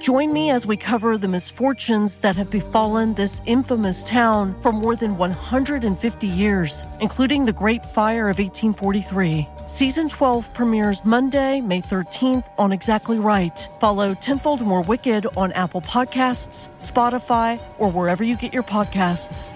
Join 0.00 0.32
me 0.32 0.50
as 0.50 0.64
we 0.64 0.76
cover 0.76 1.18
the 1.18 1.26
misfortunes 1.26 2.18
that 2.18 2.36
have 2.36 2.52
befallen 2.52 3.14
this 3.14 3.42
infamous 3.46 4.04
town 4.04 4.54
for 4.60 4.70
more 4.70 4.94
than 4.94 5.18
150 5.18 6.26
years, 6.28 6.86
including 7.00 7.44
the 7.44 7.52
Great 7.52 7.84
Fire 7.84 8.28
of 8.28 8.38
1843. 8.38 9.46
Season 9.66 10.08
12 10.08 10.54
premieres 10.54 11.04
Monday, 11.04 11.60
May 11.60 11.80
13th 11.80 12.46
on 12.58 12.70
Exactly 12.70 13.18
Right. 13.18 13.68
Follow 13.80 14.14
Tenfold 14.14 14.62
More 14.62 14.82
Wicked 14.82 15.26
on 15.36 15.50
Apple 15.52 15.80
Podcasts, 15.80 16.68
Spotify, 16.78 17.60
or 17.78 17.90
wherever 17.90 18.22
you 18.22 18.36
get 18.36 18.52
your 18.52 18.62
podcasts. 18.62 19.52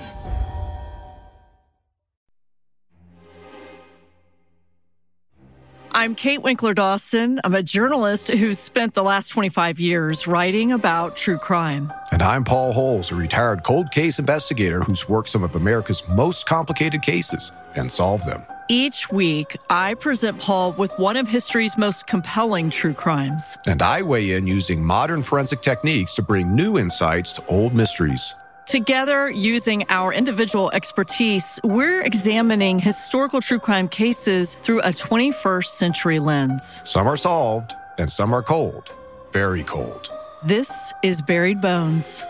I'm 5.94 6.14
Kate 6.14 6.40
Winkler 6.40 6.72
Dawson. 6.72 7.38
I'm 7.44 7.54
a 7.54 7.62
journalist 7.62 8.28
who's 8.28 8.58
spent 8.58 8.94
the 8.94 9.02
last 9.02 9.28
25 9.28 9.78
years 9.78 10.26
writing 10.26 10.72
about 10.72 11.18
true 11.18 11.36
crime. 11.36 11.92
And 12.10 12.22
I'm 12.22 12.44
Paul 12.44 12.72
Holes, 12.72 13.10
a 13.10 13.14
retired 13.14 13.62
cold 13.62 13.90
case 13.90 14.18
investigator 14.18 14.82
who's 14.82 15.06
worked 15.06 15.28
some 15.28 15.42
of 15.42 15.54
America's 15.54 16.02
most 16.08 16.46
complicated 16.46 17.02
cases 17.02 17.52
and 17.74 17.92
solved 17.92 18.24
them. 18.24 18.42
Each 18.68 19.10
week, 19.10 19.58
I 19.68 19.92
present 19.92 20.38
Paul 20.38 20.72
with 20.72 20.92
one 20.96 21.18
of 21.18 21.28
history's 21.28 21.76
most 21.76 22.06
compelling 22.06 22.70
true 22.70 22.94
crimes. 22.94 23.58
And 23.66 23.82
I 23.82 24.00
weigh 24.00 24.30
in 24.30 24.46
using 24.46 24.82
modern 24.82 25.22
forensic 25.22 25.60
techniques 25.60 26.14
to 26.14 26.22
bring 26.22 26.54
new 26.54 26.78
insights 26.78 27.32
to 27.34 27.46
old 27.48 27.74
mysteries. 27.74 28.34
Together, 28.72 29.30
using 29.30 29.84
our 29.90 30.14
individual 30.14 30.70
expertise, 30.72 31.60
we're 31.62 32.00
examining 32.00 32.78
historical 32.78 33.42
true 33.42 33.58
crime 33.58 33.86
cases 33.86 34.54
through 34.62 34.80
a 34.80 34.88
21st 34.92 35.66
century 35.66 36.18
lens. 36.18 36.80
Some 36.86 37.06
are 37.06 37.18
solved, 37.18 37.74
and 37.98 38.10
some 38.10 38.32
are 38.32 38.42
cold, 38.42 38.90
very 39.30 39.62
cold. 39.62 40.10
This 40.42 40.94
is 41.02 41.20
Buried 41.20 41.60
Bones. 41.60 42.24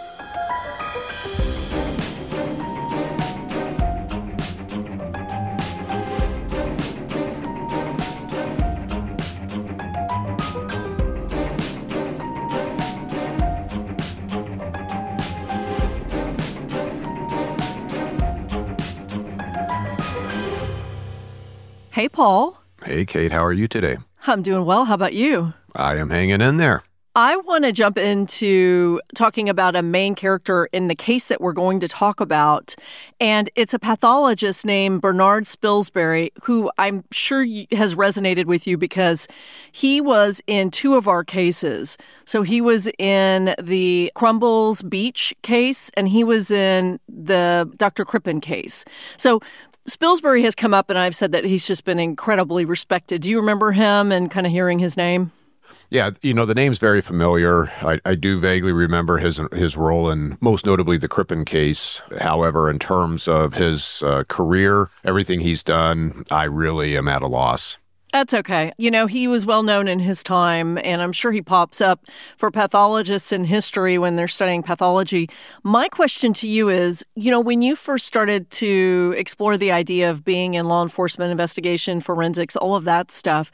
Hey, 22.03 22.09
Paul. 22.09 22.61
Hey, 22.85 23.05
Kate, 23.05 23.31
how 23.31 23.45
are 23.45 23.53
you 23.53 23.69
today? 23.69 23.97
I'm 24.27 24.43
doing 24.43 24.65
well. 24.65 24.87
How 24.87 24.95
about 24.95 25.13
you? 25.13 25.55
I 25.77 25.99
am 25.99 26.11
hanging 26.11 26.41
in 26.41 26.57
there. 26.57 26.83
I 27.15 27.37
want 27.37 27.63
to 27.63 27.71
jump 27.71 27.97
into 27.97 29.01
talking 29.15 29.49
about 29.49 29.77
a 29.77 29.83
main 29.83 30.17
character 30.17 30.69
in 30.73 30.89
the 30.89 30.97
case 30.97 31.29
that 31.29 31.41
we're 31.41 31.53
going 31.53 31.79
to 31.79 31.87
talk 31.87 32.21
about. 32.21 32.75
And 33.21 33.51
it's 33.55 33.73
a 33.73 33.79
pathologist 33.79 34.67
named 34.67 35.01
Bernard 35.01 35.45
Spilsbury, 35.45 36.31
who 36.43 36.73
I'm 36.77 37.05
sure 37.13 37.47
has 37.71 37.95
resonated 37.95 38.47
with 38.47 38.67
you 38.67 38.77
because 38.77 39.29
he 39.71 40.01
was 40.01 40.41
in 40.49 40.73
two 40.73 40.95
of 40.95 41.07
our 41.07 41.23
cases. 41.23 41.97
So 42.25 42.43
he 42.43 42.61
was 42.61 42.89
in 42.99 43.55
the 43.63 44.11
Crumbles 44.17 44.83
Beach 44.83 45.33
case 45.43 45.89
and 45.95 46.09
he 46.09 46.25
was 46.25 46.51
in 46.51 46.99
the 47.09 47.71
Dr. 47.77 48.05
Crippen 48.05 48.41
case. 48.41 48.85
So 49.19 49.39
Spilsbury 49.89 50.43
has 50.43 50.55
come 50.55 50.73
up, 50.75 50.91
and 50.91 50.99
I've 50.99 51.15
said 51.15 51.33
that 51.33 51.45
he's 51.45 51.67
just 51.67 51.85
been 51.85 51.99
incredibly 51.99 52.65
respected. 52.65 53.23
Do 53.23 53.31
you 53.31 53.39
remember 53.41 53.73
him 53.73 54.13
and 54.13 54.31
kind 54.31 54.47
of 54.47 54.53
hearing 54.53 54.79
his 54.79 54.97
name? 54.97 55.33
Yeah, 55.91 56.13
you 56.23 56.33
know 56.33 56.47
the 56.47 56.55
name's 56.55 56.79
very 56.79 57.03
familiar. 57.03 57.69
I, 57.83 58.01
I, 58.05 58.15
do 58.15 58.41
vaguely 58.41 58.73
remember 58.73 59.19
his 59.19 59.43
his 59.53 59.77
role 59.77 60.09
in 60.09 60.39
most 60.41 60.65
notably 60.65 60.97
the 60.97 61.09
Crippen 61.09 61.45
case. 61.45 62.01
However, 62.19 62.71
in 62.71 62.79
terms 62.79 63.29
of 63.29 63.57
his 63.57 64.03
uh, 64.03 64.25
career, 64.25 64.89
everything 65.05 65.41
he's 65.41 65.63
done, 65.63 66.25
I 66.31 66.45
really 66.45 66.97
am 66.97 67.09
at 67.09 67.21
a 67.21 67.27
loss. 67.27 67.77
That's 68.13 68.35
okay. 68.35 68.73
You 68.77 68.91
know, 68.91 69.07
he 69.07 69.27
was 69.27 69.47
well 69.47 69.63
known 69.63 69.89
in 69.89 69.99
his 69.99 70.23
time, 70.23 70.79
and 70.85 71.01
I'm 71.01 71.13
sure 71.13 71.33
he 71.33 71.41
pops 71.41 71.81
up 71.81 72.05
for 72.37 72.51
pathologists 72.51 73.33
in 73.33 73.45
history 73.45 73.97
when 73.97 74.17
they're 74.17 74.29
studying 74.29 74.63
pathology. 74.63 75.31
My 75.63 75.89
question 75.89 76.35
to 76.35 76.47
you 76.47 76.69
is 76.69 77.07
you 77.15 77.31
know, 77.31 77.41
when 77.41 77.63
you 77.63 77.75
first 77.75 78.07
started 78.07 78.51
to 78.51 79.15
explore 79.17 79.57
the 79.57 79.73
idea 79.73 80.11
of 80.11 80.25
being 80.25 80.53
in 80.55 80.67
law 80.67 80.83
enforcement 80.83 81.31
investigation, 81.31 82.01
forensics, 82.01 82.55
all 82.55 82.75
of 82.75 82.85
that 82.85 83.11
stuff, 83.11 83.51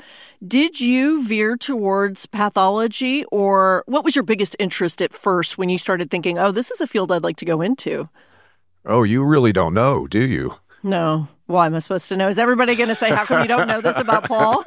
did 0.47 0.81
you 0.81 1.25
veer 1.25 1.57
towards 1.57 2.27
pathology, 2.27 3.25
or 3.27 3.85
what 3.87 4.05
was 4.05 4.17
your 4.17 4.25
biggest 4.25 4.57
interest 4.59 5.01
at 5.01 5.13
first 5.13 5.57
when 5.57 5.69
you 5.69 5.79
started 5.79 6.11
thinking, 6.11 6.37
oh, 6.37 6.51
this 6.51 6.73
is 6.73 6.81
a 6.81 6.87
field 6.89 7.13
I'd 7.13 7.23
like 7.23 7.37
to 7.37 7.45
go 7.45 7.61
into? 7.61 8.09
Oh, 8.85 9.05
you 9.05 9.23
really 9.23 9.53
don't 9.53 9.75
know, 9.75 10.09
do 10.09 10.27
you? 10.27 10.57
No. 10.83 11.29
Why 11.49 11.65
am 11.65 11.75
I 11.75 11.79
supposed 11.79 12.09
to 12.11 12.17
know? 12.17 12.29
Is 12.29 12.39
everybody 12.39 12.77
going 12.77 12.91
to 12.91 12.95
say, 12.95 13.09
how 13.09 13.25
come 13.25 13.41
you 13.41 13.49
don't 13.49 13.67
know 13.67 13.81
this 13.81 13.97
about 13.97 14.25
Paul? 14.25 14.63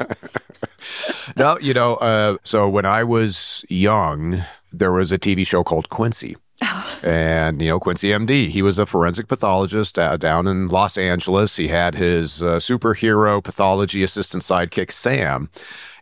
no, 1.36 1.59
you 1.59 1.75
know, 1.75 1.94
uh, 1.97 2.38
so 2.44 2.68
when 2.68 2.88
I 2.88 3.03
was 3.03 3.64
young, 3.69 4.44
there 4.74 4.92
was 4.92 5.12
a 5.12 5.19
TV 5.19 5.46
show 5.46 5.64
called 5.64 5.90
Quincy. 5.90 6.38
and, 7.04 7.62
you 7.62 7.70
know, 7.70 7.80
Quincy 7.80 8.10
MD, 8.10 8.50
he 8.50 8.62
was 8.62 8.80
a 8.80 8.86
forensic 8.86 9.28
pathologist 9.28 9.98
uh, 9.98 10.18
down 10.18 10.48
in 10.48 10.68
Los 10.68 10.98
Angeles. 10.98 11.58
He 11.58 11.68
had 11.70 11.96
his 11.96 12.44
uh, 12.44 12.58
superhero 12.58 13.44
pathology 13.44 14.04
assistant 14.04 14.44
sidekick, 14.44 14.92
Sam. 14.92 15.50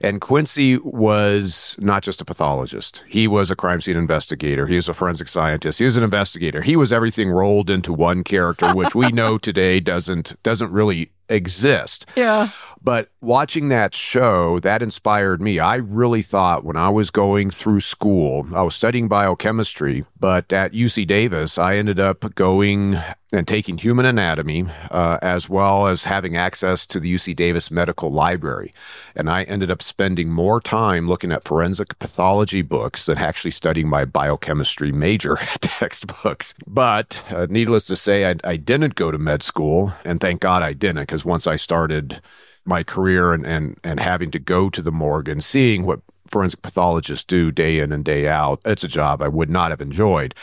And 0.02 0.22
Quincy 0.22 0.78
was 0.78 1.78
not 1.80 2.04
just 2.04 2.22
a 2.22 2.26
pathologist. 2.26 3.04
He 3.08 3.28
was 3.28 3.52
a 3.52 3.56
crime 3.56 3.82
scene 3.82 3.98
investigator. 3.98 4.68
He 4.68 4.78
was 4.78 4.88
a 4.88 4.94
forensic 4.94 5.28
scientist. 5.28 5.80
He 5.80 5.86
was 5.86 5.98
an 5.98 6.04
investigator. 6.04 6.62
He 6.62 6.78
was 6.78 6.94
everything 6.94 7.30
rolled 7.30 7.70
into 7.70 7.92
one 7.92 8.24
character, 8.24 8.74
which 8.74 8.96
we 8.96 9.12
know 9.12 9.38
today 9.50 9.80
doesn't 9.82 10.42
doesn't 10.42 10.72
really 10.72 11.12
exist. 11.28 12.06
Yeah. 12.16 12.50
But 12.82 13.10
watching 13.22 13.70
that 13.70 13.94
show, 13.94 14.60
that 14.60 14.82
inspired 14.82 15.42
me. 15.42 15.60
I 15.60 15.76
really 15.76 16.22
thought 16.22 16.64
when 16.64 16.78
I 16.78 16.90
was 16.90 17.10
going 17.10 17.50
through 17.50 17.82
school, 17.82 18.48
I 18.56 18.62
was 18.62 18.76
studying 18.76 19.08
biochemistry, 19.08 20.06
but 20.20 20.52
at 20.54 20.72
UC 20.72 21.06
Davis, 21.08 21.58
I 21.58 21.76
ended 21.76 22.00
up 22.00 22.34
going 22.36 22.98
and 23.32 23.48
taking 23.48 23.78
human 23.78 24.06
anatomy, 24.06 24.66
uh, 24.90 25.20
as 25.22 25.48
well 25.48 25.88
as 25.88 26.06
having 26.06 26.36
access 26.36 26.88
to 26.88 27.00
the 27.00 27.14
UC 27.14 27.36
Davis 27.36 27.70
Medical 27.70 28.10
Library. 28.10 28.74
And 29.16 29.30
I 29.30 29.44
ended 29.44 29.70
up 29.70 29.84
spending 29.84 30.32
more 30.32 30.60
time 30.60 31.08
looking 31.08 31.32
at 31.32 31.44
forensic 31.44 32.00
pathology 32.00 32.64
books 32.64 33.06
than 33.06 33.20
actually 33.20 33.52
studying 33.52 33.88
my 33.88 34.06
biochemistry 34.06 34.92
major 34.92 35.36
textbooks. 35.62 36.56
But 36.66 37.24
uh, 37.30 37.46
needless 37.50 37.86
to 37.88 37.96
say, 37.96 38.32
I, 38.32 38.36
I 38.44 38.56
didn't 38.56 38.96
go 38.96 39.12
to 39.12 39.20
med 39.20 39.44
school, 39.44 39.94
and 40.04 40.20
thank 40.20 40.42
God 40.42 40.64
I 40.64 40.74
didn't, 40.74 41.04
because 41.04 41.24
once 41.24 41.46
I 41.46 41.56
started 41.56 42.22
my 42.66 42.84
career 42.84 43.34
and, 43.34 43.46
and, 43.46 43.80
and 43.84 44.00
having 44.00 44.32
to 44.32 44.40
go 44.40 44.70
to 44.70 44.82
the 44.82 44.92
morgue 44.92 45.30
and 45.30 45.44
seeing 45.44 45.86
what 45.86 46.02
forensic 46.28 46.62
pathologists 46.62 47.24
do 47.24 47.52
day 47.52 47.80
in 47.80 47.92
and 47.92 48.06
day 48.06 48.28
out, 48.28 48.62
it's 48.66 48.84
a 48.84 48.88
job 48.88 49.22
I 49.22 49.28
would 49.28 49.50
not 49.50 49.72
have 49.72 49.82
enjoyed. 49.82 50.36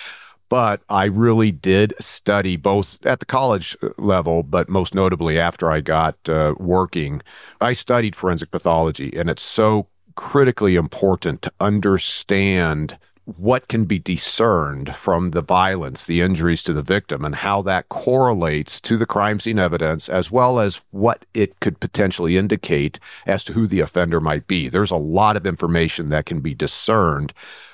But 0.49 0.83
I 0.89 1.07
really 1.07 1.51
did 1.51 1.95
study 1.99 2.57
both 2.57 3.05
at 3.05 3.19
the 3.19 3.27
college 3.27 3.77
level, 3.99 4.45
but 4.45 4.69
most 4.69 4.95
notably 4.95 5.41
after 5.41 5.71
I 5.71 5.81
got 5.81 6.17
uh, 6.29 6.55
working, 6.59 7.21
I 7.61 7.73
studied 7.73 8.15
forensic 8.15 8.53
pathology, 8.53 9.13
and 9.17 9.29
it's 9.29 9.43
so 9.43 9.89
critically 10.15 10.77
important 10.77 11.43
to 11.43 11.53
understand 11.61 12.97
what 13.27 13.67
can 13.67 13.85
be 13.85 13.99
discerned 13.99 14.95
from 14.95 15.33
the 15.33 15.43
violence, 15.43 16.07
the 16.07 16.21
injuries 16.21 16.63
to 16.63 16.73
the 16.73 16.83
victim, 16.83 17.25
and 17.25 17.35
how 17.35 17.61
that 17.61 17.89
correlates 17.89 18.81
to 18.81 18.97
the 18.97 19.05
crime 19.05 19.41
scene 19.41 19.59
evidence, 19.59 20.09
as 20.09 20.31
well 20.31 20.61
as 20.61 20.81
what 20.93 21.25
it 21.35 21.59
could 21.59 21.81
potentially 21.81 22.37
indicate 22.37 23.01
as 23.27 23.43
to 23.43 23.53
who 23.53 23.67
the 23.67 23.81
offender 23.81 24.21
might 24.21 24.47
be. 24.47 24.69
There's 24.69 24.93
a 24.93 24.97
lot 24.97 25.37
of 25.37 25.45
information 25.45 26.09
that 26.11 26.25
can 26.25 26.41
be 26.41 26.55
discerned 26.55 27.33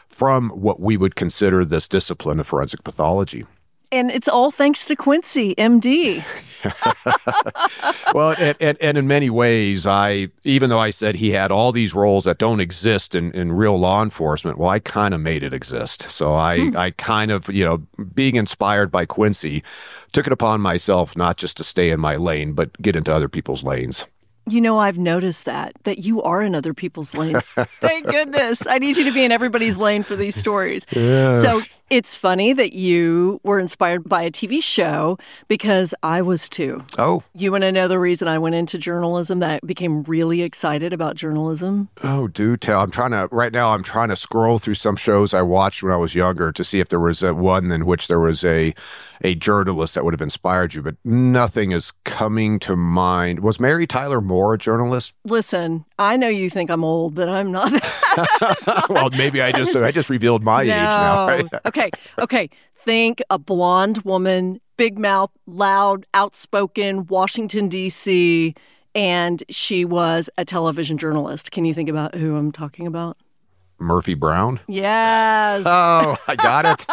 from 0.08 0.48
what 0.50 0.80
we 0.80 0.96
would 0.96 1.16
consider 1.16 1.64
this 1.64 1.86
discipline 1.86 2.40
of 2.40 2.46
forensic 2.46 2.82
pathology. 2.82 3.44
And 3.92 4.10
it's 4.10 4.26
all 4.26 4.50
thanks 4.50 4.86
to 4.86 4.96
Quincy, 4.96 5.54
MD. 5.56 6.24
well, 8.14 8.34
and, 8.38 8.56
and, 8.58 8.78
and, 8.80 8.96
in 8.96 9.06
many 9.06 9.28
ways, 9.28 9.86
I 9.86 10.28
even 10.44 10.70
though 10.70 10.78
I 10.78 10.88
said 10.88 11.16
he 11.16 11.32
had 11.32 11.52
all 11.52 11.72
these 11.72 11.92
roles 11.92 12.24
that 12.24 12.38
don't 12.38 12.60
exist 12.60 13.14
in, 13.14 13.32
in 13.32 13.52
real 13.52 13.78
law 13.78 14.02
enforcement, 14.02 14.56
well, 14.56 14.70
I 14.70 14.78
kind 14.78 15.12
of 15.12 15.20
made 15.20 15.42
it 15.42 15.52
exist. 15.52 16.02
So 16.02 16.34
I, 16.34 16.60
hmm. 16.60 16.76
I 16.76 16.92
kind 16.92 17.30
of, 17.30 17.48
you 17.50 17.66
know, 17.66 17.78
being 18.14 18.36
inspired 18.36 18.90
by 18.90 19.04
Quincy, 19.04 19.62
took 20.12 20.26
it 20.26 20.32
upon 20.32 20.62
myself 20.62 21.14
not 21.14 21.36
just 21.36 21.58
to 21.58 21.64
stay 21.64 21.90
in 21.90 22.00
my 22.00 22.16
lane, 22.16 22.54
but 22.54 22.80
get 22.80 22.96
into 22.96 23.12
other 23.12 23.28
people's 23.28 23.62
lanes. 23.62 24.06
You 24.48 24.60
know, 24.60 24.78
I've 24.78 24.98
noticed 24.98 25.44
that, 25.44 25.72
that 25.84 25.98
you 25.98 26.20
are 26.22 26.42
in 26.42 26.54
other 26.54 26.74
people's 26.74 27.14
lanes. 27.14 27.44
Thank 27.80 28.06
goodness. 28.06 28.66
I 28.66 28.78
need 28.78 28.96
you 28.96 29.04
to 29.04 29.12
be 29.12 29.24
in 29.24 29.30
everybody's 29.30 29.76
lane 29.76 30.02
for 30.02 30.16
these 30.16 30.34
stories. 30.34 30.84
Yeah. 30.90 31.40
So 31.40 31.62
it's 31.92 32.14
funny 32.14 32.54
that 32.54 32.72
you 32.72 33.38
were 33.42 33.58
inspired 33.58 34.08
by 34.08 34.22
a 34.22 34.30
TV 34.30 34.62
show 34.62 35.18
because 35.46 35.94
I 36.02 36.22
was 36.22 36.48
too. 36.48 36.82
Oh. 36.96 37.22
You 37.34 37.52
want 37.52 37.64
to 37.64 37.70
know 37.70 37.86
the 37.86 37.98
reason 37.98 38.28
I 38.28 38.38
went 38.38 38.54
into 38.54 38.78
journalism 38.78 39.40
that 39.40 39.60
became 39.66 40.02
really 40.04 40.40
excited 40.40 40.94
about 40.94 41.16
journalism? 41.16 41.90
Oh, 42.02 42.28
do 42.28 42.56
tell. 42.56 42.80
I'm 42.80 42.90
trying 42.90 43.10
to, 43.10 43.28
right 43.30 43.52
now, 43.52 43.74
I'm 43.74 43.82
trying 43.82 44.08
to 44.08 44.16
scroll 44.16 44.56
through 44.56 44.76
some 44.76 44.96
shows 44.96 45.34
I 45.34 45.42
watched 45.42 45.82
when 45.82 45.92
I 45.92 45.96
was 45.96 46.14
younger 46.14 46.50
to 46.50 46.64
see 46.64 46.80
if 46.80 46.88
there 46.88 46.98
was 46.98 47.22
a, 47.22 47.34
one 47.34 47.70
in 47.70 47.84
which 47.84 48.08
there 48.08 48.20
was 48.20 48.42
a, 48.42 48.72
a 49.22 49.34
journalist 49.34 49.94
that 49.94 50.04
would 50.04 50.14
have 50.14 50.20
inspired 50.20 50.74
you, 50.74 50.82
but 50.82 50.96
nothing 51.04 51.72
is 51.72 51.92
coming 52.04 52.58
to 52.60 52.76
mind. 52.76 53.40
Was 53.40 53.60
Mary 53.60 53.86
Tyler 53.86 54.20
Moore 54.20 54.54
a 54.54 54.58
journalist? 54.58 55.12
Listen, 55.24 55.84
I 55.98 56.16
know 56.16 56.28
you 56.28 56.50
think 56.50 56.70
I'm 56.70 56.84
old, 56.84 57.14
but 57.14 57.28
I'm 57.28 57.52
not. 57.52 57.70
well, 58.88 59.10
maybe 59.10 59.40
I 59.40 59.52
just 59.52 59.74
I 59.76 59.90
just 59.90 60.10
revealed 60.10 60.42
my 60.42 60.62
no. 60.64 60.72
age 60.72 60.76
now. 60.76 61.26
Right? 61.26 61.46
okay, 61.66 61.81
okay. 61.82 61.90
okay. 62.18 62.50
Think 62.74 63.22
a 63.30 63.38
blonde 63.38 63.98
woman, 63.98 64.60
big 64.76 64.98
mouth, 64.98 65.30
loud, 65.46 66.06
outspoken, 66.14 67.06
Washington 67.06 67.68
D.C., 67.68 68.54
and 68.94 69.42
she 69.48 69.84
was 69.84 70.28
a 70.36 70.44
television 70.44 70.98
journalist. 70.98 71.50
Can 71.50 71.64
you 71.64 71.72
think 71.72 71.88
about 71.88 72.14
who 72.14 72.36
I'm 72.36 72.52
talking 72.52 72.86
about? 72.86 73.16
Murphy 73.78 74.14
Brown? 74.14 74.60
Yes. 74.68 75.64
Oh, 75.66 76.16
I 76.28 76.36
got 76.36 76.66
it. 76.66 76.86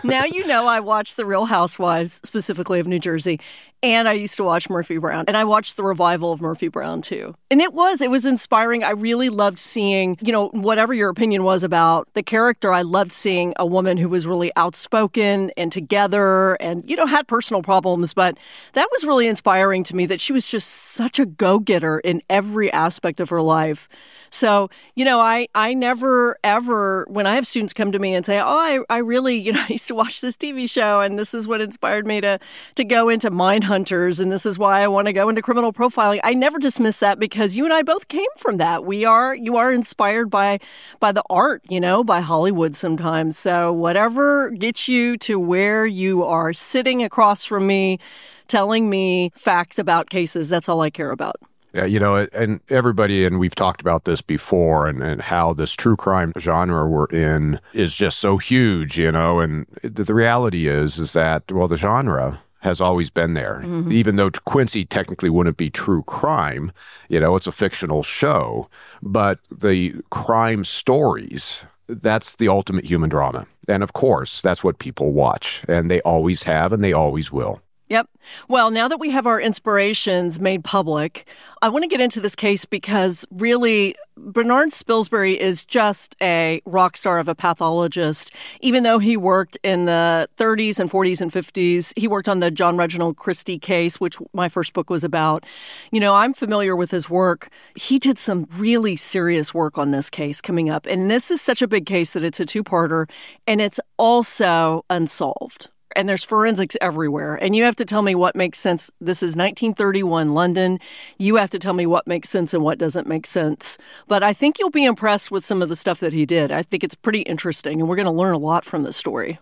now 0.04 0.24
you 0.24 0.46
know 0.46 0.66
I 0.66 0.80
watch 0.80 1.16
The 1.16 1.26
Real 1.26 1.46
Housewives, 1.46 2.20
specifically 2.24 2.80
of 2.80 2.86
New 2.86 2.98
Jersey, 2.98 3.38
and 3.82 4.08
I 4.08 4.12
used 4.12 4.36
to 4.36 4.44
watch 4.44 4.68
Murphy 4.68 4.98
Brown. 4.98 5.24
And 5.26 5.36
I 5.36 5.44
watched 5.44 5.76
the 5.76 5.82
revival 5.82 6.32
of 6.32 6.40
Murphy 6.40 6.68
Brown 6.68 7.00
too. 7.00 7.34
And 7.50 7.60
it 7.60 7.72
was, 7.72 8.00
it 8.00 8.10
was 8.10 8.26
inspiring. 8.26 8.84
I 8.84 8.90
really 8.90 9.28
loved 9.28 9.58
seeing, 9.58 10.18
you 10.20 10.32
know, 10.32 10.48
whatever 10.48 10.92
your 10.92 11.08
opinion 11.08 11.44
was 11.44 11.62
about 11.62 12.08
the 12.14 12.22
character, 12.22 12.72
I 12.72 12.82
loved 12.82 13.12
seeing 13.12 13.54
a 13.56 13.64
woman 13.64 13.96
who 13.96 14.08
was 14.08 14.26
really 14.26 14.52
outspoken 14.56 15.50
and 15.56 15.72
together 15.72 16.54
and, 16.54 16.88
you 16.88 16.96
know, 16.96 17.06
had 17.06 17.26
personal 17.26 17.62
problems. 17.62 18.12
But 18.12 18.36
that 18.74 18.88
was 18.92 19.04
really 19.04 19.26
inspiring 19.26 19.82
to 19.84 19.96
me 19.96 20.06
that 20.06 20.20
she 20.20 20.32
was 20.32 20.44
just 20.44 20.68
such 20.68 21.18
a 21.18 21.26
go 21.26 21.58
getter 21.58 22.00
in 22.00 22.22
every 22.28 22.70
aspect 22.72 23.18
of 23.18 23.30
her 23.30 23.42
life. 23.42 23.88
So, 24.30 24.70
you 24.94 25.04
know, 25.04 25.20
I, 25.20 25.48
I 25.54 25.74
never 25.74 26.36
ever, 26.44 27.06
when 27.08 27.26
I 27.26 27.34
have 27.34 27.46
students 27.46 27.72
come 27.72 27.92
to 27.92 27.98
me 27.98 28.14
and 28.14 28.24
say, 28.24 28.38
oh, 28.38 28.44
I, 28.46 28.80
I 28.88 28.98
really, 28.98 29.36
you 29.40 29.52
know, 29.52 29.64
I 29.68 29.72
used 29.72 29.88
to 29.88 29.94
watch 29.94 30.20
this 30.20 30.36
TV 30.36 30.70
show 30.70 31.00
and 31.00 31.18
this 31.18 31.34
is 31.34 31.48
what 31.48 31.60
inspired 31.60 32.06
me 32.06 32.20
to, 32.20 32.38
to 32.76 32.84
go 32.84 33.08
into 33.08 33.30
mind 33.30 33.64
hunters 33.70 34.18
and 34.18 34.32
this 34.32 34.44
is 34.44 34.58
why 34.58 34.82
I 34.82 34.88
want 34.88 35.06
to 35.06 35.12
go 35.12 35.28
into 35.28 35.42
criminal 35.42 35.72
profiling. 35.72 36.18
I 36.24 36.34
never 36.34 36.58
dismiss 36.58 36.98
that 36.98 37.20
because 37.20 37.56
you 37.56 37.64
and 37.64 37.72
I 37.72 37.82
both 37.82 38.08
came 38.08 38.28
from 38.36 38.56
that. 38.56 38.84
We 38.84 39.04
are, 39.04 39.32
you 39.34 39.56
are 39.56 39.72
inspired 39.72 40.28
by, 40.28 40.58
by 40.98 41.12
the 41.12 41.22
art, 41.30 41.62
you 41.68 41.78
know, 41.78 42.02
by 42.02 42.20
Hollywood 42.20 42.74
sometimes. 42.74 43.38
So 43.38 43.72
whatever 43.72 44.50
gets 44.50 44.88
you 44.88 45.16
to 45.18 45.38
where 45.38 45.86
you 45.86 46.24
are 46.24 46.52
sitting 46.52 47.04
across 47.04 47.44
from 47.44 47.68
me, 47.68 48.00
telling 48.48 48.90
me 48.90 49.30
facts 49.36 49.78
about 49.78 50.10
cases, 50.10 50.48
that's 50.48 50.68
all 50.68 50.80
I 50.80 50.90
care 50.90 51.12
about. 51.12 51.36
Yeah, 51.72 51.84
you 51.84 52.00
know, 52.00 52.26
and 52.32 52.58
everybody, 52.68 53.24
and 53.24 53.38
we've 53.38 53.54
talked 53.54 53.80
about 53.80 54.04
this 54.04 54.22
before, 54.22 54.88
and, 54.88 55.04
and 55.04 55.22
how 55.22 55.52
this 55.52 55.72
true 55.72 55.96
crime 55.96 56.32
genre 56.36 56.84
we're 56.88 57.06
in 57.06 57.60
is 57.72 57.94
just 57.94 58.18
so 58.18 58.38
huge, 58.38 58.98
you 58.98 59.12
know, 59.12 59.38
and 59.38 59.66
the, 59.84 60.02
the 60.02 60.14
reality 60.14 60.66
is, 60.66 60.98
is 60.98 61.12
that, 61.12 61.52
well, 61.52 61.68
the 61.68 61.76
genre 61.76 62.42
has 62.60 62.80
always 62.80 63.10
been 63.10 63.34
there. 63.34 63.62
Mm-hmm. 63.64 63.92
Even 63.92 64.16
though 64.16 64.30
Quincy 64.30 64.84
technically 64.84 65.30
wouldn't 65.30 65.56
be 65.56 65.70
true 65.70 66.02
crime, 66.04 66.72
you 67.08 67.20
know, 67.20 67.36
it's 67.36 67.46
a 67.46 67.52
fictional 67.52 68.02
show, 68.02 68.68
but 69.02 69.38
the 69.50 69.94
crime 70.10 70.64
stories, 70.64 71.64
that's 71.88 72.36
the 72.36 72.48
ultimate 72.48 72.84
human 72.84 73.10
drama. 73.10 73.46
And 73.68 73.82
of 73.82 73.92
course, 73.92 74.40
that's 74.40 74.64
what 74.64 74.78
people 74.78 75.12
watch, 75.12 75.62
and 75.68 75.90
they 75.90 76.00
always 76.02 76.44
have, 76.44 76.72
and 76.72 76.82
they 76.82 76.92
always 76.92 77.32
will. 77.32 77.62
Yep. 77.90 78.08
Well, 78.46 78.70
now 78.70 78.86
that 78.86 79.00
we 79.00 79.10
have 79.10 79.26
our 79.26 79.40
inspirations 79.40 80.38
made 80.38 80.62
public, 80.62 81.26
I 81.60 81.68
want 81.68 81.82
to 81.82 81.88
get 81.88 82.00
into 82.00 82.20
this 82.20 82.36
case 82.36 82.64
because 82.64 83.26
really, 83.32 83.96
Bernard 84.16 84.68
Spilsbury 84.68 85.36
is 85.36 85.64
just 85.64 86.14
a 86.22 86.62
rock 86.66 86.96
star 86.96 87.18
of 87.18 87.26
a 87.26 87.34
pathologist. 87.34 88.32
Even 88.60 88.84
though 88.84 89.00
he 89.00 89.16
worked 89.16 89.58
in 89.64 89.86
the 89.86 90.28
30s 90.38 90.78
and 90.78 90.88
40s 90.88 91.20
and 91.20 91.32
50s, 91.32 91.92
he 91.98 92.06
worked 92.06 92.28
on 92.28 92.38
the 92.38 92.52
John 92.52 92.76
Reginald 92.76 93.16
Christie 93.16 93.58
case, 93.58 93.98
which 93.98 94.18
my 94.32 94.48
first 94.48 94.72
book 94.72 94.88
was 94.88 95.02
about. 95.02 95.44
You 95.90 95.98
know, 95.98 96.14
I'm 96.14 96.32
familiar 96.32 96.76
with 96.76 96.92
his 96.92 97.10
work. 97.10 97.48
He 97.74 97.98
did 97.98 98.18
some 98.18 98.46
really 98.56 98.94
serious 98.94 99.52
work 99.52 99.78
on 99.78 99.90
this 99.90 100.10
case 100.10 100.40
coming 100.40 100.70
up. 100.70 100.86
And 100.86 101.10
this 101.10 101.28
is 101.28 101.40
such 101.40 101.60
a 101.60 101.66
big 101.66 101.86
case 101.86 102.12
that 102.12 102.22
it's 102.22 102.38
a 102.38 102.46
two 102.46 102.62
parter, 102.62 103.10
and 103.48 103.60
it's 103.60 103.80
also 103.98 104.84
unsolved 104.88 105.70
and 105.96 106.08
there's 106.08 106.24
forensics 106.24 106.76
everywhere. 106.80 107.34
And 107.34 107.54
you 107.54 107.64
have 107.64 107.76
to 107.76 107.84
tell 107.84 108.02
me 108.02 108.14
what 108.14 108.36
makes 108.36 108.58
sense. 108.58 108.90
This 109.00 109.22
is 109.22 109.36
1931 109.36 110.34
London. 110.34 110.78
You 111.18 111.36
have 111.36 111.50
to 111.50 111.58
tell 111.58 111.72
me 111.72 111.86
what 111.86 112.06
makes 112.06 112.28
sense 112.28 112.54
and 112.54 112.62
what 112.62 112.78
doesn't 112.78 113.06
make 113.06 113.26
sense. 113.26 113.78
But 114.08 114.22
I 114.22 114.32
think 114.32 114.58
you'll 114.58 114.70
be 114.70 114.84
impressed 114.84 115.30
with 115.30 115.44
some 115.44 115.62
of 115.62 115.68
the 115.68 115.76
stuff 115.76 116.00
that 116.00 116.12
he 116.12 116.26
did. 116.26 116.50
I 116.52 116.62
think 116.62 116.84
it's 116.84 116.94
pretty 116.94 117.22
interesting, 117.22 117.80
and 117.80 117.88
we're 117.88 117.96
going 117.96 118.06
to 118.06 118.12
learn 118.12 118.34
a 118.34 118.38
lot 118.38 118.64
from 118.64 118.82
this 118.82 118.96
story. 118.96 119.38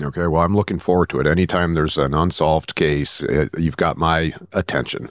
Okay, 0.00 0.26
well, 0.26 0.42
I'm 0.42 0.56
looking 0.56 0.78
forward 0.78 1.10
to 1.10 1.20
it. 1.20 1.26
Anytime 1.26 1.74
there's 1.74 1.98
an 1.98 2.14
unsolved 2.14 2.74
case, 2.74 3.22
you've 3.58 3.76
got 3.76 3.98
my 3.98 4.32
attention. 4.52 5.10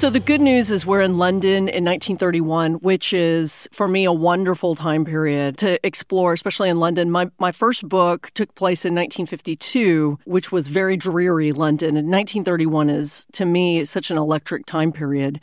So 0.00 0.08
the 0.08 0.18
good 0.18 0.40
news 0.40 0.70
is 0.70 0.86
we're 0.86 1.02
in 1.02 1.18
London 1.18 1.68
in 1.68 1.84
1931, 1.84 2.76
which 2.76 3.12
is 3.12 3.68
for 3.70 3.86
me 3.86 4.06
a 4.06 4.12
wonderful 4.14 4.74
time 4.74 5.04
period 5.04 5.58
to 5.58 5.78
explore, 5.86 6.32
especially 6.32 6.70
in 6.70 6.80
London. 6.80 7.10
My 7.10 7.30
my 7.38 7.52
first 7.52 7.86
book 7.86 8.30
took 8.32 8.54
place 8.54 8.86
in 8.86 8.94
1952, 8.94 10.20
which 10.24 10.50
was 10.50 10.68
very 10.68 10.96
dreary 10.96 11.52
London, 11.52 11.98
and 11.98 12.10
1931 12.10 12.88
is 12.88 13.26
to 13.32 13.44
me 13.44 13.84
such 13.84 14.10
an 14.10 14.16
electric 14.16 14.64
time 14.64 14.90
period. 14.90 15.38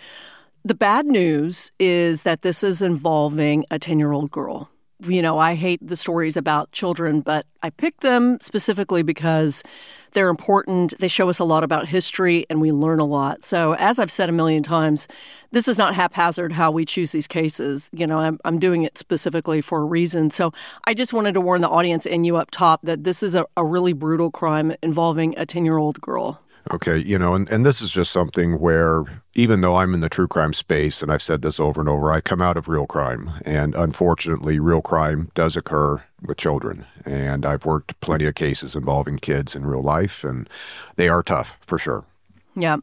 The 0.65 0.74
bad 0.74 1.06
news 1.06 1.71
is 1.77 2.24
that 2.24 2.42
this 2.42 2.63
is 2.63 2.81
involving 2.81 3.63
a 3.69 3.77
10-year-old 3.77 4.31
girl 4.31 4.71
you 5.06 5.22
know, 5.22 5.38
I 5.38 5.56
hate 5.56 5.86
the 5.86 5.96
stories 5.96 6.36
about 6.36 6.72
children, 6.72 7.22
but 7.22 7.46
I 7.62 7.70
pick 7.70 8.00
them 8.00 8.40
specifically 8.42 9.04
because 9.04 9.64
they're 10.14 10.30
important. 10.30 10.94
They 11.00 11.08
show 11.08 11.30
us 11.30 11.38
a 11.38 11.44
lot 11.44 11.64
about 11.64 11.88
history 11.88 12.46
and 12.50 12.60
we 12.60 12.72
learn 12.72 13.00
a 13.00 13.06
lot. 13.06 13.44
So, 13.44 13.74
as 13.74 14.00
I've 14.00 14.12
said 14.12 14.30
a 14.30 14.32
million 14.32 14.64
times, 14.64 15.08
this 15.52 15.68
is 15.68 15.78
not 15.78 15.94
haphazard 15.94 16.54
how 16.54 16.72
we 16.72 16.86
choose 16.86 17.12
these 17.12 17.28
cases. 17.28 17.90
You 17.92 18.07
know, 18.07 18.18
I'm, 18.19 18.40
I'm 18.44 18.57
doing 18.57 18.83
it 18.83 18.98
specifically 18.98 19.62
for 19.62 19.81
a 19.81 19.86
reason. 19.86 20.31
So, 20.31 20.52
I 20.86 20.94
just 20.94 21.14
wanted 21.14 21.33
to 21.33 21.42
warn 21.42 21.62
the 21.62 21.69
audience 21.69 22.06
and 22.07 22.26
you 22.26 22.38
up 22.38 22.50
top 22.50 22.81
that 22.83 23.04
this 23.04 23.21
is 23.21 23.36
a, 23.36 23.45
a 23.56 23.64
really 23.64 23.94
brutal 23.94 24.31
crime 24.31 24.74
involving 24.81 25.38
a 25.38 25.45
10 25.45 25.66
year 25.66 25.78
old 25.78 26.02
girl. 26.02 26.42
Okay, 26.71 26.97
you 26.97 27.18
know, 27.18 27.33
and, 27.33 27.50
and 27.50 27.66
this 27.66 27.81
is 27.81 27.92
just 27.92 28.12
something 28.12 28.59
where 28.59 29.04
even 29.36 29.62
though 29.62 29.76
I'm 29.78 29.94
in 29.94 30.02
the 30.02 30.09
true 30.09 30.28
crime 30.28 30.52
space, 30.52 31.02
and 31.02 31.12
I've 31.12 31.21
said 31.21 31.42
this 31.42 31.59
over 31.59 31.80
and 31.80 31.90
over, 31.90 32.12
I 32.12 32.19
come 32.19 32.42
out 32.42 32.57
of 32.57 32.68
real 32.68 32.86
crime. 32.86 33.31
And 33.45 33.74
unfortunately, 33.76 34.59
real 34.59 34.81
crime 34.81 35.30
does 35.33 35.56
occur 35.56 36.04
with 36.21 36.38
children. 36.38 36.86
And 37.06 37.45
I've 37.45 37.66
worked 37.66 38.00
plenty 38.02 38.26
of 38.26 38.36
cases 38.36 38.76
involving 38.76 39.18
kids 39.18 39.56
in 39.56 39.66
real 39.66 39.83
life, 39.83 40.24
and 40.24 40.50
they 40.97 41.07
are 41.07 41.24
tough 41.24 41.57
for 41.62 41.78
sure. 41.78 42.04
Yeah. 42.56 42.78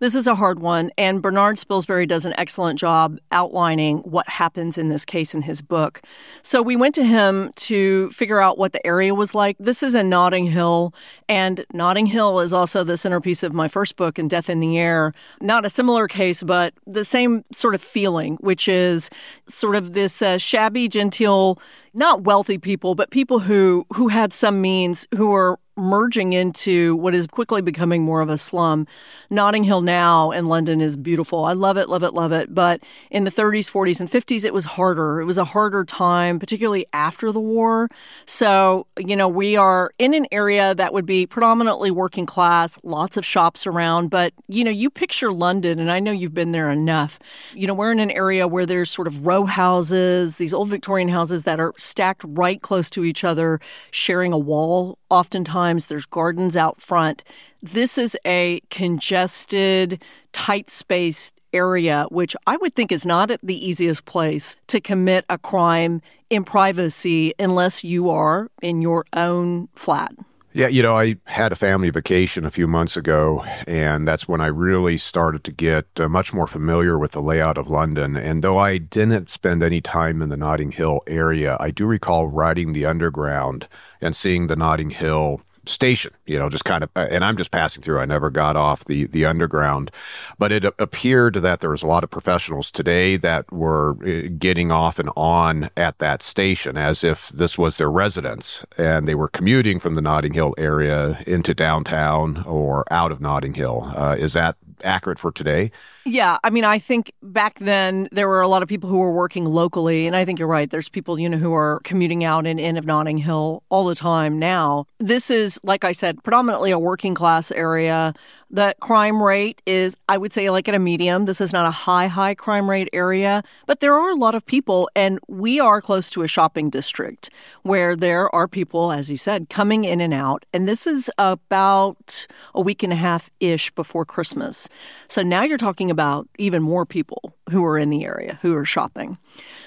This 0.00 0.14
is 0.14 0.26
a 0.26 0.34
hard 0.34 0.58
one, 0.58 0.90
and 0.96 1.22
Bernard 1.22 1.56
Spilsbury 1.56 2.06
does 2.06 2.24
an 2.24 2.34
excellent 2.38 2.78
job 2.78 3.18
outlining 3.32 3.98
what 3.98 4.28
happens 4.28 4.78
in 4.78 4.88
this 4.88 5.04
case 5.04 5.34
in 5.34 5.42
his 5.42 5.62
book. 5.62 6.02
So 6.42 6.62
we 6.62 6.76
went 6.76 6.94
to 6.96 7.04
him 7.04 7.50
to 7.56 8.10
figure 8.10 8.40
out 8.40 8.58
what 8.58 8.72
the 8.72 8.86
area 8.86 9.14
was 9.14 9.34
like. 9.34 9.56
This 9.58 9.82
is 9.82 9.94
in 9.94 10.08
Notting 10.08 10.46
Hill, 10.46 10.94
and 11.28 11.64
Notting 11.72 12.06
Hill 12.06 12.40
is 12.40 12.52
also 12.52 12.84
the 12.84 12.96
centerpiece 12.96 13.42
of 13.42 13.52
my 13.52 13.68
first 13.68 13.96
book, 13.96 14.18
In 14.18 14.28
Death 14.28 14.50
in 14.50 14.60
the 14.60 14.78
Air. 14.78 15.12
Not 15.40 15.64
a 15.64 15.70
similar 15.70 16.08
case, 16.08 16.42
but 16.42 16.74
the 16.86 17.04
same 17.04 17.44
sort 17.52 17.74
of 17.74 17.82
feeling, 17.82 18.36
which 18.36 18.68
is 18.68 19.10
sort 19.46 19.76
of 19.76 19.92
this 19.92 20.22
uh, 20.22 20.38
shabby, 20.38 20.88
genteel 20.88 21.58
not 21.96 22.24
wealthy 22.24 22.58
people, 22.58 22.94
but 22.94 23.10
people 23.10 23.40
who 23.40 23.86
who 23.94 24.08
had 24.08 24.32
some 24.32 24.60
means 24.60 25.06
who 25.16 25.30
were 25.30 25.58
merging 25.76 26.32
into 26.32 26.96
what 26.96 27.14
is 27.14 27.26
quickly 27.26 27.60
becoming 27.60 28.02
more 28.02 28.22
of 28.22 28.30
a 28.30 28.38
slum. 28.38 28.86
Notting 29.28 29.64
Hill 29.64 29.82
now 29.82 30.30
in 30.30 30.46
London 30.46 30.80
is 30.80 30.96
beautiful. 30.96 31.44
I 31.44 31.52
love 31.52 31.76
it, 31.76 31.88
love 31.88 32.02
it, 32.02 32.14
love 32.14 32.32
it. 32.32 32.54
But 32.54 32.80
in 33.10 33.24
the 33.24 33.30
30s, 33.30 33.70
40s, 33.70 34.00
and 34.00 34.10
50s, 34.10 34.44
it 34.44 34.54
was 34.54 34.64
harder. 34.64 35.20
It 35.20 35.26
was 35.26 35.36
a 35.36 35.44
harder 35.44 35.84
time, 35.84 36.38
particularly 36.38 36.86
after 36.94 37.30
the 37.30 37.40
war. 37.40 37.90
So, 38.24 38.86
you 38.98 39.16
know, 39.16 39.28
we 39.28 39.56
are 39.56 39.92
in 39.98 40.14
an 40.14 40.26
area 40.32 40.74
that 40.74 40.94
would 40.94 41.04
be 41.04 41.26
predominantly 41.26 41.90
working 41.90 42.24
class, 42.24 42.78
lots 42.82 43.18
of 43.18 43.26
shops 43.26 43.66
around. 43.66 44.08
But, 44.08 44.32
you 44.48 44.64
know, 44.64 44.70
you 44.70 44.88
picture 44.88 45.30
London, 45.30 45.78
and 45.78 45.92
I 45.92 46.00
know 46.00 46.12
you've 46.12 46.34
been 46.34 46.52
there 46.52 46.70
enough. 46.70 47.18
You 47.54 47.66
know, 47.66 47.74
we're 47.74 47.92
in 47.92 48.00
an 48.00 48.10
area 48.10 48.48
where 48.48 48.64
there's 48.64 48.90
sort 48.90 49.08
of 49.08 49.26
row 49.26 49.44
houses, 49.44 50.36
these 50.36 50.54
old 50.54 50.70
Victorian 50.70 51.08
houses 51.08 51.42
that 51.42 51.60
are 51.60 51.74
stacked 51.76 52.24
right 52.26 52.62
close 52.62 52.88
to 52.90 53.04
each 53.04 53.24
other, 53.24 53.60
sharing 53.90 54.32
a 54.32 54.38
wall 54.38 54.98
oftentimes 55.10 55.65
times. 55.66 55.86
There's 55.86 56.06
gardens 56.06 56.56
out 56.56 56.80
front. 56.80 57.24
This 57.62 57.98
is 57.98 58.16
a 58.24 58.60
congested, 58.70 60.02
tight 60.32 60.70
spaced 60.70 61.34
area, 61.52 62.06
which 62.10 62.36
I 62.46 62.56
would 62.58 62.74
think 62.74 62.92
is 62.92 63.04
not 63.06 63.30
the 63.42 63.68
easiest 63.68 64.04
place 64.04 64.56
to 64.68 64.80
commit 64.80 65.24
a 65.28 65.38
crime 65.38 66.02
in 66.30 66.44
privacy 66.44 67.32
unless 67.38 67.82
you 67.82 68.10
are 68.10 68.48
in 68.62 68.82
your 68.82 69.04
own 69.12 69.68
flat. 69.74 70.12
Yeah, 70.56 70.68
you 70.68 70.82
know, 70.82 70.96
I 70.96 71.16
had 71.24 71.52
a 71.52 71.54
family 71.54 71.90
vacation 71.90 72.46
a 72.46 72.50
few 72.50 72.66
months 72.66 72.96
ago, 72.96 73.44
and 73.66 74.08
that's 74.08 74.26
when 74.26 74.40
I 74.40 74.46
really 74.46 74.96
started 74.96 75.44
to 75.44 75.52
get 75.52 75.84
uh, 76.00 76.08
much 76.08 76.32
more 76.32 76.46
familiar 76.46 76.98
with 76.98 77.12
the 77.12 77.20
layout 77.20 77.58
of 77.58 77.68
London. 77.68 78.16
And 78.16 78.42
though 78.42 78.56
I 78.56 78.78
didn't 78.78 79.28
spend 79.28 79.62
any 79.62 79.82
time 79.82 80.22
in 80.22 80.30
the 80.30 80.36
Notting 80.38 80.72
Hill 80.72 81.00
area, 81.06 81.58
I 81.60 81.70
do 81.70 81.84
recall 81.84 82.28
riding 82.28 82.72
the 82.72 82.86
underground 82.86 83.68
and 84.00 84.16
seeing 84.16 84.46
the 84.46 84.56
Notting 84.56 84.88
Hill 84.90 85.42
station, 85.66 86.12
you 86.26 86.38
know, 86.38 86.48
just 86.48 86.64
kind 86.64 86.82
of, 86.82 86.90
and 86.94 87.24
I'm 87.24 87.36
just 87.36 87.50
passing 87.50 87.82
through. 87.82 88.00
I 88.00 88.06
never 88.06 88.30
got 88.30 88.56
off 88.56 88.84
the, 88.84 89.06
the 89.06 89.24
underground, 89.24 89.90
but 90.38 90.52
it 90.52 90.64
appeared 90.78 91.36
that 91.36 91.60
there 91.60 91.70
was 91.70 91.82
a 91.82 91.86
lot 91.86 92.04
of 92.04 92.10
professionals 92.10 92.70
today 92.70 93.16
that 93.16 93.50
were 93.52 93.96
eh, 94.04 94.28
getting 94.28 94.70
off 94.72 94.98
and 94.98 95.10
on 95.16 95.68
at 95.76 95.98
that 95.98 96.22
station 96.22 96.76
as 96.76 97.04
if 97.04 97.28
this 97.28 97.56
was 97.56 97.76
their 97.76 97.90
residence 97.90 98.64
and 98.76 99.06
they 99.06 99.14
were 99.14 99.28
commuting 99.28 99.78
from 99.78 99.94
the 99.94 100.02
Notting 100.02 100.34
Hill 100.34 100.54
area 100.58 101.22
into 101.26 101.54
downtown 101.54 102.42
or 102.44 102.84
out 102.92 103.12
of 103.12 103.20
Notting 103.20 103.54
Hill. 103.54 103.92
Uh, 103.96 104.16
is 104.18 104.32
that 104.34 104.56
accurate 104.84 105.18
for 105.18 105.32
today? 105.32 105.70
Yeah, 106.04 106.38
I 106.44 106.50
mean, 106.50 106.64
I 106.64 106.78
think 106.78 107.12
back 107.22 107.58
then 107.58 108.08
there 108.12 108.28
were 108.28 108.40
a 108.40 108.48
lot 108.48 108.62
of 108.62 108.68
people 108.68 108.88
who 108.88 108.98
were 108.98 109.12
working 109.12 109.44
locally, 109.44 110.06
and 110.06 110.14
I 110.14 110.24
think 110.24 110.38
you're 110.38 110.48
right. 110.48 110.70
There's 110.70 110.88
people, 110.88 111.18
you 111.18 111.28
know, 111.28 111.38
who 111.38 111.52
are 111.54 111.80
commuting 111.84 112.24
out 112.24 112.46
and 112.46 112.60
in 112.60 112.76
of 112.76 112.86
Notting 112.86 113.18
Hill 113.18 113.62
all 113.68 113.84
the 113.84 113.94
time 113.94 114.38
now. 114.38 114.86
This 114.98 115.30
is, 115.30 115.58
like 115.62 115.84
I 115.84 115.92
said, 115.92 116.15
predominantly 116.22 116.70
a 116.70 116.78
working 116.78 117.14
class 117.14 117.50
area. 117.50 118.14
The 118.50 118.74
crime 118.80 119.22
rate 119.22 119.60
is, 119.66 119.96
I 120.08 120.18
would 120.18 120.32
say, 120.32 120.50
like 120.50 120.68
at 120.68 120.74
a 120.74 120.78
medium. 120.78 121.24
This 121.24 121.40
is 121.40 121.52
not 121.52 121.66
a 121.66 121.70
high, 121.70 122.06
high 122.06 122.34
crime 122.34 122.70
rate 122.70 122.88
area, 122.92 123.42
but 123.66 123.80
there 123.80 123.94
are 123.94 124.10
a 124.10 124.14
lot 124.14 124.34
of 124.34 124.46
people, 124.46 124.88
and 124.94 125.18
we 125.28 125.58
are 125.58 125.80
close 125.80 126.10
to 126.10 126.22
a 126.22 126.28
shopping 126.28 126.70
district 126.70 127.28
where 127.62 127.96
there 127.96 128.32
are 128.34 128.48
people, 128.48 128.92
as 128.92 129.10
you 129.10 129.16
said, 129.16 129.48
coming 129.48 129.84
in 129.84 130.00
and 130.00 130.14
out. 130.14 130.46
And 130.52 130.68
this 130.68 130.86
is 130.86 131.10
about 131.18 132.26
a 132.54 132.60
week 132.60 132.82
and 132.82 132.92
a 132.92 132.96
half 132.96 133.30
ish 133.40 133.70
before 133.72 134.04
Christmas. 134.04 134.68
So 135.08 135.22
now 135.22 135.42
you're 135.42 135.58
talking 135.58 135.90
about 135.90 136.28
even 136.38 136.62
more 136.62 136.86
people 136.86 137.35
who 137.50 137.64
are 137.64 137.78
in 137.78 137.90
the 137.90 138.04
area 138.04 138.38
who 138.42 138.54
are 138.54 138.64
shopping. 138.64 139.18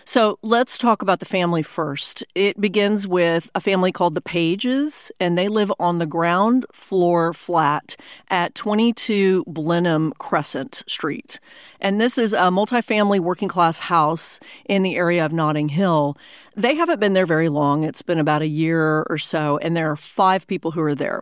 So 0.04 0.40
let's 0.42 0.78
talk 0.78 1.02
about 1.02 1.20
the 1.20 1.26
family 1.26 1.62
first. 1.62 2.24
It 2.36 2.60
begins 2.60 3.08
with 3.08 3.50
a 3.54 3.60
family 3.60 3.92
called 3.92 4.16
the 4.16 4.22
Pages, 4.22 5.12
and 5.20 5.38
they 5.38 5.48
live 5.48 5.72
on 5.80 6.00
the 6.00 6.06
ground 6.06 6.66
floor 6.72 7.34
flat 7.34 7.96
at 8.30 8.56
22 8.56 9.44
Blenheim 9.48 10.14
Crescent 10.18 10.84
Street. 10.88 11.40
And 11.80 12.02
this 12.02 12.18
is 12.18 12.34
a 12.34 12.50
multifamily 12.50 13.20
working 13.20 13.50
class 13.50 13.80
house 13.80 14.40
in 14.66 14.84
the 14.84 14.96
area 14.96 15.26
of 15.26 15.32
Notting 15.32 15.70
Hill. 15.70 16.18
They 16.56 16.76
haven't 16.76 17.00
been 17.00 17.14
there 17.14 17.28
very 17.28 17.50
long. 17.50 17.84
It's 17.84 18.02
been 18.02 18.20
about 18.20 18.42
a 18.42 18.48
year 18.48 19.06
or 19.10 19.18
so, 19.18 19.58
and 19.60 19.78
there 19.78 19.92
are 19.92 19.96
five 19.96 20.48
people 20.48 20.72
who 20.72 20.82
are 20.82 20.96
there. 20.96 21.22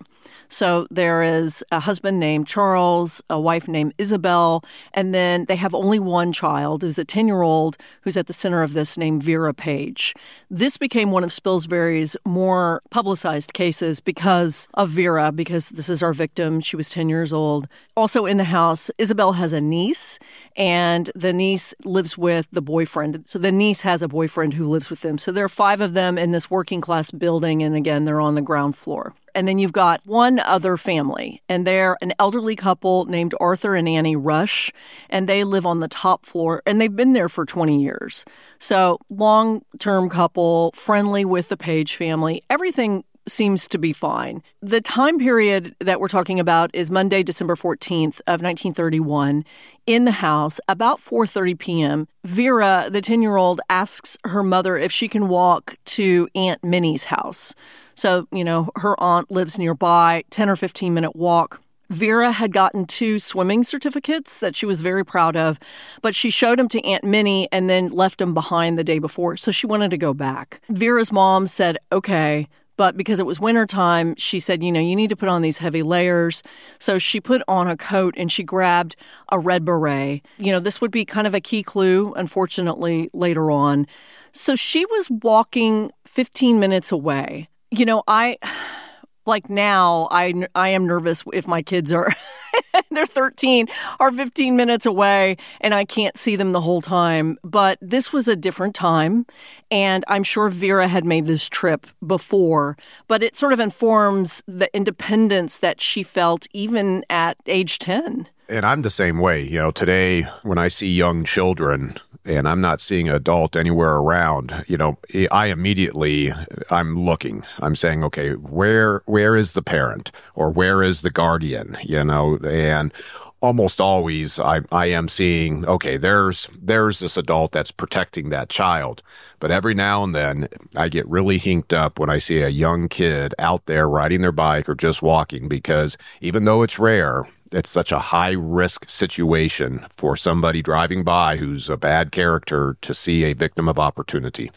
So 0.50 0.88
there 0.90 1.24
is 1.24 1.64
a 1.72 1.80
husband 1.82 2.20
named 2.20 2.48
Charles, 2.48 3.22
a 3.30 3.40
wife 3.40 3.68
named 3.68 3.94
Isabel, 3.98 4.64
and 4.94 5.14
then 5.14 5.46
they 5.46 5.56
have 5.56 5.74
only 5.74 6.00
one 6.00 6.32
child 6.32 6.82
who's 6.82 6.98
a 6.98 7.06
10 7.06 7.28
year 7.28 7.42
old 7.42 7.78
who's 8.02 8.18
at 8.18 8.28
the 8.28 8.34
center 8.34 8.64
of 8.64 8.74
this 8.74 8.98
named 8.98 9.24
Vera 9.24 9.54
Page. 9.54 10.14
This 10.50 10.78
became 10.78 11.12
one 11.12 11.24
of 11.24 11.32
Spilsbury's 11.32 12.16
more 12.26 12.82
publicized 12.90 13.54
cases 13.54 14.00
because 14.00 14.68
of 14.74 14.90
Vera, 14.90 15.32
because 15.32 15.70
this 15.70 15.90
is 15.90 16.02
our 16.02 16.14
victim. 16.14 16.62
She 16.62 16.76
was 16.76 16.90
10 16.90 17.10
years 17.10 17.34
old. 17.34 17.68
Also 17.96 18.26
in 18.26 18.38
the 18.38 18.46
house, 18.46 18.90
Isabel 18.98 19.34
has 19.34 19.54
a 19.54 19.62
niece, 19.62 20.20
and 20.56 21.12
the 21.16 21.34
niece 21.34 21.74
lives 21.84 22.18
with 22.18 22.48
the 22.52 22.62
boyfriend. 22.62 23.24
So 23.28 23.40
the 23.40 23.52
niece 23.52 23.82
has 23.82 24.02
a 24.02 24.08
boyfriend 24.08 24.54
who 24.54 24.68
lives 24.68 24.90
with 24.90 25.02
them. 25.02 25.18
So 25.18 25.32
there 25.32 25.46
are 25.46 25.50
five 25.50 25.82
of 25.82 25.94
them 25.94 26.18
in 26.18 26.32
this 26.32 26.50
working 26.50 26.82
class 26.82 27.12
building, 27.12 27.62
and 27.64 27.76
again, 27.76 28.06
they're 28.06 28.22
on 28.22 28.36
the 28.36 28.42
ground 28.42 28.76
floor. 28.76 29.14
And 29.38 29.48
then 29.48 29.60
you've 29.60 29.72
got 29.72 30.02
one 30.04 30.40
other 30.40 30.78
family, 30.78 31.44
and 31.48 31.68
they're 31.68 31.96
an 32.02 32.12
elderly 32.18 32.56
couple 32.56 33.06
named 33.06 33.36
Arthur 33.40 33.76
and 33.76 33.88
Annie 33.88 34.16
Rush, 34.16 34.72
and 35.12 35.30
they 35.30 35.44
live 35.44 35.64
on 35.64 35.80
the 35.80 35.88
top 35.88 36.26
floor, 36.26 36.64
and 36.66 36.82
they've 36.82 36.96
been 36.96 37.14
there 37.14 37.30
for 37.30 37.46
20 37.46 37.80
years. 37.80 38.26
So, 38.58 38.98
long 39.12 39.62
term 39.78 40.10
couple, 40.10 40.72
friendly 40.74 41.24
with 41.24 41.50
the 41.50 41.56
Page 41.56 41.96
family. 41.98 42.42
Everything 42.50 43.04
seems 43.28 43.68
to 43.68 43.78
be 43.78 43.94
fine. 43.94 44.42
The 44.62 44.82
time 44.82 45.20
period 45.20 45.76
that 45.80 46.00
we're 46.00 46.08
talking 46.08 46.40
about 46.40 46.70
is 46.74 46.90
Monday, 46.90 47.24
December 47.24 47.56
14th 47.56 48.20
of 48.28 48.42
1931 48.42 49.44
in 49.86 50.06
the 50.06 50.12
house 50.12 50.60
about 50.68 51.00
4:30 51.00 51.58
p.m. 51.60 52.08
Vera, 52.24 52.90
the 52.90 53.02
10-year-old 53.02 53.62
asks 53.70 54.18
her 54.26 54.44
mother 54.44 54.78
if 54.78 54.92
she 54.92 55.08
can 55.08 55.28
walk 55.28 55.76
to 55.86 56.28
Aunt 56.36 56.64
Minnie's 56.64 57.06
house. 57.06 57.56
So, 57.96 58.28
you 58.32 58.44
know, 58.44 58.70
her 58.76 59.00
aunt 59.02 59.32
lives 59.32 59.58
nearby, 59.58 60.24
10 60.30 60.50
or 60.50 60.56
15 60.56 60.94
minute 60.94 61.16
walk. 61.16 61.62
Vera 61.90 62.34
had 62.34 62.52
gotten 62.52 62.86
two 62.86 63.18
swimming 63.18 63.64
certificates 63.64 64.40
that 64.40 64.56
she 64.56 64.66
was 64.66 64.82
very 64.82 65.06
proud 65.06 65.38
of, 65.38 65.58
but 66.02 66.14
she 66.14 66.30
showed 66.30 66.60
them 66.60 66.68
to 66.70 66.84
Aunt 66.84 67.04
Minnie 67.04 67.48
and 67.52 67.70
then 67.70 67.88
left 67.90 68.20
them 68.20 68.34
behind 68.34 68.78
the 68.78 68.84
day 68.84 69.00
before, 69.00 69.38
so 69.38 69.52
she 69.52 69.68
wanted 69.68 69.92
to 69.92 69.98
go 69.98 70.14
back. 70.14 70.62
Vera's 70.70 71.12
mom 71.12 71.48
said, 71.48 71.78
okay, 71.92 72.48
but 72.78 72.96
because 72.96 73.20
it 73.20 73.26
was 73.26 73.40
wintertime, 73.40 74.16
she 74.18 74.40
said, 74.40 74.64
you 74.64 74.72
know, 74.72 74.80
you 74.80 74.96
need 74.96 75.10
to 75.10 75.16
put 75.16 75.30
on 75.30 75.42
these 75.42 75.58
heavy 75.58 75.84
layers. 75.84 76.44
So 76.80 76.98
she 77.00 77.20
put 77.20 77.42
on 77.48 77.68
a 77.68 77.76
coat 77.76 78.14
and 78.18 78.32
she 78.32 78.44
grabbed 78.44 78.96
a 79.32 79.40
red 79.40 79.66
beret. 79.66 80.26
You 80.38 80.52
know, 80.52 80.60
this 80.60 80.80
would 80.80 80.92
be 80.92 81.04
kind 81.04 81.28
of 81.28 81.34
a 81.34 81.42
key 81.42 81.64
clue, 81.64 82.14
unfortunately, 82.14 83.10
later 83.14 83.52
on. 83.52 83.88
So 84.32 84.56
she 84.56 84.86
was 84.86 85.10
walking 85.10 85.92
15 86.06 86.60
minutes 86.60 86.92
away. 86.92 87.50
You 87.72 87.86
know, 87.86 88.04
I 88.08 88.38
like 89.26 89.50
now 89.50 90.08
I 90.12 90.46
I 90.56 90.70
am 90.70 90.86
nervous 90.86 91.24
if 91.34 91.48
my 91.48 91.62
kids 91.62 91.92
are 91.92 92.14
they're 92.92 93.06
13 93.06 93.68
or 94.00 94.12
15 94.12 94.56
minutes 94.56 94.86
away 94.86 95.38
and 95.62 95.74
I 95.74 95.86
can't 95.86 96.18
see 96.18 96.36
them 96.36 96.52
the 96.52 96.62
whole 96.62 96.82
time. 96.82 97.38
But 97.44 97.78
this 97.82 98.14
was 98.14 98.28
a 98.28 98.36
different 98.36 98.76
time. 98.76 99.26
And 99.70 100.06
I'm 100.08 100.24
sure 100.24 100.50
Vera 100.50 100.88
had 100.88 101.06
made 101.06 101.26
this 101.26 101.50
trip 101.50 101.88
before, 102.06 102.78
but 103.08 103.22
it 103.22 103.36
sort 103.36 103.54
of 103.54 103.60
informs 103.60 104.44
the 104.48 104.74
independence 104.76 105.58
that 105.60 105.82
she 105.82 106.04
felt 106.04 106.48
even 106.54 107.04
at 107.10 107.38
age 107.48 107.80
10. 107.80 108.30
And 108.50 108.66
I'm 108.66 108.82
the 108.82 108.90
same 108.90 109.20
way. 109.20 109.44
You 109.44 109.58
know, 109.58 109.72
today 109.72 110.24
when 110.44 110.58
I 110.58 110.70
see 110.70 110.88
young 110.88 111.26
children 111.26 111.98
and 112.28 112.48
I'm 112.48 112.62
not 112.62 112.82
seeing 112.82 113.08
an 113.08 113.16
adult 113.16 113.56
anywhere 113.56 113.96
around, 113.96 114.66
you 114.68 114.78
know, 114.78 114.98
I 115.32 115.48
immediately 115.48 116.34
I'm 116.70 117.06
looking. 117.06 117.44
I'm 117.60 117.76
saying, 117.76 118.04
okay, 118.04 118.34
where 118.34 119.02
where 119.06 119.36
is 119.36 119.54
the 119.54 119.62
parent 119.62 120.12
or 120.36 120.52
where 120.52 120.84
is 120.84 121.02
the 121.02 121.10
guardian? 121.10 121.78
You 121.84 122.04
know, 122.04 122.38
and 122.44 122.92
almost 123.40 123.80
always 123.80 124.40
I, 124.40 124.62
I 124.72 124.88
am 124.88 125.08
seeing 125.08 125.64
okay 125.68 125.98
there's 125.98 126.50
there's 126.60 127.00
this 127.00 127.18
adult 127.18 127.52
that's 127.52 127.70
protecting 127.70 128.30
that 128.30 128.50
child 128.50 129.04
but 129.40 129.52
every 129.52 129.76
now 129.76 130.04
and 130.04 130.16
then 130.16 130.48
i 130.76 130.90
get 130.90 131.08
really 131.08 131.38
hinked 131.38 131.72
up 131.72 132.00
when 132.00 132.10
i 132.10 132.18
see 132.18 132.42
a 132.42 132.50
young 132.50 132.90
kid 132.90 133.36
out 133.38 133.68
there 133.68 133.88
riding 133.88 134.22
their 134.22 134.32
bike 134.32 134.68
or 134.68 134.74
just 134.74 135.04
walking 135.04 135.48
because 135.48 136.00
even 136.20 136.46
though 136.46 136.64
it's 136.64 136.80
rare 136.80 137.28
it's 137.52 137.70
such 137.70 137.92
a 137.92 138.00
high 138.00 138.34
risk 138.34 138.90
situation 138.90 139.86
for 139.90 140.16
somebody 140.16 140.62
driving 140.62 141.04
by 141.04 141.38
who's 141.38 141.70
a 141.70 141.78
bad 141.78 142.12
character 142.12 142.78
to 142.82 142.94
see 142.94 143.24
a 143.24 143.34
victim 143.34 143.68
of 143.68 143.80
opportunity. 143.80 144.52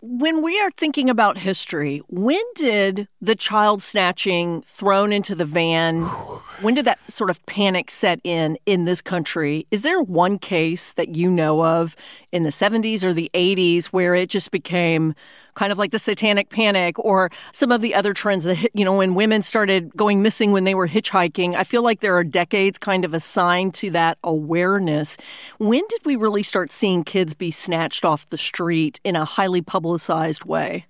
When 0.00 0.42
we 0.42 0.60
are 0.60 0.70
thinking 0.70 1.10
about 1.10 1.38
history, 1.38 2.00
when 2.08 2.42
did 2.54 3.08
the 3.20 3.34
child 3.34 3.82
snatching 3.82 4.62
thrown 4.62 5.12
into 5.12 5.34
the 5.34 5.44
van, 5.44 6.08
when 6.60 6.74
did 6.74 6.84
that 6.84 6.98
sort 7.10 7.30
of 7.30 7.44
panic 7.46 7.90
set 7.90 8.20
in 8.24 8.58
in 8.66 8.84
this 8.84 9.02
country? 9.02 9.66
Is 9.70 9.82
there 9.82 10.00
one 10.00 10.38
case 10.38 10.92
that 10.92 11.14
you 11.14 11.30
know 11.30 11.64
of 11.64 11.96
in 12.32 12.42
the 12.42 12.50
70s 12.50 13.04
or 13.04 13.12
the 13.12 13.30
80s 13.34 13.86
where 13.86 14.14
it 14.14 14.30
just 14.30 14.50
became 14.50 15.14
kind 15.54 15.72
of 15.72 15.78
like 15.78 15.90
the 15.90 15.98
satanic 15.98 16.50
panic 16.50 16.98
or 16.98 17.30
some 17.52 17.72
of 17.72 17.80
the 17.80 17.94
other 17.94 18.12
trends 18.12 18.44
that, 18.44 18.68
you 18.74 18.84
know, 18.84 18.98
when 18.98 19.14
women 19.14 19.42
started 19.42 19.90
going 19.96 20.22
missing 20.22 20.52
when 20.52 20.64
they 20.64 20.74
were 20.74 20.88
hitchhiking. 20.88 21.54
I 21.54 21.64
feel 21.64 21.82
like 21.82 22.00
there 22.00 22.16
are 22.16 22.24
decades 22.24 22.78
kind 22.78 23.04
of 23.04 23.14
assigned 23.14 23.74
to 23.74 23.90
that 23.90 24.18
awareness. 24.22 25.16
When 25.58 25.82
did 25.88 26.00
we 26.04 26.16
really 26.16 26.42
start 26.42 26.70
seeing 26.70 27.04
kids 27.04 27.34
be 27.34 27.50
snatched 27.50 28.04
off 28.04 28.28
the 28.28 28.38
street 28.38 29.00
in 29.02 29.16
a 29.16 29.24
highly 29.24 29.62
publicized 29.62 30.44
way? 30.44 30.86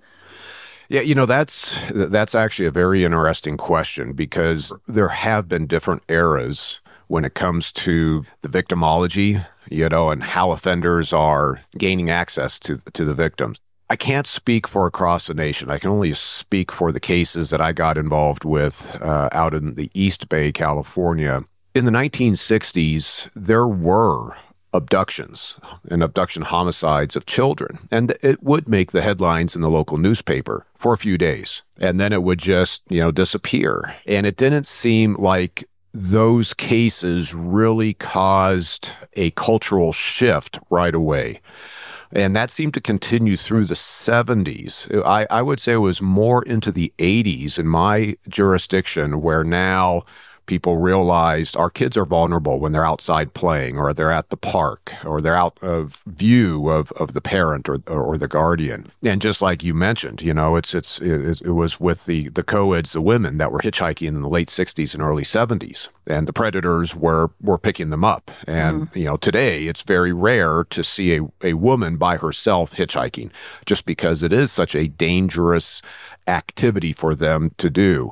Yeah, 0.89 1.01
you 1.01 1.15
know 1.15 1.27
that's 1.27 1.77
that's 1.91 2.35
actually 2.35 2.67
a 2.67 2.71
very 2.71 3.05
interesting 3.05 3.57
question 3.57 4.13
because 4.13 4.73
there 4.87 5.09
have 5.09 5.49
been 5.49 5.67
different 5.67 6.03
eras 6.09 6.81
when 7.09 7.25
it 7.25 7.35
comes 7.35 7.73
to 7.73 8.25
the 8.41 8.49
victimology, 8.49 9.47
you 9.69 9.89
know, 9.89 10.11
and 10.11 10.23
how 10.23 10.53
offenders 10.53 11.13
are 11.13 11.63
gaining 11.77 12.11
access 12.11 12.61
to 12.61 12.79
to 12.93 13.05
the 13.05 13.15
victims 13.15 13.61
I 13.89 13.95
can't 13.95 14.27
speak 14.27 14.67
for 14.67 14.87
across 14.87 15.29
the 15.29 15.35
nation. 15.35 15.71
I 15.71 15.79
can 15.79 15.91
only 15.91 16.13
speak 16.13 16.73
for 16.73 16.91
the 16.91 16.99
cases 16.99 17.51
that 17.51 17.61
I 17.61 17.73
got 17.73 17.97
involved 17.97 18.45
with 18.45 19.01
uh, 19.01 19.29
out 19.31 19.55
in 19.55 19.77
the 19.77 19.91
East 19.95 20.29
Bay, 20.29 20.51
California. 20.51 21.45
In 21.73 21.85
the 21.85 21.93
1960s, 21.93 23.31
there 23.35 23.67
were 23.67 24.37
abductions 24.73 25.57
and 25.89 26.03
abduction 26.03 26.43
homicides 26.43 27.17
of 27.17 27.27
children. 27.27 27.79
And 27.91 28.15
it 28.23 28.43
would 28.43 28.69
make 28.69 28.93
the 28.93 29.03
headlines 29.03 29.57
in 29.57 29.63
the 29.63 29.71
local 29.71 29.99
newspaper 29.99 30.67
for 30.75 30.93
a 30.93 30.99
few 30.99 31.17
days. 31.17 31.63
And 31.79 31.99
then 31.99 32.13
it 32.13 32.23
would 32.23 32.39
just, 32.39 32.83
you 32.89 33.01
know, 33.01 33.11
disappear. 33.11 33.97
And 34.07 34.27
it 34.27 34.37
didn't 34.37 34.67
seem 34.67 35.15
like 35.15 35.69
those 35.93 36.53
cases 36.53 37.33
really 37.33 37.95
caused 37.95 38.91
a 39.15 39.31
cultural 39.31 39.93
shift 39.93 40.59
right 40.69 40.95
away. 40.95 41.41
And 42.13 42.37
that 42.37 42.51
seemed 42.51 42.75
to 42.75 42.81
continue 42.81 43.37
through 43.37 43.65
the 43.65 43.75
70s. 43.75 45.05
I, 45.05 45.27
I 45.31 45.43
would 45.43 45.59
say 45.59 45.73
it 45.73 45.79
was 45.79 46.01
more 46.01 46.43
into 46.45 46.71
the 46.71 46.93
80s 46.99 47.59
in 47.59 47.67
my 47.67 48.17
jurisdiction 48.29 49.21
where 49.23 49.43
now 49.43 50.03
people 50.47 50.79
realized 50.79 51.57
our 51.57 51.71
kids 51.71 51.97
are 51.97 52.05
vulnerable 52.05 52.59
when 52.59 52.73
they're 52.73 52.87
outside 52.87 53.35
playing 53.35 53.79
or 53.79 53.93
they're 53.93 54.11
at 54.11 54.31
the 54.31 54.37
park 54.37 54.95
or 55.05 55.21
they're 55.21 55.37
out 55.37 55.59
of 55.63 56.03
view 56.07 56.69
of, 56.69 56.93
of 56.93 57.13
the 57.13 57.21
parent 57.21 57.69
or, 57.69 57.79
or 57.87 58.17
the 58.17 58.29
guardian. 58.29 58.91
And 59.05 59.21
just 59.21 59.43
like 59.43 59.63
you 59.63 59.75
mentioned, 59.75 60.23
you 60.23 60.33
know, 60.33 60.57
it's, 60.57 60.75
it's, 60.75 61.01
it, 61.01 61.41
it 61.43 61.51
was 61.51 61.81
with 61.81 62.07
the, 62.07 62.29
the 62.31 62.43
co-eds, 62.43 62.93
the 62.93 63.01
women 63.01 63.39
that 63.39 63.53
were 63.53 63.61
hitchhiking 63.61 64.09
in 64.09 64.23
the 64.23 64.29
late 64.29 64.49
60s 64.49 64.95
and 64.95 65.03
early 65.03 65.25
70s 65.25 65.89
and 66.07 66.29
the 66.29 66.33
predators 66.33 66.95
were, 66.95 67.31
were 67.41 67.59
picking 67.59 67.91
them 67.91 68.05
up. 68.05 68.31
And, 68.47 68.91
mm. 68.91 68.97
you 68.97 69.05
know, 69.05 69.17
today 69.17 69.65
it's 69.65 69.83
very 69.83 70.13
rare 70.13 70.65
to 70.65 70.83
see 70.83 71.17
a, 71.17 71.21
a 71.43 71.55
woman 71.55 71.97
by 71.97 72.17
herself 72.17 72.75
hitchhiking 72.75 73.31
just 73.65 73.85
because 73.85 74.23
it 74.23 74.33
is 74.33 74.53
such 74.53 74.75
a 74.75 74.89
dangerous 74.89 75.83
activity 76.29 76.93
for 76.93 77.15
them 77.15 77.53
to 77.59 77.71
do 77.71 78.11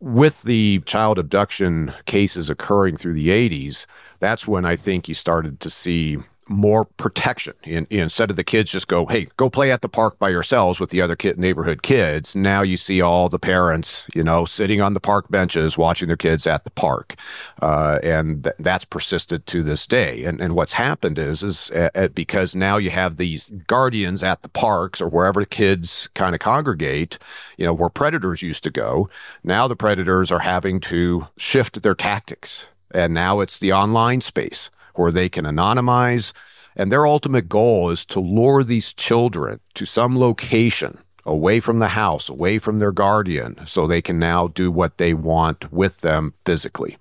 with 0.00 0.42
the 0.42 0.80
child 0.86 1.18
abduction 1.18 1.94
cases 2.06 2.50
occurring 2.50 2.96
through 2.96 3.14
the 3.14 3.28
80s, 3.28 3.86
that's 4.20 4.48
when 4.48 4.64
I 4.64 4.76
think 4.76 5.08
you 5.08 5.14
started 5.14 5.60
to 5.60 5.70
see 5.70 6.18
more 6.48 6.84
protection. 6.84 7.54
In, 7.64 7.86
instead 7.90 8.30
of 8.30 8.36
the 8.36 8.44
kids 8.44 8.70
just 8.70 8.88
go, 8.88 9.06
hey, 9.06 9.28
go 9.36 9.50
play 9.50 9.70
at 9.70 9.82
the 9.82 9.88
park 9.88 10.18
by 10.18 10.30
yourselves 10.30 10.80
with 10.80 10.90
the 10.90 11.02
other 11.02 11.16
kid, 11.16 11.38
neighborhood 11.38 11.82
kids. 11.82 12.34
Now 12.34 12.62
you 12.62 12.76
see 12.76 13.00
all 13.00 13.28
the 13.28 13.38
parents, 13.38 14.06
you 14.14 14.24
know, 14.24 14.44
sitting 14.44 14.80
on 14.80 14.94
the 14.94 15.00
park 15.00 15.28
benches 15.30 15.76
watching 15.76 16.08
their 16.08 16.16
kids 16.16 16.46
at 16.46 16.64
the 16.64 16.70
park, 16.70 17.14
uh, 17.60 17.98
and 18.02 18.44
th- 18.44 18.56
that's 18.58 18.84
persisted 18.84 19.46
to 19.46 19.62
this 19.62 19.86
day. 19.86 20.24
And 20.24 20.40
and 20.40 20.54
what's 20.54 20.74
happened 20.74 21.18
is 21.18 21.42
is 21.42 21.70
uh, 21.70 21.90
uh 21.94 22.08
because 22.08 22.54
now 22.54 22.76
you 22.76 22.90
have 22.90 23.16
these 23.16 23.50
guardians 23.66 24.22
at 24.22 24.42
the 24.42 24.48
parks 24.48 25.00
or 25.00 25.08
wherever 25.08 25.40
the 25.40 25.46
kids 25.46 26.08
kind 26.14 26.34
of 26.34 26.40
congregate, 26.40 27.18
you 27.56 27.66
know, 27.66 27.74
where 27.74 27.90
predators 27.90 28.42
used 28.42 28.62
to 28.64 28.70
go. 28.70 29.08
Now 29.44 29.68
the 29.68 29.76
predators 29.76 30.32
are 30.32 30.40
having 30.40 30.80
to 30.80 31.28
shift 31.36 31.82
their 31.82 31.94
tactics, 31.94 32.68
and 32.90 33.12
now 33.12 33.40
it's 33.40 33.58
the 33.58 33.72
online 33.72 34.20
space 34.20 34.70
where 34.98 35.12
they 35.12 35.28
can 35.28 35.44
anonymize. 35.44 36.32
And 36.76 36.92
their 36.92 37.06
ultimate 37.06 37.48
goal 37.48 37.90
is 37.90 38.04
to 38.06 38.20
lure 38.20 38.62
these 38.62 38.92
children 38.92 39.60
to 39.74 39.84
some 39.84 40.18
location 40.18 40.98
away 41.26 41.60
from 41.60 41.78
the 41.78 41.88
house, 41.88 42.28
away 42.28 42.58
from 42.58 42.78
their 42.78 42.92
guardian, 42.92 43.60
so 43.66 43.86
they 43.86 44.00
can 44.00 44.18
now 44.18 44.48
do 44.48 44.70
what 44.70 44.98
they 44.98 45.12
want 45.12 45.72
with 45.72 46.00
them 46.00 46.32
physically. 46.44 46.96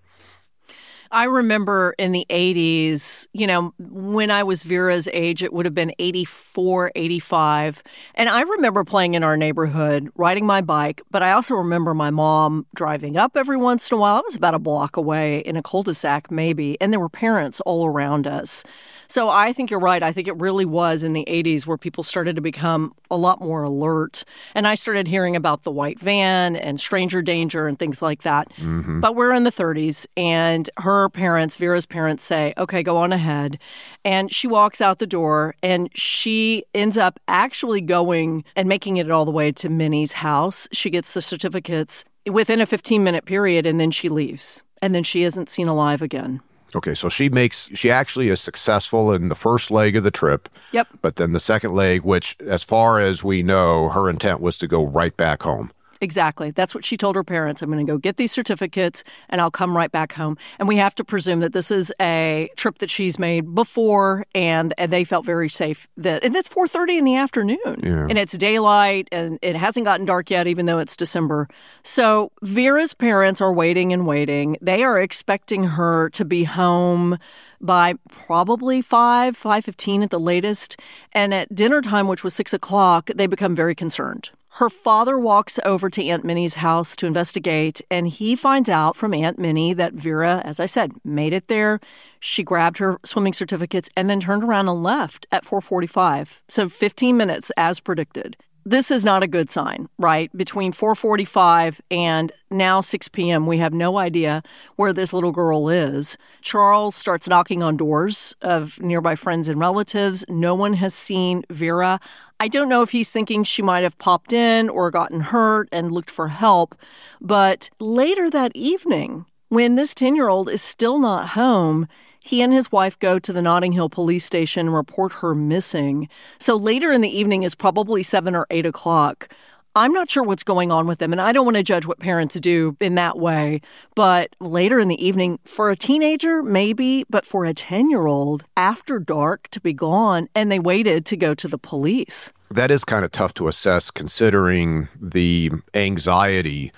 I 1.12 1.26
remember 1.26 1.96
in 1.98 2.12
the 2.12 2.26
80s, 2.30 3.28
you 3.34 3.48
know, 3.48 3.74
when 3.80 4.32
I 4.32 4.44
was 4.44 4.64
Vera's 4.64 5.08
age, 5.14 5.44
it 5.44 5.54
would 5.54 5.66
have 5.66 5.74
been 5.74 5.94
84, 6.00 6.92
85. 6.96 7.84
And 8.16 8.30
I 8.30 8.42
remember 8.42 8.84
playing 8.84 9.14
in 9.14 9.24
our 9.24 9.38
neighborhood, 9.38 10.10
riding 10.16 10.46
my 10.46 10.62
bike, 10.62 11.02
but 11.10 11.24
I 11.24 11.32
also 11.32 11.56
remember 11.56 11.94
my 11.94 12.10
mom 12.10 12.66
driving 12.76 13.18
up 13.18 13.38
every 13.38 13.58
once 13.58 13.92
in 13.92 13.98
a 13.98 14.02
while. 14.02 14.18
I 14.18 14.22
was 14.22 14.36
about 14.36 14.54
a 14.54 14.60
block 14.60 14.98
away 14.98 15.40
in 15.40 15.56
a 15.56 15.64
cul 15.64 15.84
de 15.84 15.94
sac, 15.94 16.30
maybe, 16.32 16.80
and 16.82 16.92
there 16.92 17.00
were 17.00 17.10
parents 17.10 17.60
all 17.62 17.86
around 17.86 18.28
us. 18.28 18.64
So 19.08 19.30
I 19.30 19.54
think 19.54 19.72
you're 19.72 19.80
right. 19.80 20.04
I 20.04 20.12
think 20.12 20.28
it 20.28 20.38
really 20.38 20.66
was 20.66 21.04
in 21.04 21.14
the 21.14 21.26
80s 21.28 21.66
where 21.66 21.78
people 21.78 22.04
started 22.04 22.36
to 22.36 22.42
become 22.42 22.94
a 23.10 23.16
lot 23.16 23.42
more 23.42 23.64
alert. 23.64 24.24
And 24.54 24.68
I 24.68 24.76
started 24.76 25.08
hearing 25.08 25.36
about 25.36 25.64
the 25.64 25.72
white 25.72 26.00
van 26.00 26.56
and 26.56 26.80
stranger 26.80 27.22
danger 27.22 27.68
and 27.68 27.80
things 27.80 28.02
like 28.02 28.24
that. 28.24 28.50
Mm-hmm. 28.58 29.00
But 29.00 29.16
we're 29.16 29.34
in 29.34 29.44
the 29.44 29.52
30s, 29.52 30.06
and 30.16 30.70
her 30.78 31.10
parents, 31.10 31.56
Vera's 31.56 31.86
parents, 31.86 32.24
say, 32.24 32.54
okay, 32.58 32.84
go 32.84 32.98
on 32.98 33.14
ahead. 33.14 33.60
And 34.04 34.32
she 34.34 34.48
walks 34.48 34.82
out 34.82 35.00
the 35.00 35.08
door 35.08 35.56
and 35.64 35.90
she 35.96 36.64
ends 36.74 36.98
up 36.98 37.20
actually 37.28 37.82
going 37.82 38.44
and 38.56 38.68
making 38.68 38.98
it 38.98 39.10
all 39.10 39.26
the 39.26 39.32
way 39.32 39.52
to 39.54 39.70
Minnie's 39.70 40.14
house. 40.14 40.68
She 40.72 40.90
gets 40.90 41.14
the 41.14 41.22
certificates 41.22 42.06
within 42.30 42.62
a 42.62 42.66
15 42.66 43.04
minute 43.04 43.26
period 43.26 43.66
and 43.66 43.80
then 43.80 43.92
she 43.92 44.10
leaves. 44.10 44.64
And 44.82 44.94
then 44.94 45.04
she 45.04 45.24
isn't 45.24 45.50
seen 45.50 45.68
alive 45.68 46.02
again. 46.02 46.42
Okay, 46.76 46.94
so 46.94 47.10
she 47.10 47.30
makes 47.30 47.72
she 47.76 47.90
actually 47.90 48.30
is 48.30 48.42
successful 48.42 49.14
in 49.14 49.30
the 49.30 49.36
first 49.36 49.72
leg 49.72 49.96
of 49.96 50.04
the 50.04 50.12
trip. 50.12 50.50
Yep. 50.72 50.88
But 51.02 51.16
then 51.16 51.32
the 51.32 51.40
second 51.40 51.74
leg, 51.74 52.04
which 52.04 52.36
as 52.42 52.64
far 52.64 53.00
as 53.00 53.24
we 53.24 53.42
know, 53.42 53.90
her 53.90 54.10
intent 54.10 54.42
was 54.42 54.58
to 54.60 54.68
go 54.68 54.86
right 54.86 55.16
back 55.16 55.44
home. 55.44 55.72
Exactly. 56.02 56.52
That's 56.52 56.76
what 56.76 56.86
she 56.86 56.98
told 56.98 57.16
her 57.16 57.24
parents. 57.24 57.62
I'm 57.62 57.72
going 57.72 57.86
to 57.86 57.92
go 57.92 57.98
get 57.98 58.18
these 58.18 58.32
certificates 58.32 59.04
and 59.30 59.42
I'll 59.42 59.52
come 59.52 59.76
right 59.76 59.92
back 59.92 60.14
home. 60.14 60.38
And 60.60 60.68
we 60.68 60.78
have 60.78 60.96
to 60.96 61.04
presume 61.04 61.40
that 61.40 61.54
this 61.54 61.72
is 61.72 61.94
a 62.00 62.50
trip 62.56 62.80
that 62.80 62.92
she's 62.92 63.18
made 63.18 63.56
before 63.56 64.26
and, 64.36 64.74
and 64.78 64.92
they 64.92 65.04
felt 65.04 65.26
very 65.26 65.50
safe. 65.50 65.88
That, 65.98 66.24
and 66.24 66.36
it's 66.36 66.50
4.30 66.50 67.00
in 67.00 67.04
the 67.06 67.16
afternoon. 67.16 67.80
Yeah. 67.84 68.08
And 68.10 68.18
it's 68.18 68.38
daylight 68.38 69.08
and 69.12 69.40
it 69.42 69.56
hasn't 69.56 69.86
gotten 69.86 70.06
dark 70.06 70.30
yet, 70.30 70.48
even 70.48 70.66
though 70.66 70.80
it's 70.80 70.96
December. 70.96 71.48
So 71.84 72.32
Vera's 72.42 72.94
parents 72.94 73.42
are 73.42 73.54
waiting 73.54 73.94
and 73.94 74.06
waiting. 74.06 74.58
They 74.62 74.84
are 74.84 75.00
expecting 75.00 75.64
her 75.64 76.10
to 76.12 76.26
be 76.26 76.44
home 76.44 77.18
by 77.60 77.96
probably 78.12 78.82
5, 78.82 79.36
5.15 79.36 80.04
at 80.04 80.10
the 80.12 80.20
latest. 80.20 80.80
And 81.14 81.34
at 81.34 81.54
dinner 81.54 81.82
time, 81.82 82.08
which 82.08 82.24
was 82.24 82.34
6 82.36 82.54
o'clock, 82.54 83.10
they 83.16 83.26
become 83.28 83.56
very 83.56 83.74
concerned 83.74 84.30
her 84.58 84.72
father 84.72 85.20
walks 85.20 85.60
over 85.66 85.88
to 85.88 86.04
Aunt 86.04 86.26
Minnie's 86.26 86.56
house 86.56 86.96
to 86.96 87.06
investigate, 87.06 87.80
and 87.92 88.08
he 88.08 88.36
finds 88.36 88.70
out 88.70 88.96
from 88.96 89.14
Aunt 89.14 89.38
Minnie 89.38 89.72
that 89.74 89.94
Vera, 89.94 90.42
as 90.44 90.60
I 90.60 90.66
said, 90.66 90.94
made 91.06 91.32
it 91.32 91.48
there. 91.48 91.80
She 92.20 92.42
grabbed 92.42 92.80
her 92.80 92.98
swimming 93.06 93.34
certificates 93.34 93.88
and 93.96 94.10
then 94.10 94.20
turned 94.20 94.44
around 94.44 94.68
and 94.68 94.82
left 94.82 95.28
at 95.32 95.46
4:45. 95.46 96.42
So 96.48 96.70
15 96.70 97.16
minutes 97.16 97.52
as 97.56 97.80
predicted 97.80 98.36
this 98.68 98.92
is 98.92 99.06
not 99.06 99.24
a 99.24 99.28
good 99.28 99.50
sign, 99.50 99.88
right? 99.98 100.30
Between 100.36 100.74
4:45 100.74 101.80
and 101.90 102.34
now 102.52 102.82
6 102.82 103.08
p.m., 103.08 103.48
we 103.48 103.60
have 103.60 103.74
no 103.74 103.98
idea 103.98 104.44
where 104.76 104.92
this 104.92 105.14
little 105.14 105.32
girl 105.32 105.70
is. 105.70 106.18
Charles 106.42 106.94
starts 106.94 107.30
knocking 107.30 107.64
on 107.64 107.78
doors 107.78 108.36
of 108.42 108.78
nearby 108.82 109.16
friends 109.16 109.48
and 109.48 109.58
relatives. 109.58 110.26
No 110.28 110.54
one 110.54 110.74
has 110.74 110.94
seen 110.94 111.44
Vera. 111.50 112.02
I 112.40 112.48
don't 112.48 112.70
know 112.70 112.84
if 112.84 112.92
he's 112.92 113.12
thinking 113.12 113.44
she 113.44 113.64
might 113.64 113.82
have 113.84 113.98
popped 113.98 114.32
in 114.32 114.70
or 114.70 114.92
gotten 114.92 115.22
hurt 115.22 115.68
and 115.72 115.92
looked 115.92 116.12
for 116.12 116.28
help, 116.28 116.76
but 117.20 117.72
later 117.80 118.30
that 118.30 118.52
evening, 118.56 119.26
when 119.50 119.74
this 119.76 119.96
10-year-old 119.96 120.48
is 120.48 120.62
still 120.62 121.00
not 121.00 121.30
home, 121.30 121.88
he 122.24 122.44
and 122.44 122.54
his 122.54 122.72
wife 122.72 123.00
go 123.00 123.18
to 123.18 123.34
the 123.34 123.42
Notting 123.42 123.72
Hill 123.72 123.90
police 123.90 124.26
station 124.26 124.68
and 124.68 124.76
report 124.76 125.14
her 125.14 125.34
missing. 125.34 126.10
So 126.38 126.56
later 126.56 126.92
in 126.92 127.02
the 127.02 127.18
evening 127.18 127.42
is 127.42 127.56
probably 127.56 128.04
seven 128.04 128.36
or 128.36 128.46
eight 128.52 128.66
o'clock. 128.66 129.30
I'm 129.78 129.94
not 129.94 130.10
sure 130.10 130.24
what's 130.24 130.42
going 130.42 130.72
on 130.72 130.88
with 130.88 130.98
them, 130.98 131.12
and 131.12 131.22
I 131.22 131.32
don't 131.32 131.46
want 131.46 131.56
to 131.58 131.62
judge 131.62 131.86
what 131.86 132.00
parents 132.00 132.40
do 132.40 132.76
in 132.80 132.96
that 132.96 133.20
way. 133.20 133.62
But 133.94 134.36
later 134.40 134.80
in 134.80 134.88
the 134.88 135.06
evening, 135.06 135.38
for 135.46 135.70
a 135.70 135.76
teenager, 135.76 136.42
maybe, 136.42 137.06
but 137.12 137.28
for 137.28 137.46
a 137.46 137.54
10 137.54 137.92
year 137.92 138.08
old, 138.08 138.44
after 138.58 138.98
dark 138.98 139.50
to 139.50 139.62
be 139.62 139.74
gone, 139.74 140.30
and 140.34 140.52
they 140.52 140.58
waited 140.58 141.06
to 141.06 141.16
go 141.16 141.36
to 141.36 141.48
the 141.48 141.60
police. 141.60 142.34
That 142.50 142.72
is 142.72 142.84
kind 142.86 143.06
of 143.06 143.12
tough 143.12 143.36
to 143.36 143.48
assess 143.48 143.92
considering 143.92 144.88
the 145.00 145.52
anxiety 145.76 146.72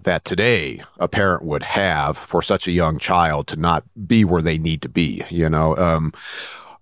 that 0.00 0.24
today 0.24 0.82
a 0.98 1.06
parent 1.06 1.44
would 1.44 1.62
have 1.62 2.18
for 2.18 2.42
such 2.42 2.66
a 2.66 2.72
young 2.72 2.98
child 2.98 3.46
to 3.48 3.56
not 3.56 3.84
be 4.08 4.24
where 4.24 4.42
they 4.42 4.58
need 4.58 4.82
to 4.82 4.88
be. 4.88 5.22
You 5.30 5.48
know, 5.48 5.76
um, 5.76 6.12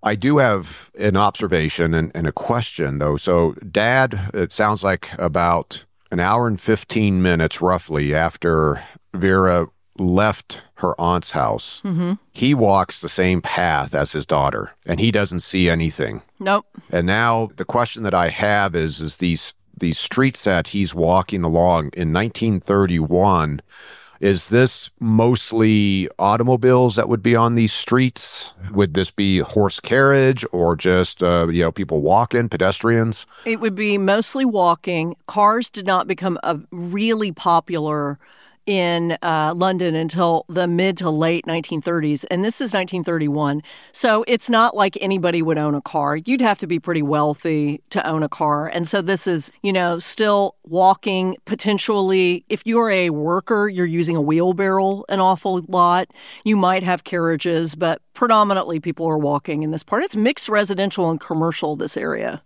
I 0.02 0.14
do 0.14 0.38
have 0.38 0.90
an 0.98 1.16
observation 1.16 1.94
and, 1.94 2.12
and, 2.14 2.26
a 2.26 2.32
question 2.32 2.98
though. 2.98 3.16
So, 3.16 3.52
Dad, 3.54 4.30
it 4.32 4.52
sounds 4.52 4.84
like 4.84 5.10
about 5.18 5.84
an 6.10 6.20
hour 6.20 6.46
and 6.46 6.60
15 6.60 7.20
minutes 7.20 7.60
roughly 7.60 8.14
after 8.14 8.82
Vera 9.12 9.66
left 9.98 10.62
her 10.76 10.98
aunt's 11.00 11.32
house, 11.32 11.82
mm-hmm. 11.84 12.14
he 12.32 12.54
walks 12.54 13.00
the 13.00 13.08
same 13.08 13.42
path 13.42 13.94
as 13.94 14.12
his 14.12 14.24
daughter 14.24 14.74
and 14.86 15.00
he 15.00 15.10
doesn't 15.10 15.40
see 15.40 15.68
anything. 15.68 16.22
Nope. 16.38 16.66
And 16.90 17.06
now 17.06 17.50
the 17.56 17.64
question 17.64 18.04
that 18.04 18.14
I 18.14 18.28
have 18.28 18.74
is 18.74 19.00
is 19.00 19.16
these 19.16 19.54
these 19.76 19.98
streets 19.98 20.44
that 20.44 20.68
he's 20.68 20.94
walking 20.94 21.44
along 21.44 21.90
in 21.94 22.12
1931 22.12 23.60
Is 24.20 24.48
this 24.48 24.90
mostly 24.98 26.08
automobiles 26.18 26.96
that 26.96 27.08
would 27.08 27.22
be 27.22 27.36
on 27.36 27.54
these 27.54 27.72
streets? 27.72 28.54
Would 28.72 28.94
this 28.94 29.12
be 29.12 29.38
horse 29.38 29.78
carriage 29.78 30.44
or 30.50 30.74
just 30.74 31.22
uh, 31.22 31.46
you 31.48 31.62
know 31.62 31.72
people 31.72 32.00
walking, 32.00 32.48
pedestrians? 32.48 33.26
It 33.44 33.60
would 33.60 33.76
be 33.76 33.96
mostly 33.96 34.44
walking. 34.44 35.16
Cars 35.26 35.70
did 35.70 35.86
not 35.86 36.08
become 36.08 36.38
a 36.42 36.58
really 36.72 37.30
popular 37.30 38.18
in 38.68 39.16
uh, 39.22 39.54
London 39.56 39.94
until 39.94 40.44
the 40.46 40.68
mid 40.68 40.98
to 40.98 41.08
late 41.08 41.46
1930s, 41.46 42.26
and 42.30 42.44
this 42.44 42.56
is 42.56 42.74
1931. 42.74 43.62
So 43.92 44.26
it's 44.28 44.50
not 44.50 44.76
like 44.76 44.98
anybody 45.00 45.40
would 45.40 45.56
own 45.56 45.74
a 45.74 45.80
car. 45.80 46.16
You'd 46.16 46.42
have 46.42 46.58
to 46.58 46.66
be 46.66 46.78
pretty 46.78 47.00
wealthy 47.00 47.80
to 47.88 48.06
own 48.06 48.22
a 48.22 48.28
car. 48.28 48.68
And 48.68 48.86
so 48.86 49.00
this 49.00 49.26
is, 49.26 49.50
you 49.62 49.72
know, 49.72 49.98
still 49.98 50.54
walking, 50.64 51.36
potentially. 51.46 52.44
If 52.50 52.62
you're 52.66 52.90
a 52.90 53.08
worker, 53.08 53.68
you're 53.68 53.86
using 53.86 54.16
a 54.16 54.20
wheelbarrow 54.20 55.04
an 55.08 55.18
awful 55.18 55.64
lot. 55.66 56.08
You 56.44 56.58
might 56.58 56.82
have 56.82 57.04
carriages, 57.04 57.74
but 57.74 58.02
predominantly 58.12 58.80
people 58.80 59.06
are 59.06 59.18
walking 59.18 59.62
in 59.62 59.70
this 59.70 59.82
part. 59.82 60.02
It's 60.02 60.14
mixed 60.14 60.48
residential 60.50 61.10
and 61.10 61.18
commercial, 61.18 61.74
this 61.74 61.96
area. 61.96 62.42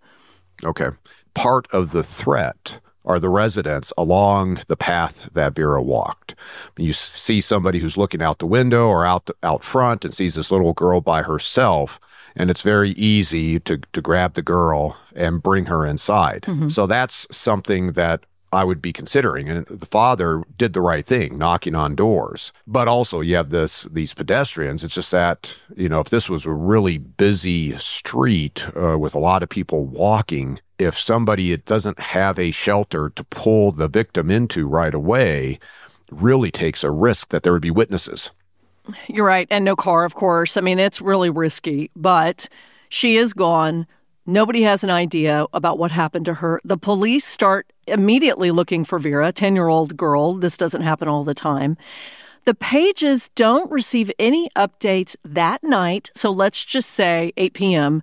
Okay. 0.62 0.90
Part 1.34 1.66
of 1.72 1.90
the 1.90 2.04
threat 2.04 2.78
are 3.04 3.18
the 3.18 3.28
residents 3.28 3.92
along 3.98 4.60
the 4.68 4.76
path 4.76 5.28
that 5.32 5.54
Vera 5.54 5.82
walked. 5.82 6.34
You 6.76 6.92
see 6.92 7.40
somebody 7.40 7.80
who's 7.80 7.96
looking 7.96 8.22
out 8.22 8.38
the 8.38 8.46
window 8.46 8.86
or 8.88 9.04
out 9.04 9.30
out 9.42 9.64
front 9.64 10.04
and 10.04 10.14
sees 10.14 10.34
this 10.34 10.50
little 10.50 10.72
girl 10.72 11.00
by 11.00 11.22
herself, 11.22 11.98
and 12.36 12.50
it's 12.50 12.62
very 12.62 12.90
easy 12.90 13.60
to 13.60 13.78
to 13.92 14.00
grab 14.00 14.34
the 14.34 14.42
girl 14.42 14.96
and 15.14 15.42
bring 15.42 15.66
her 15.66 15.84
inside. 15.86 16.42
Mm-hmm. 16.42 16.68
So 16.68 16.86
that's 16.86 17.26
something 17.30 17.92
that 17.92 18.24
I 18.52 18.64
would 18.64 18.82
be 18.82 18.92
considering. 18.92 19.48
And 19.48 19.66
the 19.66 19.86
father 19.86 20.44
did 20.58 20.74
the 20.74 20.82
right 20.82 21.04
thing, 21.04 21.38
knocking 21.38 21.74
on 21.74 21.94
doors. 21.94 22.52
But 22.66 22.86
also 22.86 23.20
you 23.20 23.36
have 23.36 23.50
this 23.50 23.84
these 23.84 24.14
pedestrians. 24.14 24.84
It's 24.84 24.94
just 24.94 25.10
that, 25.10 25.62
you 25.74 25.88
know, 25.88 26.00
if 26.00 26.10
this 26.10 26.28
was 26.28 26.44
a 26.44 26.52
really 26.52 26.98
busy 26.98 27.76
street 27.78 28.66
uh, 28.76 28.98
with 28.98 29.14
a 29.14 29.18
lot 29.18 29.42
of 29.42 29.48
people 29.48 29.86
walking, 29.86 30.60
if 30.84 30.98
somebody 30.98 31.56
doesn't 31.56 31.98
have 32.00 32.38
a 32.38 32.50
shelter 32.50 33.10
to 33.10 33.24
pull 33.24 33.72
the 33.72 33.88
victim 33.88 34.30
into 34.30 34.66
right 34.66 34.94
away, 34.94 35.58
really 36.10 36.50
takes 36.50 36.84
a 36.84 36.90
risk 36.90 37.28
that 37.28 37.42
there 37.42 37.52
would 37.52 37.62
be 37.62 37.70
witnesses. 37.70 38.30
You're 39.08 39.26
right. 39.26 39.46
And 39.50 39.64
no 39.64 39.76
car, 39.76 40.04
of 40.04 40.14
course. 40.14 40.56
I 40.56 40.60
mean, 40.60 40.78
it's 40.78 41.00
really 41.00 41.30
risky, 41.30 41.90
but 41.94 42.48
she 42.88 43.16
is 43.16 43.32
gone. 43.32 43.86
Nobody 44.26 44.62
has 44.62 44.84
an 44.84 44.90
idea 44.90 45.46
about 45.52 45.78
what 45.78 45.90
happened 45.90 46.26
to 46.26 46.34
her. 46.34 46.60
The 46.64 46.76
police 46.76 47.24
start 47.24 47.72
immediately 47.86 48.50
looking 48.50 48.84
for 48.84 48.98
Vera, 48.98 49.32
10 49.32 49.54
year 49.54 49.68
old 49.68 49.96
girl. 49.96 50.34
This 50.34 50.56
doesn't 50.56 50.82
happen 50.82 51.08
all 51.08 51.24
the 51.24 51.34
time. 51.34 51.76
The 52.44 52.54
pages 52.54 53.30
don't 53.36 53.70
receive 53.70 54.10
any 54.18 54.48
updates 54.56 55.14
that 55.24 55.62
night. 55.62 56.10
So 56.14 56.30
let's 56.30 56.64
just 56.64 56.90
say 56.90 57.32
8 57.36 57.54
p.m 57.54 58.02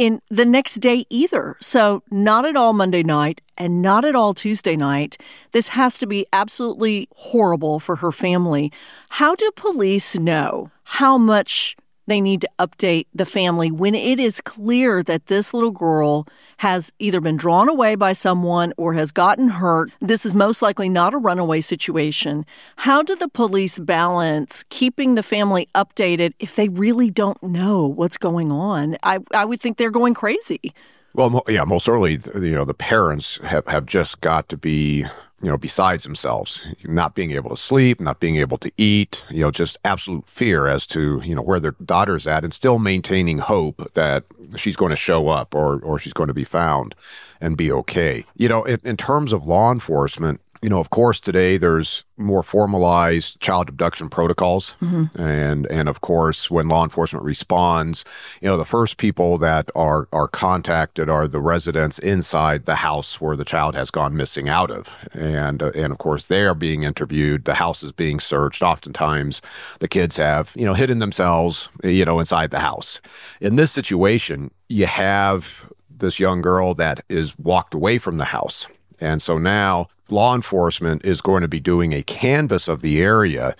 in 0.00 0.22
the 0.30 0.46
next 0.46 0.76
day 0.76 1.04
either. 1.10 1.58
So, 1.60 2.02
not 2.10 2.46
at 2.46 2.56
all 2.56 2.72
Monday 2.72 3.02
night 3.02 3.42
and 3.58 3.82
not 3.82 4.02
at 4.06 4.16
all 4.16 4.32
Tuesday 4.32 4.74
night. 4.74 5.18
This 5.52 5.68
has 5.68 5.98
to 5.98 6.06
be 6.06 6.26
absolutely 6.32 7.06
horrible 7.16 7.78
for 7.80 7.96
her 7.96 8.10
family. 8.10 8.72
How 9.10 9.34
do 9.34 9.50
police 9.56 10.18
know 10.18 10.70
how 10.84 11.18
much 11.18 11.76
they 12.10 12.20
need 12.20 12.40
to 12.40 12.50
update 12.58 13.06
the 13.14 13.24
family 13.24 13.70
when 13.70 13.94
it 13.94 14.18
is 14.18 14.40
clear 14.40 15.02
that 15.02 15.26
this 15.26 15.54
little 15.54 15.70
girl 15.70 16.26
has 16.58 16.92
either 16.98 17.20
been 17.20 17.36
drawn 17.36 17.68
away 17.68 17.94
by 17.94 18.12
someone 18.12 18.72
or 18.76 18.94
has 18.94 19.12
gotten 19.12 19.48
hurt. 19.48 19.90
This 20.00 20.26
is 20.26 20.34
most 20.34 20.60
likely 20.60 20.88
not 20.88 21.14
a 21.14 21.18
runaway 21.18 21.60
situation. 21.60 22.44
How 22.76 23.02
do 23.02 23.14
the 23.14 23.28
police 23.28 23.78
balance 23.78 24.64
keeping 24.68 25.14
the 25.14 25.22
family 25.22 25.68
updated 25.74 26.34
if 26.38 26.56
they 26.56 26.68
really 26.68 27.10
don't 27.10 27.42
know 27.42 27.86
what's 27.86 28.18
going 28.18 28.50
on? 28.50 28.96
I, 29.02 29.20
I 29.32 29.44
would 29.44 29.60
think 29.60 29.76
they're 29.76 29.90
going 29.90 30.14
crazy. 30.14 30.74
Well, 31.14 31.42
yeah, 31.48 31.64
most 31.64 31.84
certainly, 31.84 32.18
you 32.34 32.54
know, 32.54 32.64
the 32.64 32.74
parents 32.74 33.38
have, 33.38 33.66
have 33.66 33.86
just 33.86 34.20
got 34.20 34.48
to 34.48 34.56
be 34.56 35.06
you 35.42 35.48
know, 35.48 35.56
besides 35.56 36.04
themselves, 36.04 36.64
not 36.84 37.14
being 37.14 37.30
able 37.30 37.50
to 37.50 37.56
sleep, 37.56 38.00
not 38.00 38.20
being 38.20 38.36
able 38.36 38.58
to 38.58 38.70
eat, 38.76 39.24
you 39.30 39.40
know, 39.40 39.50
just 39.50 39.78
absolute 39.84 40.28
fear 40.28 40.66
as 40.68 40.86
to, 40.88 41.20
you 41.24 41.34
know, 41.34 41.40
where 41.42 41.58
their 41.60 41.74
daughter's 41.84 42.26
at 42.26 42.44
and 42.44 42.52
still 42.52 42.78
maintaining 42.78 43.38
hope 43.38 43.92
that 43.94 44.24
she's 44.56 44.76
going 44.76 44.90
to 44.90 44.96
show 44.96 45.28
up 45.28 45.54
or, 45.54 45.80
or 45.80 45.98
she's 45.98 46.12
going 46.12 46.28
to 46.28 46.34
be 46.34 46.44
found 46.44 46.94
and 47.40 47.56
be 47.56 47.72
okay. 47.72 48.24
You 48.36 48.48
know, 48.48 48.64
in, 48.64 48.80
in 48.84 48.96
terms 48.98 49.32
of 49.32 49.46
law 49.46 49.72
enforcement, 49.72 50.40
you 50.62 50.68
know, 50.68 50.78
of 50.78 50.90
course, 50.90 51.20
today 51.20 51.56
there's 51.56 52.04
more 52.18 52.42
formalized 52.42 53.40
child 53.40 53.70
abduction 53.70 54.10
protocols, 54.10 54.76
mm-hmm. 54.82 55.20
and 55.20 55.66
and 55.70 55.88
of 55.88 56.02
course, 56.02 56.50
when 56.50 56.68
law 56.68 56.84
enforcement 56.84 57.24
responds, 57.24 58.04
you 58.42 58.48
know, 58.48 58.58
the 58.58 58.64
first 58.66 58.98
people 58.98 59.38
that 59.38 59.70
are 59.74 60.06
are 60.12 60.28
contacted 60.28 61.08
are 61.08 61.26
the 61.26 61.40
residents 61.40 61.98
inside 61.98 62.66
the 62.66 62.76
house 62.76 63.20
where 63.20 63.36
the 63.36 63.44
child 63.44 63.74
has 63.74 63.90
gone 63.90 64.14
missing 64.14 64.50
out 64.50 64.70
of, 64.70 64.98
and 65.14 65.62
uh, 65.62 65.70
and 65.74 65.92
of 65.92 65.98
course 65.98 66.28
they 66.28 66.42
are 66.42 66.54
being 66.54 66.82
interviewed. 66.82 67.46
The 67.46 67.54
house 67.54 67.82
is 67.82 67.92
being 67.92 68.20
searched. 68.20 68.62
Oftentimes, 68.62 69.40
the 69.78 69.88
kids 69.88 70.18
have 70.18 70.52
you 70.54 70.66
know 70.66 70.74
hidden 70.74 70.98
themselves, 70.98 71.70
you 71.82 72.04
know, 72.04 72.20
inside 72.20 72.50
the 72.50 72.60
house. 72.60 73.00
In 73.40 73.56
this 73.56 73.72
situation, 73.72 74.50
you 74.68 74.86
have 74.86 75.72
this 75.88 76.20
young 76.20 76.42
girl 76.42 76.74
that 76.74 77.00
is 77.08 77.38
walked 77.38 77.72
away 77.72 77.96
from 77.96 78.18
the 78.18 78.26
house. 78.26 78.66
And 79.00 79.22
so 79.22 79.38
now 79.38 79.88
law 80.10 80.34
enforcement 80.34 81.04
is 81.04 81.20
going 81.20 81.42
to 81.42 81.48
be 81.48 81.60
doing 81.60 81.92
a 81.92 82.02
canvass 82.02 82.68
of 82.68 82.82
the 82.82 83.00
area. 83.00 83.54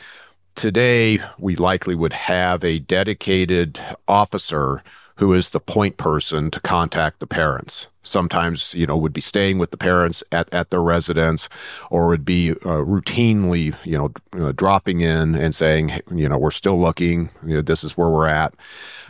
Today, 0.54 1.20
we 1.38 1.56
likely 1.56 1.94
would 1.94 2.12
have 2.12 2.64
a 2.64 2.78
dedicated 2.80 3.80
officer 4.06 4.82
who 5.20 5.34
is 5.34 5.50
the 5.50 5.60
point 5.60 5.98
person 5.98 6.50
to 6.50 6.58
contact 6.60 7.20
the 7.20 7.26
parents. 7.26 7.88
Sometimes, 8.02 8.74
you 8.74 8.86
know, 8.86 8.96
would 8.96 9.12
be 9.12 9.20
staying 9.20 9.58
with 9.58 9.70
the 9.70 9.76
parents 9.76 10.24
at, 10.32 10.52
at 10.52 10.70
their 10.70 10.82
residence 10.82 11.50
or 11.90 12.08
would 12.08 12.24
be 12.24 12.52
uh, 12.52 12.80
routinely, 12.80 13.76
you 13.84 13.98
know, 13.98 14.12
uh, 14.42 14.52
dropping 14.52 15.02
in 15.02 15.34
and 15.34 15.54
saying, 15.54 16.00
you 16.10 16.26
know, 16.26 16.38
we're 16.38 16.50
still 16.50 16.80
looking, 16.80 17.28
you 17.44 17.56
know, 17.56 17.60
this 17.60 17.84
is 17.84 17.98
where 17.98 18.08
we're 18.08 18.28
at. 18.28 18.54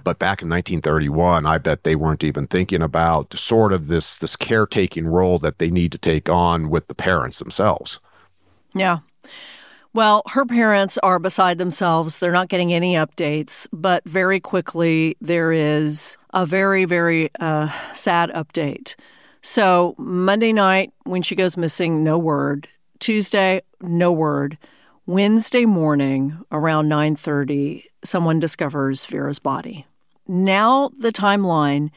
But 0.02 0.18
back 0.18 0.42
in 0.42 0.48
1931, 0.48 1.46
I 1.46 1.58
bet 1.58 1.84
they 1.84 1.94
weren't 1.94 2.24
even 2.24 2.48
thinking 2.48 2.82
about 2.82 3.32
sort 3.34 3.72
of 3.72 3.86
this, 3.86 4.18
this 4.18 4.34
caretaking 4.34 5.06
role 5.06 5.38
that 5.38 5.60
they 5.60 5.70
need 5.70 5.92
to 5.92 5.98
take 5.98 6.28
on 6.28 6.70
with 6.70 6.88
the 6.88 6.94
parents 6.96 7.38
themselves. 7.38 8.00
Yeah. 8.74 8.98
Well, 9.92 10.22
her 10.28 10.46
parents 10.46 10.98
are 10.98 11.18
beside 11.18 11.58
themselves. 11.58 12.18
They're 12.18 12.30
not 12.30 12.48
getting 12.48 12.72
any 12.72 12.94
updates, 12.94 13.66
but 13.72 14.04
very 14.04 14.38
quickly 14.38 15.16
there 15.20 15.50
is 15.50 16.16
a 16.32 16.46
very, 16.46 16.84
very 16.84 17.30
uh, 17.40 17.70
sad 17.92 18.30
update. 18.30 18.94
So 19.42 19.96
Monday 19.98 20.52
night, 20.52 20.92
when 21.04 21.22
she 21.22 21.34
goes 21.34 21.56
missing, 21.56 22.04
no 22.04 22.18
word. 22.18 22.68
Tuesday, 23.00 23.62
no 23.80 24.12
word. 24.12 24.58
Wednesday 25.06 25.64
morning, 25.64 26.38
around 26.52 26.88
9:30, 26.88 27.84
someone 28.04 28.38
discovers 28.38 29.06
Vera's 29.06 29.40
body. 29.40 29.86
Now 30.28 30.90
the 30.96 31.10
timeline 31.10 31.90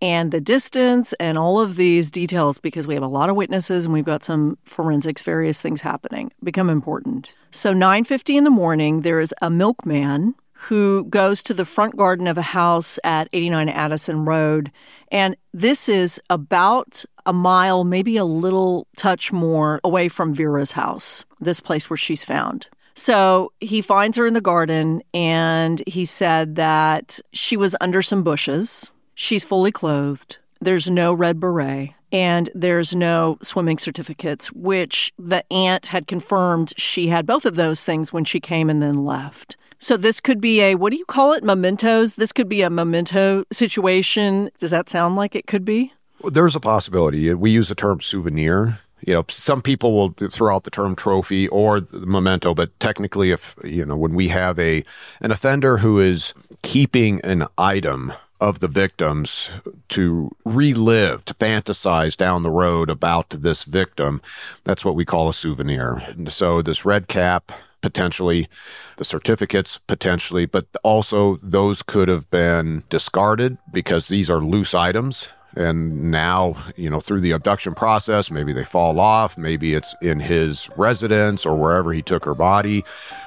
and 0.00 0.30
the 0.30 0.40
distance 0.40 1.12
and 1.14 1.38
all 1.38 1.60
of 1.60 1.76
these 1.76 2.10
details 2.10 2.58
because 2.58 2.86
we 2.86 2.94
have 2.94 3.02
a 3.02 3.08
lot 3.08 3.30
of 3.30 3.36
witnesses 3.36 3.84
and 3.84 3.94
we've 3.94 4.04
got 4.04 4.24
some 4.24 4.58
forensics 4.64 5.22
various 5.22 5.60
things 5.60 5.80
happening 5.80 6.30
become 6.42 6.68
important. 6.68 7.34
So 7.50 7.72
9.50 7.72 8.36
in 8.36 8.44
the 8.44 8.50
morning 8.50 9.02
there 9.02 9.20
is 9.20 9.34
a 9.40 9.50
milkman 9.50 10.34
who 10.52 11.04
goes 11.06 11.42
to 11.42 11.54
the 11.54 11.66
front 11.66 11.96
garden 11.96 12.26
of 12.26 12.38
a 12.38 12.42
house 12.42 12.98
at 13.04 13.28
89 13.32 13.68
addison 13.68 14.24
road. 14.24 14.72
And 15.12 15.36
this 15.52 15.88
is 15.88 16.20
about 16.30 17.04
a 17.26 17.32
mile 17.32 17.84
maybe 17.84 18.16
a 18.16 18.24
little 18.24 18.86
touch 18.96 19.32
more 19.32 19.80
away 19.84 20.08
from 20.08 20.34
vera's 20.34 20.72
house 20.72 21.24
this 21.40 21.60
place 21.60 21.90
where 21.90 21.96
she's 21.96 22.24
found. 22.24 22.68
So 22.94 23.52
he 23.60 23.82
finds 23.82 24.16
her 24.16 24.26
in 24.26 24.32
the 24.32 24.40
garden 24.40 25.02
and 25.12 25.82
he 25.86 26.06
said 26.06 26.56
that 26.56 27.20
she 27.34 27.56
was 27.58 27.76
under 27.80 28.00
some 28.00 28.22
bushes 28.22 28.90
She's 29.18 29.44
fully 29.44 29.72
clothed. 29.72 30.36
There's 30.60 30.90
no 30.90 31.14
red 31.14 31.40
beret 31.40 31.94
and 32.12 32.50
there's 32.54 32.94
no 32.94 33.38
swimming 33.40 33.78
certificates, 33.78 34.52
which 34.52 35.10
the 35.18 35.42
aunt 35.50 35.86
had 35.86 36.06
confirmed 36.06 36.74
she 36.76 37.08
had 37.08 37.26
both 37.26 37.46
of 37.46 37.56
those 37.56 37.82
things 37.82 38.12
when 38.12 38.26
she 38.26 38.40
came 38.40 38.68
and 38.68 38.82
then 38.82 39.06
left. 39.06 39.56
So 39.78 39.96
this 39.96 40.20
could 40.20 40.38
be 40.38 40.60
a 40.60 40.74
what 40.74 40.90
do 40.90 40.98
you 40.98 41.06
call 41.06 41.32
it? 41.32 41.42
Mementos. 41.42 42.16
This 42.16 42.30
could 42.30 42.48
be 42.48 42.60
a 42.60 42.68
memento 42.68 43.44
situation. 43.50 44.50
Does 44.58 44.70
that 44.70 44.90
sound 44.90 45.16
like 45.16 45.34
it 45.34 45.46
could 45.46 45.64
be? 45.64 45.94
There's 46.30 46.54
a 46.54 46.60
possibility. 46.60 47.30
Uh, 47.30 47.36
we 47.36 47.50
use 47.50 47.70
the 47.70 47.74
term 47.74 48.02
souvenir. 48.02 48.80
You 49.00 49.14
know, 49.14 49.24
some 49.30 49.62
people 49.62 49.94
will 49.94 50.14
throw 50.30 50.54
out 50.54 50.64
the 50.64 50.70
term 50.70 50.94
trophy 50.94 51.48
or 51.48 51.80
the 51.80 52.06
memento, 52.06 52.54
but 52.54 52.78
technically, 52.80 53.30
if 53.30 53.54
you 53.64 53.86
know, 53.86 53.96
when 53.96 54.14
we 54.14 54.28
have 54.28 54.58
a 54.58 54.84
an 55.22 55.30
offender 55.30 55.78
who 55.78 56.00
is 56.00 56.34
keeping 56.62 57.20
an 57.22 57.46
item 57.56 58.12
of 58.40 58.58
the 58.58 58.68
victims 58.68 59.50
to 59.88 60.30
relive, 60.44 61.24
to 61.24 61.34
fantasize 61.34 62.16
down 62.16 62.42
the 62.42 62.50
road 62.50 62.90
about 62.90 63.30
this 63.30 63.64
victim. 63.64 64.20
That's 64.64 64.84
what 64.84 64.94
we 64.94 65.04
call 65.04 65.28
a 65.28 65.34
souvenir. 65.34 66.02
And 66.06 66.30
so 66.30 66.62
this 66.62 66.84
red 66.84 67.08
cap 67.08 67.52
potentially, 67.82 68.48
the 68.96 69.04
certificates 69.04 69.78
potentially, 69.78 70.44
but 70.44 70.66
also 70.82 71.36
those 71.36 71.82
could 71.82 72.08
have 72.08 72.28
been 72.30 72.82
discarded 72.88 73.58
because 73.72 74.08
these 74.08 74.28
are 74.28 74.40
loose 74.40 74.74
items. 74.74 75.30
And 75.56 76.10
now, 76.10 76.56
you 76.76 76.90
know, 76.90 77.00
through 77.00 77.22
the 77.22 77.32
abduction 77.32 77.74
process, 77.74 78.30
maybe 78.30 78.52
they 78.52 78.64
fall 78.64 79.00
off. 79.00 79.38
Maybe 79.38 79.74
it's 79.74 79.94
in 80.02 80.20
his 80.20 80.68
residence 80.76 81.46
or 81.46 81.56
wherever 81.56 81.92
he 81.92 82.02
took 82.02 82.24
her 82.26 82.34
body, 82.34 82.84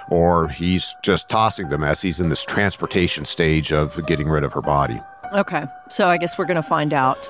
or 0.09 0.47
he's 0.47 0.95
just 1.03 1.27
tossing 1.27 1.69
them 1.69 1.83
as 1.83 2.01
he's 2.01 2.19
in 2.19 2.29
this 2.29 2.45
transportation 2.45 3.25
stage 3.25 3.73
of 3.73 4.05
getting 4.05 4.29
rid 4.29 4.43
of 4.43 4.53
her 4.53 4.61
body. 4.61 4.99
Okay. 5.33 5.65
So 5.89 6.07
I 6.07 6.17
guess 6.17 6.37
we're 6.37 6.45
going 6.45 6.55
to 6.55 6.63
find 6.63 6.93
out. 6.93 7.29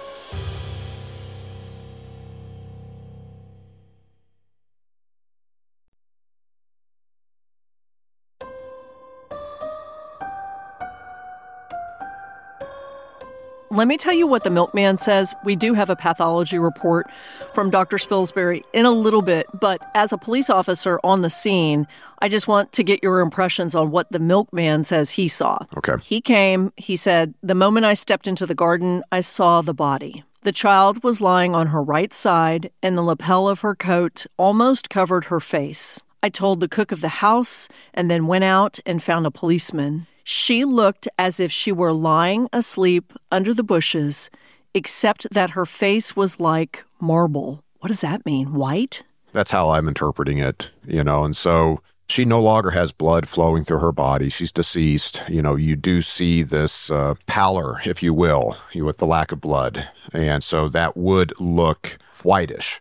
Let 13.79 13.87
me 13.87 13.95
tell 13.95 14.13
you 14.13 14.27
what 14.27 14.43
the 14.43 14.49
milkman 14.49 14.97
says. 14.97 15.33
We 15.45 15.55
do 15.55 15.73
have 15.73 15.89
a 15.89 15.95
pathology 15.95 16.59
report 16.59 17.09
from 17.53 17.69
Dr. 17.69 17.95
Spilsbury 17.95 18.61
in 18.73 18.85
a 18.85 18.91
little 18.91 19.21
bit, 19.21 19.45
but 19.57 19.79
as 19.95 20.11
a 20.11 20.17
police 20.17 20.49
officer 20.49 20.99
on 21.01 21.21
the 21.21 21.29
scene, 21.29 21.87
I 22.21 22.27
just 22.27 22.45
want 22.45 22.73
to 22.73 22.83
get 22.83 23.01
your 23.01 23.21
impressions 23.21 23.75
on 23.75 23.89
what 23.89 24.11
the 24.11 24.19
milkman 24.19 24.83
says 24.83 25.11
he 25.11 25.29
saw. 25.29 25.59
Okay. 25.77 25.93
He 26.03 26.19
came, 26.19 26.73
he 26.75 26.97
said, 26.97 27.35
The 27.41 27.55
moment 27.55 27.85
I 27.85 27.93
stepped 27.93 28.27
into 28.27 28.45
the 28.45 28.53
garden, 28.53 29.01
I 29.13 29.21
saw 29.21 29.61
the 29.61 29.73
body. 29.73 30.25
The 30.41 30.51
child 30.51 31.01
was 31.01 31.21
lying 31.21 31.55
on 31.55 31.67
her 31.67 31.81
right 31.81 32.13
side, 32.13 32.71
and 32.83 32.97
the 32.97 33.01
lapel 33.01 33.47
of 33.47 33.61
her 33.61 33.75
coat 33.75 34.25
almost 34.35 34.89
covered 34.89 35.25
her 35.25 35.39
face. 35.39 36.01
I 36.21 36.27
told 36.27 36.59
the 36.59 36.67
cook 36.67 36.91
of 36.91 36.99
the 36.99 37.23
house 37.23 37.69
and 37.93 38.11
then 38.11 38.27
went 38.27 38.43
out 38.43 38.79
and 38.85 39.01
found 39.01 39.25
a 39.25 39.31
policeman. 39.31 40.05
She 40.31 40.63
looked 40.63 41.07
as 41.17 41.39
if 41.39 41.51
she 41.51 41.71
were 41.71 41.91
lying 41.91 42.49
asleep 42.53 43.13
under 43.31 43.51
the 43.51 43.63
bushes, 43.63 44.29
except 44.75 45.25
that 45.31 45.49
her 45.57 45.65
face 45.65 46.15
was 46.15 46.39
like 46.39 46.85
marble. 47.01 47.63
What 47.79 47.87
does 47.87 48.01
that 48.01 48.27
mean? 48.27 48.53
White? 48.53 49.01
That's 49.33 49.49
how 49.49 49.71
I'm 49.71 49.87
interpreting 49.87 50.37
it, 50.37 50.69
you 50.85 51.03
know, 51.03 51.23
and 51.23 51.35
so 51.35 51.81
she 52.07 52.25
no 52.25 52.39
longer 52.39 52.69
has 52.69 52.91
blood 52.91 53.27
flowing 53.27 53.63
through 53.63 53.79
her 53.79 53.91
body. 53.91 54.29
She's 54.29 54.51
deceased. 54.51 55.23
You 55.27 55.41
know, 55.41 55.55
you 55.55 55.75
do 55.75 56.03
see 56.03 56.43
this 56.43 56.91
uh, 56.91 57.15
pallor, 57.25 57.81
if 57.83 58.03
you 58.03 58.13
will, 58.13 58.55
with 58.75 58.99
the 58.99 59.07
lack 59.07 59.31
of 59.31 59.41
blood. 59.41 59.89
And 60.13 60.43
so 60.43 60.69
that 60.69 60.95
would 60.95 61.33
look 61.39 61.97
whitish. 62.21 62.79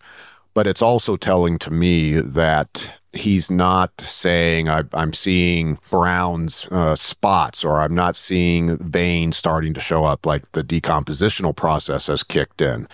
But 0.53 0.67
it's 0.67 0.83
also 0.83 1.17
telling 1.17 1.59
to 1.61 1.71
me 1.71 2.21
that 2.21 2.93
he's 3.18 3.50
not 3.50 4.00
saying 4.00 4.68
I, 4.68 4.85
am 4.94 5.12
seeing 5.12 5.78
Brown's 5.90 6.66
uh, 6.70 6.96
spots 6.96 7.64
or 7.64 7.81
I'm 7.81 7.94
not 7.94 8.16
seeing 8.16 8.76
veins 8.78 9.37
starting 9.37 9.74
to 9.74 9.81
show 9.81 10.04
up 10.04 10.24
like 10.24 10.50
the 10.52 10.62
decompositional 10.62 11.54
process 11.54 12.07
has 12.07 12.22
kicked 12.22 12.61
in. 12.61 12.88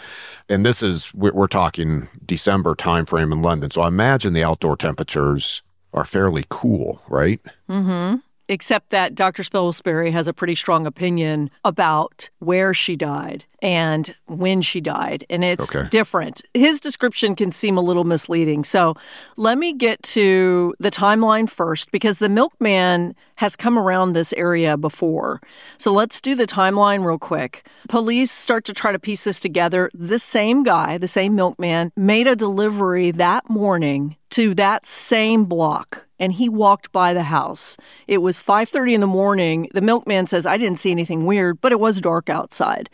And 0.48 0.64
this 0.64 0.82
is 0.82 1.14
we're, 1.14 1.46
talking 1.46 2.08
December 2.24 2.74
timeframe 2.74 3.30
in 3.30 3.42
London, 3.42 3.70
so 3.70 3.82
I 3.82 3.88
imagine 3.88 4.32
the 4.32 4.42
outdoor 4.42 4.76
temperatures 4.76 5.62
are 5.92 6.04
fairly 6.04 6.44
cool, 6.48 7.00
right? 7.08 7.40
Mm-hmm 7.68 8.16
except 8.48 8.90
that 8.90 9.14
Dr. 9.14 9.42
Spilsbury 9.42 10.12
has 10.12 10.28
a 10.28 10.32
pretty 10.32 10.54
strong 10.54 10.87
opinion 10.87 11.50
about 11.64 12.28
where 12.40 12.74
she 12.74 12.96
died 12.96 13.44
and 13.64 14.14
when 14.27 14.61
she 14.61 14.79
died, 14.79 15.24
and 15.31 15.42
it's 15.42 15.74
okay. 15.74 15.88
different. 15.88 16.42
His 16.53 16.79
description 16.81 17.35
can 17.35 17.50
seem 17.50 17.79
a 17.79 17.81
little 17.81 18.05
misleading. 18.05 18.62
So 18.62 18.94
let 19.38 19.57
me 19.57 19.72
get 19.72 20.03
to 20.03 20.74
the 20.79 20.90
timeline 20.90 21.48
first 21.48 21.90
because 21.90 22.18
the 22.18 22.29
milkman 22.29 23.16
has 23.37 23.57
come 23.57 23.79
around 23.79 24.12
this 24.12 24.35
area 24.35 24.77
before. 24.77 25.40
So 25.79 25.94
let's 25.94 26.20
do 26.20 26.35
the 26.35 26.46
timeline 26.46 27.07
real 27.07 27.18
quick. 27.18 27.66
Police 27.88 28.31
start 28.31 28.66
to 28.66 28.74
try 28.74 28.92
to 28.92 28.98
piece 28.98 29.24
this 29.24 29.40
together. 29.40 29.90
The 29.94 30.18
same 30.18 30.62
guy, 30.62 30.98
the 30.98 31.09
same 31.09 31.35
milkman, 31.35 31.90
made 31.96 32.27
a 32.27 32.37
delivery 32.37 33.12
that 33.12 33.48
morning 33.48 34.16
to 34.31 34.55
that 34.57 34.85
same 34.85 35.46
block 35.46 36.07
and 36.18 36.33
he 36.33 36.48
walked 36.48 36.90
by 36.92 37.12
the 37.12 37.24
house. 37.24 37.77
It 38.07 38.18
was 38.18 38.40
5:30 38.40 38.94
in 38.94 39.00
the 39.00 39.07
morning. 39.07 39.68
The 39.74 39.81
milkman 39.81 40.27
says 40.27 40.46
I 40.46 40.57
didn't 40.57 40.79
see 40.79 40.90
anything 40.90 41.27
weird, 41.27 41.61
but 41.61 41.72
it 41.72 41.81
was 41.81 42.00
dark 42.00 42.29
outside. 42.29 42.88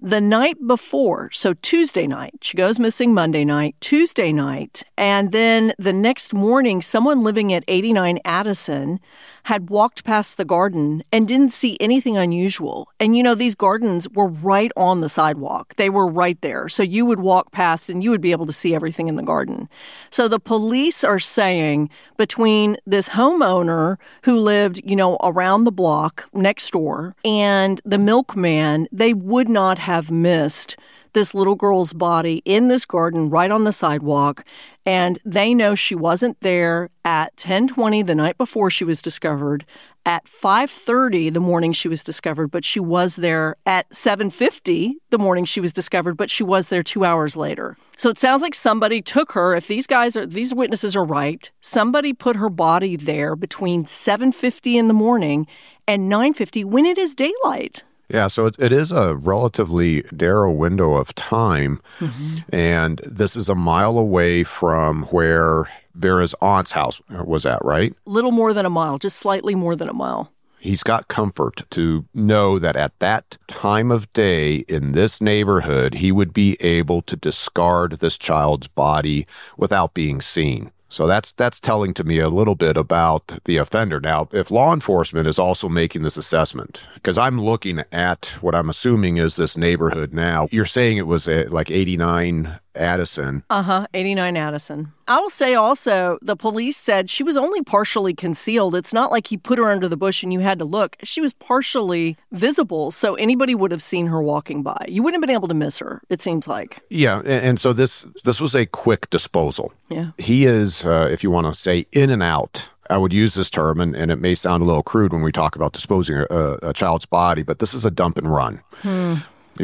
The 0.00 0.20
night 0.20 0.64
before, 0.64 1.28
so 1.32 1.54
Tuesday 1.54 2.06
night, 2.06 2.34
she 2.40 2.56
goes 2.56 2.78
missing 2.78 3.12
Monday 3.12 3.44
night, 3.44 3.74
Tuesday 3.80 4.32
night, 4.32 4.84
and 4.96 5.32
then 5.32 5.72
the 5.76 5.92
next 5.92 6.32
morning 6.32 6.80
someone 6.80 7.24
living 7.24 7.52
at 7.52 7.64
89 7.66 8.20
Addison 8.24 9.00
had 9.44 9.70
walked 9.70 10.04
past 10.04 10.36
the 10.36 10.44
garden 10.44 11.02
and 11.10 11.26
didn't 11.26 11.52
see 11.52 11.76
anything 11.80 12.16
unusual. 12.16 12.88
And 13.00 13.16
you 13.16 13.24
know, 13.24 13.34
these 13.34 13.56
gardens 13.56 14.08
were 14.10 14.28
right 14.28 14.70
on 14.76 15.00
the 15.00 15.08
sidewalk. 15.08 15.74
They 15.76 15.90
were 15.90 16.06
right 16.06 16.40
there. 16.42 16.68
So 16.68 16.84
you 16.84 17.04
would 17.06 17.18
walk 17.18 17.50
past 17.50 17.88
and 17.88 18.04
you 18.04 18.10
would 18.10 18.20
be 18.20 18.30
able 18.30 18.46
to 18.46 18.52
see 18.52 18.74
everything 18.76 19.08
in 19.08 19.16
the 19.16 19.22
garden. 19.24 19.68
So 20.10 20.28
the 20.28 20.38
police 20.38 21.02
are 21.02 21.18
saying 21.18 21.90
between 22.16 22.76
this 22.86 23.08
homeowner 23.08 23.96
who 24.22 24.38
lived, 24.38 24.80
you 24.84 24.94
know, 24.94 25.16
around 25.24 25.64
the 25.64 25.72
block 25.72 26.28
next 26.32 26.70
door 26.70 27.16
and 27.24 27.80
the 27.84 27.98
milkman, 27.98 28.86
they 28.92 29.12
would 29.12 29.48
not 29.48 29.78
have 29.88 30.10
missed 30.10 30.76
this 31.14 31.32
little 31.32 31.54
girl's 31.54 31.94
body 31.94 32.42
in 32.44 32.68
this 32.68 32.84
garden 32.84 33.30
right 33.30 33.50
on 33.50 33.64
the 33.64 33.72
sidewalk 33.72 34.44
and 34.84 35.18
they 35.24 35.54
know 35.54 35.74
she 35.74 35.94
wasn't 35.94 36.38
there 36.40 36.90
at 37.06 37.34
10:20 37.36 38.06
the 38.06 38.14
night 38.14 38.36
before 38.36 38.70
she 38.70 38.84
was 38.84 39.00
discovered 39.00 39.64
at 40.04 40.28
5:30 40.28 41.32
the 41.32 41.40
morning 41.40 41.72
she 41.72 41.88
was 41.88 42.02
discovered 42.02 42.48
but 42.50 42.66
she 42.66 42.78
was 42.78 43.16
there 43.16 43.56
at 43.64 43.88
7:50 43.90 44.96
the 45.08 45.18
morning 45.18 45.46
she 45.46 45.60
was 45.60 45.72
discovered 45.72 46.18
but 46.18 46.30
she 46.30 46.44
was 46.44 46.68
there 46.68 46.82
2 46.82 47.02
hours 47.02 47.34
later. 47.34 47.78
So 47.96 48.10
it 48.10 48.18
sounds 48.18 48.42
like 48.42 48.54
somebody 48.54 49.00
took 49.00 49.32
her 49.32 49.56
if 49.56 49.66
these 49.66 49.86
guys 49.86 50.16
are 50.18 50.26
these 50.26 50.54
witnesses 50.54 50.94
are 50.94 51.08
right 51.22 51.50
somebody 51.62 52.12
put 52.12 52.36
her 52.36 52.50
body 52.50 52.94
there 52.96 53.34
between 53.34 53.86
7:50 53.86 54.76
in 54.76 54.88
the 54.88 55.00
morning 55.06 55.46
and 55.86 56.00
9:50 56.08 56.64
when 56.74 56.84
it 56.84 56.98
is 56.98 57.14
daylight 57.14 57.84
yeah, 58.08 58.26
so 58.26 58.46
it, 58.46 58.56
it 58.58 58.72
is 58.72 58.90
a 58.90 59.14
relatively 59.16 60.04
narrow 60.12 60.52
window 60.52 60.94
of 60.94 61.14
time. 61.14 61.80
Mm-hmm. 62.00 62.36
And 62.54 63.00
this 63.04 63.36
is 63.36 63.48
a 63.48 63.54
mile 63.54 63.98
away 63.98 64.44
from 64.44 65.02
where 65.04 65.66
Vera's 65.94 66.34
aunt's 66.40 66.72
house 66.72 67.00
was 67.10 67.44
at, 67.44 67.64
right? 67.64 67.94
Little 68.06 68.30
more 68.30 68.52
than 68.52 68.64
a 68.64 68.70
mile, 68.70 68.98
just 68.98 69.18
slightly 69.18 69.54
more 69.54 69.76
than 69.76 69.88
a 69.88 69.94
mile. 69.94 70.32
He's 70.60 70.82
got 70.82 71.08
comfort 71.08 71.62
to 71.70 72.06
know 72.14 72.58
that 72.58 72.76
at 72.76 72.98
that 72.98 73.38
time 73.46 73.92
of 73.92 74.12
day 74.12 74.56
in 74.68 74.92
this 74.92 75.20
neighborhood, 75.20 75.94
he 75.94 76.10
would 76.10 76.32
be 76.32 76.56
able 76.60 77.00
to 77.02 77.14
discard 77.14 77.92
this 77.92 78.18
child's 78.18 78.66
body 78.66 79.26
without 79.56 79.94
being 79.94 80.20
seen. 80.20 80.72
So 80.88 81.06
that's 81.06 81.32
that's 81.32 81.60
telling 81.60 81.94
to 81.94 82.04
me 82.04 82.18
a 82.18 82.28
little 82.28 82.54
bit 82.54 82.76
about 82.76 83.32
the 83.44 83.58
offender. 83.58 84.00
Now, 84.00 84.28
if 84.32 84.50
law 84.50 84.72
enforcement 84.72 85.26
is 85.26 85.38
also 85.38 85.68
making 85.68 86.02
this 86.02 86.16
assessment, 86.16 86.88
because 86.94 87.18
I'm 87.18 87.40
looking 87.40 87.82
at 87.92 88.36
what 88.40 88.54
I'm 88.54 88.70
assuming 88.70 89.18
is 89.18 89.36
this 89.36 89.56
neighborhood 89.56 90.12
now. 90.12 90.48
You're 90.50 90.64
saying 90.64 90.96
it 90.96 91.06
was 91.06 91.28
a, 91.28 91.44
like 91.48 91.70
89 91.70 92.58
Addison. 92.78 93.44
Uh 93.50 93.62
huh, 93.62 93.86
89 93.94 94.36
Addison. 94.36 94.92
I 95.06 95.20
will 95.20 95.30
say 95.30 95.54
also, 95.54 96.18
the 96.20 96.36
police 96.36 96.76
said 96.76 97.08
she 97.08 97.22
was 97.22 97.36
only 97.36 97.62
partially 97.62 98.14
concealed. 98.14 98.74
It's 98.74 98.92
not 98.92 99.10
like 99.10 99.28
he 99.28 99.36
put 99.36 99.58
her 99.58 99.70
under 99.70 99.88
the 99.88 99.96
bush 99.96 100.22
and 100.22 100.32
you 100.32 100.40
had 100.40 100.58
to 100.58 100.64
look. 100.64 100.96
She 101.02 101.20
was 101.20 101.32
partially 101.32 102.16
visible, 102.30 102.90
so 102.90 103.14
anybody 103.14 103.54
would 103.54 103.70
have 103.70 103.82
seen 103.82 104.06
her 104.08 104.22
walking 104.22 104.62
by. 104.62 104.84
You 104.88 105.02
wouldn't 105.02 105.22
have 105.22 105.26
been 105.26 105.34
able 105.34 105.48
to 105.48 105.54
miss 105.54 105.78
her. 105.78 106.02
It 106.10 106.20
seems 106.20 106.46
like. 106.46 106.80
Yeah, 106.90 107.20
and, 107.24 107.58
so 107.58 107.72
this 107.72 108.06
this 108.24 108.40
was 108.40 108.54
a 108.54 108.66
quick 108.66 109.10
disposal. 109.10 109.72
Yeah, 109.88 110.10
he 110.18 110.44
is, 110.44 110.84
uh, 110.84 111.08
if 111.10 111.24
you 111.24 111.30
want 111.30 111.46
to 111.46 111.54
say, 111.54 111.86
in 111.92 112.10
and 112.10 112.22
out. 112.22 112.68
I 112.90 112.96
would 112.96 113.12
use 113.12 113.34
this 113.34 113.50
term, 113.50 113.82
and, 113.82 113.94
and, 113.94 114.10
it 114.10 114.18
may 114.18 114.34
sound 114.34 114.62
a 114.62 114.66
little 114.66 114.82
crude 114.82 115.12
when 115.12 115.20
we 115.20 115.30
talk 115.30 115.54
about 115.54 115.74
disposing 115.74 116.24
a, 116.30 116.58
a 116.62 116.72
child's 116.72 117.04
body, 117.04 117.42
but 117.42 117.58
this 117.58 117.74
is 117.74 117.84
a 117.84 117.90
dump 117.90 118.16
and 118.16 118.32
run. 118.32 118.62
Hmm 118.76 119.16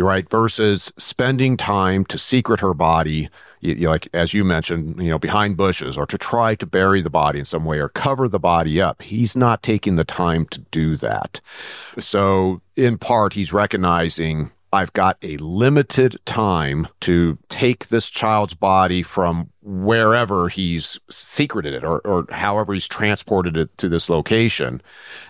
right? 0.02 0.28
Versus 0.28 0.92
spending 0.98 1.56
time 1.56 2.04
to 2.06 2.18
secret 2.18 2.60
her 2.60 2.74
body, 2.74 3.28
you, 3.60 3.74
you, 3.74 3.88
like 3.88 4.08
as 4.12 4.34
you 4.34 4.44
mentioned, 4.44 5.02
you 5.02 5.10
know, 5.10 5.18
behind 5.18 5.56
bushes 5.56 5.96
or 5.96 6.06
to 6.06 6.18
try 6.18 6.54
to 6.56 6.66
bury 6.66 7.00
the 7.00 7.10
body 7.10 7.38
in 7.38 7.44
some 7.44 7.64
way 7.64 7.78
or 7.78 7.88
cover 7.88 8.28
the 8.28 8.38
body 8.38 8.80
up. 8.80 9.02
He's 9.02 9.36
not 9.36 9.62
taking 9.62 9.96
the 9.96 10.04
time 10.04 10.46
to 10.46 10.60
do 10.60 10.96
that. 10.96 11.40
So, 11.98 12.60
in 12.76 12.98
part, 12.98 13.34
he's 13.34 13.52
recognizing 13.52 14.50
I've 14.74 14.92
got 14.92 15.18
a 15.22 15.36
limited 15.36 16.16
time 16.26 16.88
to 17.02 17.38
take 17.48 17.88
this 17.88 18.10
child's 18.10 18.54
body 18.54 19.04
from 19.04 19.50
wherever 19.64 20.48
he's 20.48 21.00
secreted 21.08 21.72
it 21.72 21.84
or, 21.84 22.00
or 22.00 22.26
however 22.30 22.74
he's 22.74 22.86
transported 22.86 23.56
it 23.56 23.76
to 23.78 23.88
this 23.88 24.10
location 24.10 24.82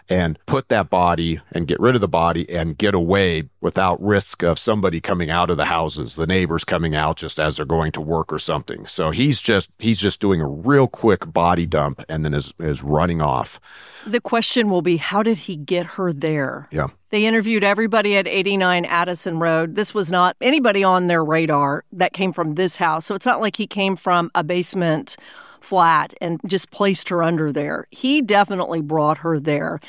and 0.08 0.38
put 0.46 0.68
that 0.68 0.90
body 0.90 1.40
and 1.52 1.66
get 1.66 1.78
rid 1.80 1.94
of 1.94 2.00
the 2.00 2.08
body 2.08 2.48
and 2.50 2.76
get 2.76 2.94
away 2.94 3.44
without 3.60 4.02
risk 4.02 4.42
of 4.42 4.58
somebody 4.58 5.00
coming 5.00 5.30
out 5.30 5.50
of 5.50 5.56
the 5.56 5.66
houses, 5.66 6.16
the 6.16 6.26
neighbors 6.26 6.64
coming 6.64 6.94
out 6.94 7.16
just 7.16 7.38
as 7.38 7.56
they're 7.56 7.64
going 7.64 7.92
to 7.92 8.00
work 8.00 8.32
or 8.32 8.38
something. 8.38 8.86
So 8.86 9.10
he's 9.10 9.40
just 9.40 9.70
he's 9.78 10.00
just 10.00 10.20
doing 10.20 10.40
a 10.40 10.48
real 10.48 10.88
quick 10.88 11.32
body 11.32 11.64
dump 11.64 12.02
and 12.08 12.24
then 12.24 12.34
is 12.34 12.52
is 12.58 12.82
running 12.82 13.22
off. 13.22 13.60
The 14.04 14.20
question 14.20 14.68
will 14.68 14.82
be 14.82 14.98
how 14.98 15.22
did 15.22 15.38
he 15.38 15.56
get 15.56 15.86
her 15.86 16.12
there? 16.12 16.68
Yeah. 16.70 16.88
They 17.14 17.26
interviewed 17.26 17.62
everybody 17.62 18.16
at 18.16 18.26
89 18.26 18.84
Addison 18.86 19.38
Road. 19.38 19.76
This 19.76 19.94
was 19.94 20.10
not 20.10 20.34
anybody 20.40 20.82
on 20.82 21.06
their 21.06 21.24
radar 21.24 21.84
that 21.92 22.12
came 22.12 22.32
from 22.32 22.56
this 22.56 22.74
house. 22.74 23.06
So 23.06 23.14
it's 23.14 23.24
not 23.24 23.40
like 23.40 23.54
he 23.54 23.68
came 23.68 23.94
from 23.94 24.23
a 24.34 24.44
basement 24.44 25.16
flat 25.64 26.14
and 26.20 26.40
just 26.46 26.70
placed 26.70 27.08
her 27.08 27.22
under 27.22 27.50
there. 27.50 27.87
He 27.90 28.22
definitely 28.22 28.80
brought 28.80 29.18
her 29.18 29.40
there. 29.40 29.80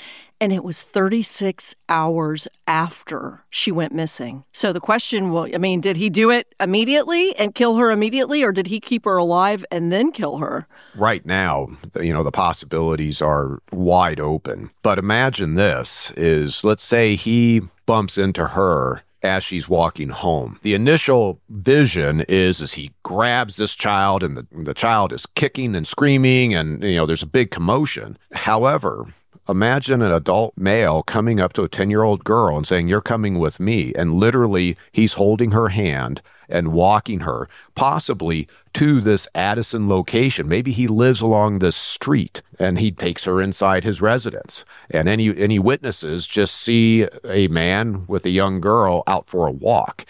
And 0.41 0.51
it 0.51 0.65
was 0.65 0.81
36 0.81 1.75
hours 1.87 2.47
after 2.67 3.45
she 3.49 3.71
went 3.71 3.93
missing. 3.93 4.43
So 4.51 4.73
the 4.73 4.81
question 4.81 5.31
will 5.31 5.47
I 5.53 5.57
mean, 5.57 5.79
did 5.79 5.95
he 5.95 6.09
do 6.09 6.29
it 6.29 6.53
immediately 6.59 7.35
and 7.37 7.55
kill 7.55 7.77
her 7.77 7.89
immediately, 7.89 8.43
or 8.43 8.51
did 8.51 8.67
he 8.67 8.81
keep 8.81 9.05
her 9.05 9.15
alive 9.15 9.65
and 9.71 9.93
then 9.93 10.11
kill 10.11 10.37
her? 10.37 10.67
Right 10.93 11.25
now, 11.25 11.69
you 12.01 12.11
know, 12.11 12.23
the 12.23 12.31
possibilities 12.31 13.21
are 13.21 13.59
wide 13.71 14.19
open. 14.19 14.71
But 14.81 14.99
imagine 14.99 15.53
this 15.53 16.11
is 16.17 16.65
let's 16.65 16.83
say 16.83 17.15
he 17.15 17.61
bumps 17.85 18.17
into 18.17 18.47
her 18.47 19.03
as 19.21 19.43
she's 19.43 19.67
walking 19.69 20.09
home. 20.09 20.59
The 20.61 20.73
initial 20.73 21.41
vision 21.49 22.21
is 22.21 22.61
as 22.61 22.73
he 22.73 22.91
grabs 23.03 23.57
this 23.57 23.75
child 23.75 24.23
and 24.23 24.37
the, 24.37 24.47
the 24.51 24.73
child 24.73 25.11
is 25.13 25.25
kicking 25.25 25.75
and 25.75 25.87
screaming 25.87 26.53
and 26.53 26.83
you 26.83 26.95
know 26.95 27.05
there's 27.05 27.23
a 27.23 27.27
big 27.27 27.51
commotion. 27.51 28.17
However, 28.33 29.07
imagine 29.47 30.01
an 30.01 30.11
adult 30.11 30.53
male 30.57 31.03
coming 31.03 31.39
up 31.39 31.53
to 31.53 31.63
a 31.63 31.69
10 31.69 31.89
year 31.89 32.03
old 32.03 32.23
girl 32.23 32.57
and 32.57 32.67
saying, 32.67 32.87
You're 32.87 33.01
coming 33.01 33.39
with 33.39 33.59
me. 33.59 33.93
And 33.95 34.13
literally, 34.13 34.77
he's 34.91 35.13
holding 35.13 35.51
her 35.51 35.69
hand 35.69 36.21
and 36.49 36.73
walking 36.73 37.21
her, 37.21 37.47
possibly 37.75 38.47
to 38.73 39.01
this 39.01 39.27
Addison 39.33 39.87
location. 39.87 40.47
Maybe 40.47 40.71
he 40.71 40.87
lives 40.87 41.21
along 41.21 41.59
this 41.59 41.75
street 41.75 42.41
and 42.59 42.79
he 42.79 42.91
takes 42.91 43.25
her 43.25 43.41
inside 43.41 43.83
his 43.83 44.01
residence. 44.01 44.65
And 44.89 45.07
any, 45.07 45.35
any 45.37 45.59
witnesses 45.59 46.27
just 46.27 46.55
see 46.55 47.07
a 47.23 47.47
man 47.47 48.05
with 48.07 48.25
a 48.25 48.29
young 48.29 48.59
girl 48.59 49.03
out 49.07 49.27
for 49.27 49.47
a 49.47 49.51
walk. 49.51 50.05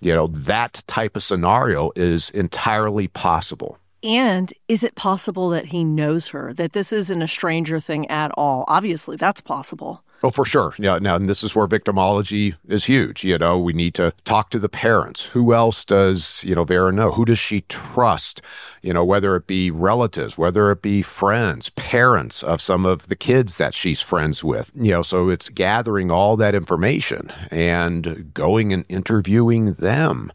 You 0.00 0.14
know, 0.14 0.26
that 0.28 0.82
type 0.86 1.16
of 1.16 1.22
scenario 1.22 1.92
is 1.94 2.30
entirely 2.30 3.08
possible. 3.08 3.78
And 4.02 4.52
is 4.66 4.82
it 4.82 4.94
possible 4.94 5.50
that 5.50 5.66
he 5.66 5.84
knows 5.84 6.28
her, 6.28 6.54
that 6.54 6.72
this 6.72 6.90
isn't 6.90 7.20
a 7.20 7.28
stranger 7.28 7.80
thing 7.80 8.10
at 8.10 8.30
all? 8.34 8.64
Obviously, 8.66 9.16
that's 9.16 9.42
possible. 9.42 10.02
Oh, 10.22 10.30
for 10.30 10.44
sure. 10.44 10.74
Yeah. 10.78 10.98
Now, 10.98 11.16
and 11.16 11.28
this 11.28 11.42
is 11.42 11.54
where 11.54 11.66
victimology 11.66 12.54
is 12.68 12.84
huge. 12.84 13.24
You 13.24 13.38
know, 13.38 13.58
we 13.58 13.72
need 13.72 13.94
to 13.94 14.12
talk 14.24 14.50
to 14.50 14.58
the 14.58 14.68
parents. 14.68 15.26
Who 15.26 15.54
else 15.54 15.84
does, 15.84 16.44
you 16.44 16.54
know, 16.54 16.64
Vera 16.64 16.92
know? 16.92 17.12
Who 17.12 17.24
does 17.24 17.38
she 17.38 17.62
trust? 17.62 18.42
You 18.82 18.92
know, 18.92 19.04
whether 19.04 19.34
it 19.36 19.46
be 19.46 19.70
relatives, 19.70 20.36
whether 20.36 20.70
it 20.70 20.82
be 20.82 21.00
friends, 21.00 21.70
parents 21.70 22.42
of 22.42 22.60
some 22.60 22.84
of 22.84 23.08
the 23.08 23.16
kids 23.16 23.56
that 23.58 23.74
she's 23.74 24.02
friends 24.02 24.44
with. 24.44 24.70
You 24.74 24.90
know, 24.90 25.02
so 25.02 25.30
it's 25.30 25.48
gathering 25.48 26.10
all 26.10 26.36
that 26.36 26.54
information 26.54 27.32
and 27.50 28.32
going 28.34 28.72
and 28.72 28.84
interviewing 28.88 29.72
them. 29.74 30.32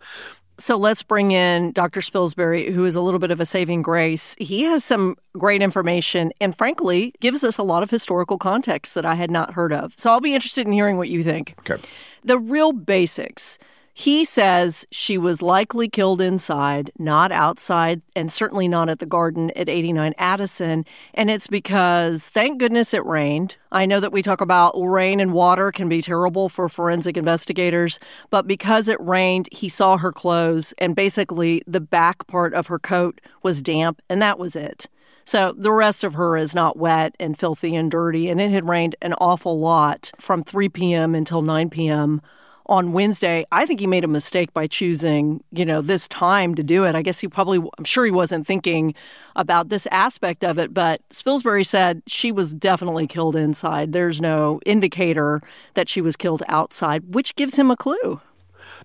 So 0.58 0.78
let's 0.78 1.04
bring 1.04 1.32
in 1.32 1.72
Dr. 1.74 2.00
Spilsbury, 2.00 2.72
who 2.72 2.86
is 2.86 2.96
a 2.96 3.02
little 3.02 3.20
bit 3.20 3.32
of 3.32 3.40
a 3.40 3.46
saving 3.46 3.82
grace. 3.82 4.36
He 4.40 4.64
has 4.64 4.84
some 4.84 5.18
great 5.34 5.62
information 5.62 6.32
and, 6.40 6.56
frankly, 6.56 7.14
gives 7.20 7.44
us 7.44 7.58
a 7.58 7.64
lot 7.64 7.84
of 7.84 7.90
historical 7.90 8.38
context 8.38 8.96
that 8.96 9.06
I 9.06 9.16
had 9.16 9.30
not 9.30 9.54
heard 9.54 9.74
of. 9.74 9.94
So 9.98 10.12
I'll 10.12 10.22
be 10.22 10.34
interested 10.34 10.66
in 10.66 10.72
hearing 10.72 10.98
what 10.98 11.10
you 11.10 11.24
think. 11.24 11.56
Okay. 11.60 11.82
The 12.24 12.40
real 12.40 12.72
basics. 12.72 13.58
He 13.98 14.26
says 14.26 14.86
she 14.92 15.18
was 15.18 15.42
likely 15.42 15.88
killed 15.88 16.20
inside, 16.20 16.92
not 17.00 17.32
outside, 17.32 18.02
and 18.14 18.30
certainly 18.30 18.68
not 18.68 18.90
at 18.90 19.00
the 19.00 19.06
garden 19.06 19.52
at 19.56 19.70
89 19.70 20.14
Addison. 20.18 20.84
And 21.14 21.32
it's 21.32 21.48
because, 21.48 22.28
thank 22.28 22.60
goodness 22.60 22.94
it 22.94 23.06
rained. 23.06 23.56
I 23.72 23.86
know 23.86 24.02
that 24.02 24.12
we 24.12 24.22
talk 24.22 24.42
about 24.42 24.74
rain 24.78 25.22
and 25.22 25.32
water 25.32 25.72
can 25.72 25.88
be 25.88 26.02
terrible 26.02 26.50
for 26.50 26.68
forensic 26.68 27.16
investigators, 27.16 27.98
but 28.30 28.48
because 28.48 28.90
it 28.90 29.00
rained, 29.00 29.48
he 29.54 29.70
saw 29.70 29.96
her 29.96 30.12
clothes, 30.12 30.74
and 30.78 30.94
basically 30.94 31.62
the 31.66 31.80
back 31.80 32.28
part 32.28 32.54
of 32.54 32.68
her 32.68 32.80
coat 32.80 33.22
was 33.44 33.62
damp, 33.62 34.02
and 34.10 34.22
that 34.22 34.38
was 34.38 34.58
it. 34.58 34.90
So 35.24 35.54
the 35.58 35.72
rest 35.72 36.04
of 36.04 36.16
her 36.16 36.36
is 36.36 36.54
not 36.54 36.76
wet 36.76 37.16
and 37.18 37.40
filthy 37.40 37.74
and 37.78 37.90
dirty, 37.90 38.30
and 38.30 38.42
it 38.42 38.52
had 38.52 38.68
rained 38.68 38.98
an 39.02 39.14
awful 39.14 39.58
lot 39.58 40.12
from 40.20 40.44
3 40.44 40.68
p.m. 40.68 41.16
until 41.16 41.42
9 41.42 41.70
p.m 41.70 42.22
on 42.68 42.94
Wednesday, 42.94 43.46
I 43.52 43.66
think 43.66 43.80
he 43.80 43.88
made 43.88 44.04
a 44.04 44.08
mistake 44.08 44.54
by 44.54 44.68
choosing, 44.68 45.44
you 45.52 45.66
know, 45.66 45.82
this 45.82 46.08
time 46.08 46.56
to 46.56 46.64
do 46.64 46.86
it. 46.86 46.96
I 46.96 47.02
guess 47.02 47.20
he 47.20 47.28
probably, 47.28 47.60
I'm 47.78 47.84
sure 47.84 48.06
he 48.06 48.12
wasn't 48.12 48.48
thinking 48.48 48.94
about 49.36 49.70
this 49.70 49.88
aspect 49.92 50.44
of 50.44 50.58
it, 50.58 50.74
but 50.74 51.02
Spilsbury 51.10 51.66
said 51.66 52.02
she 52.08 52.32
was 52.32 52.54
definitely 52.54 53.08
killed 53.08 53.36
inside. 53.36 53.94
There's 53.94 54.20
no 54.20 54.60
indicator 54.66 55.42
that 55.76 55.90
she 55.90 56.02
was 56.02 56.16
killed 56.16 56.44
outside, 56.48 57.14
which 57.14 57.36
gives 57.36 57.56
him 57.58 57.70
a 57.70 57.78
clue. 57.78 58.22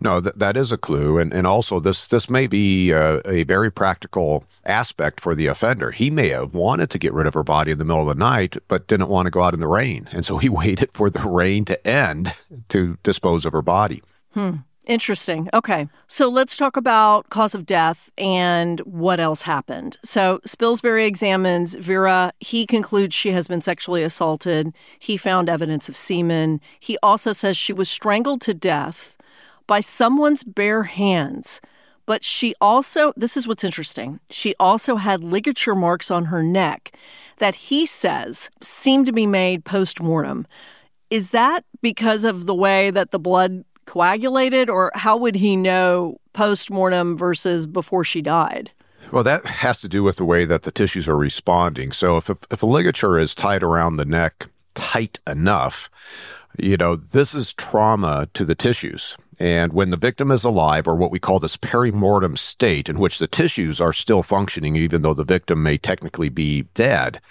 No, 0.00 0.20
that, 0.20 0.38
that 0.38 0.56
is 0.56 0.72
a 0.72 0.78
clue. 0.78 1.18
And, 1.18 1.32
and 1.32 1.46
also, 1.46 1.80
this, 1.80 2.06
this 2.06 2.28
may 2.28 2.46
be 2.46 2.90
a, 2.90 3.20
a 3.28 3.44
very 3.44 3.70
practical 3.70 4.44
aspect 4.64 5.20
for 5.20 5.34
the 5.34 5.46
offender. 5.46 5.90
He 5.90 6.10
may 6.10 6.28
have 6.28 6.54
wanted 6.54 6.90
to 6.90 6.98
get 6.98 7.12
rid 7.12 7.26
of 7.26 7.34
her 7.34 7.42
body 7.42 7.72
in 7.72 7.78
the 7.78 7.84
middle 7.84 8.08
of 8.08 8.16
the 8.16 8.20
night, 8.22 8.56
but 8.68 8.86
didn't 8.86 9.08
want 9.08 9.26
to 9.26 9.30
go 9.30 9.42
out 9.42 9.54
in 9.54 9.60
the 9.60 9.68
rain. 9.68 10.08
And 10.12 10.24
so 10.24 10.38
he 10.38 10.48
waited 10.60 10.90
for 10.92 11.10
the 11.10 11.20
rain 11.20 11.64
to 11.66 11.86
end 11.86 12.32
to 12.68 12.98
dispose 13.02 13.44
of 13.44 13.52
her 13.52 13.62
body. 13.62 14.02
Hmm. 14.34 14.56
Interesting. 14.86 15.48
Okay. 15.54 15.88
So 16.08 16.28
let's 16.28 16.56
talk 16.56 16.76
about 16.76 17.28
cause 17.30 17.54
of 17.54 17.64
death 17.64 18.10
and 18.18 18.80
what 18.80 19.20
else 19.20 19.42
happened. 19.42 19.98
So 20.02 20.40
Spilsbury 20.44 21.06
examines 21.06 21.74
Vera. 21.74 22.32
He 22.40 22.66
concludes 22.66 23.14
she 23.14 23.30
has 23.30 23.46
been 23.46 23.60
sexually 23.60 24.02
assaulted. 24.02 24.74
He 24.98 25.16
found 25.16 25.48
evidence 25.48 25.88
of 25.88 25.96
semen. 25.96 26.60
He 26.80 26.96
also 27.04 27.32
says 27.32 27.56
she 27.56 27.72
was 27.72 27.88
strangled 27.88 28.40
to 28.40 28.52
death 28.54 29.16
by 29.70 29.78
someone's 29.78 30.42
bare 30.42 30.82
hands. 30.82 31.60
But 32.04 32.24
she 32.24 32.56
also, 32.60 33.12
this 33.16 33.36
is 33.36 33.46
what's 33.46 33.62
interesting, 33.62 34.18
she 34.28 34.52
also 34.58 34.96
had 34.96 35.22
ligature 35.22 35.76
marks 35.76 36.10
on 36.10 36.24
her 36.24 36.42
neck 36.42 36.92
that 37.38 37.54
he 37.54 37.86
says 37.86 38.50
seemed 38.60 39.06
to 39.06 39.12
be 39.12 39.26
made 39.26 39.64
post 39.64 40.02
mortem. 40.02 40.44
Is 41.08 41.30
that 41.30 41.64
because 41.82 42.24
of 42.24 42.46
the 42.46 42.54
way 42.54 42.90
that 42.90 43.12
the 43.12 43.20
blood 43.20 43.64
coagulated, 43.84 44.68
or 44.68 44.90
how 44.96 45.16
would 45.16 45.36
he 45.36 45.54
know 45.54 46.16
post 46.32 46.68
mortem 46.68 47.16
versus 47.16 47.68
before 47.68 48.04
she 48.04 48.20
died? 48.20 48.72
Well, 49.12 49.22
that 49.22 49.46
has 49.46 49.80
to 49.82 49.88
do 49.88 50.02
with 50.02 50.16
the 50.16 50.24
way 50.24 50.44
that 50.46 50.62
the 50.62 50.72
tissues 50.72 51.08
are 51.08 51.16
responding. 51.16 51.92
So, 51.92 52.16
if 52.16 52.28
if 52.50 52.64
a 52.64 52.66
ligature 52.66 53.20
is 53.20 53.36
tied 53.36 53.62
around 53.62 53.96
the 53.96 54.04
neck 54.04 54.48
tight 54.74 55.20
enough, 55.28 55.88
you 56.58 56.76
know, 56.76 56.96
this 56.96 57.36
is 57.36 57.54
trauma 57.54 58.28
to 58.34 58.44
the 58.44 58.56
tissues. 58.56 59.16
And 59.40 59.72
when 59.72 59.88
the 59.88 59.96
victim 59.96 60.30
is 60.30 60.44
alive, 60.44 60.86
or 60.86 60.94
what 60.94 61.10
we 61.10 61.18
call 61.18 61.38
this 61.38 61.56
perimortem 61.56 62.36
state, 62.36 62.90
in 62.90 62.98
which 62.98 63.18
the 63.18 63.26
tissues 63.26 63.80
are 63.80 63.92
still 63.92 64.22
functioning, 64.22 64.76
even 64.76 65.00
though 65.00 65.14
the 65.14 65.24
victim 65.24 65.62
may 65.62 65.78
technically 65.78 66.28
be 66.28 66.62
dead, 66.74 67.22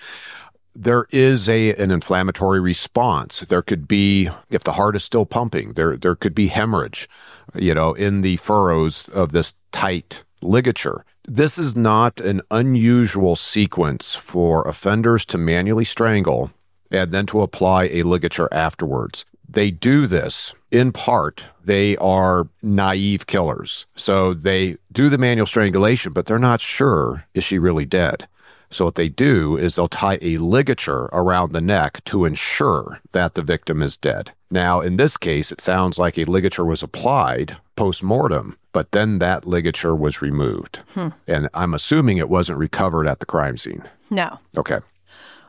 there 0.74 1.06
is 1.12 1.48
a 1.48 1.76
an 1.76 1.92
inflammatory 1.92 2.60
response. 2.60 3.42
There 3.42 3.62
could 3.62 3.88
be, 3.88 4.30
if 4.50 4.64
the 4.64 4.74
heart 4.74 4.96
is 4.96 5.04
still 5.04 5.26
pumping, 5.28 5.74
there 5.74 5.96
there 5.96 6.16
could 6.16 6.34
be 6.34 6.48
hemorrhage, 6.48 7.08
you 7.54 7.76
know, 7.76 7.94
in 7.94 8.22
the 8.22 8.38
furrows 8.38 9.08
of 9.10 9.32
this 9.32 9.54
tight 9.72 10.24
ligature. 10.42 11.06
This 11.28 11.60
is 11.60 11.76
not 11.76 12.20
an 12.20 12.42
unusual 12.50 13.36
sequence 13.36 14.16
for 14.16 14.68
offenders 14.68 15.26
to 15.28 15.38
manually 15.38 15.86
strangle 15.86 16.50
and 16.90 17.12
then 17.12 17.28
to 17.28 17.42
apply 17.42 17.84
a 17.84 18.02
ligature 18.02 18.50
afterwards. 18.52 19.26
They 19.48 19.70
do 19.70 20.08
this 20.08 20.56
in 20.72 20.92
part, 20.92 21.46
they 21.64 21.98
are 21.98 22.48
naive 22.62 23.28
killers. 23.28 23.88
So 23.96 24.34
they 24.34 24.78
do 24.92 25.10
the 25.10 25.18
manual 25.18 25.48
strangulation, 25.48 26.14
but 26.14 26.26
they're 26.26 26.40
not 26.40 26.62
sure 26.62 27.26
is 27.34 27.44
she 27.44 27.58
really 27.60 27.86
dead. 27.86 28.28
So 28.72 28.86
what 28.86 28.96
they 28.96 29.10
do 29.10 29.58
is 29.58 29.76
they'll 29.76 29.88
tie 29.88 30.20
a 30.22 30.38
ligature 30.38 31.10
around 31.12 31.52
the 31.52 31.62
neck 31.62 32.04
to 32.06 32.26
ensure 32.26 33.00
that 33.12 33.34
the 33.34 33.42
victim 33.42 33.82
is 33.82 33.98
dead. 33.98 34.32
Now, 34.52 34.80
in 34.82 34.96
this 34.96 35.18
case, 35.18 35.52
it 35.52 35.60
sounds 35.60 35.98
like 35.98 36.18
a 36.18 36.26
ligature 36.26 36.66
was 36.66 36.84
applied 36.84 37.58
post 37.76 38.04
mortem, 38.04 38.58
but 38.72 38.92
then 38.92 39.20
that 39.20 39.46
ligature 39.46 39.96
was 39.96 40.22
removed. 40.22 40.82
Hmm. 40.94 41.10
And 41.28 41.50
I'm 41.54 41.74
assuming 41.74 42.18
it 42.18 42.30
wasn't 42.30 42.60
recovered 42.60 43.08
at 43.08 43.20
the 43.20 43.26
crime 43.26 43.58
scene. 43.58 43.84
No. 44.10 44.40
Okay. 44.56 44.80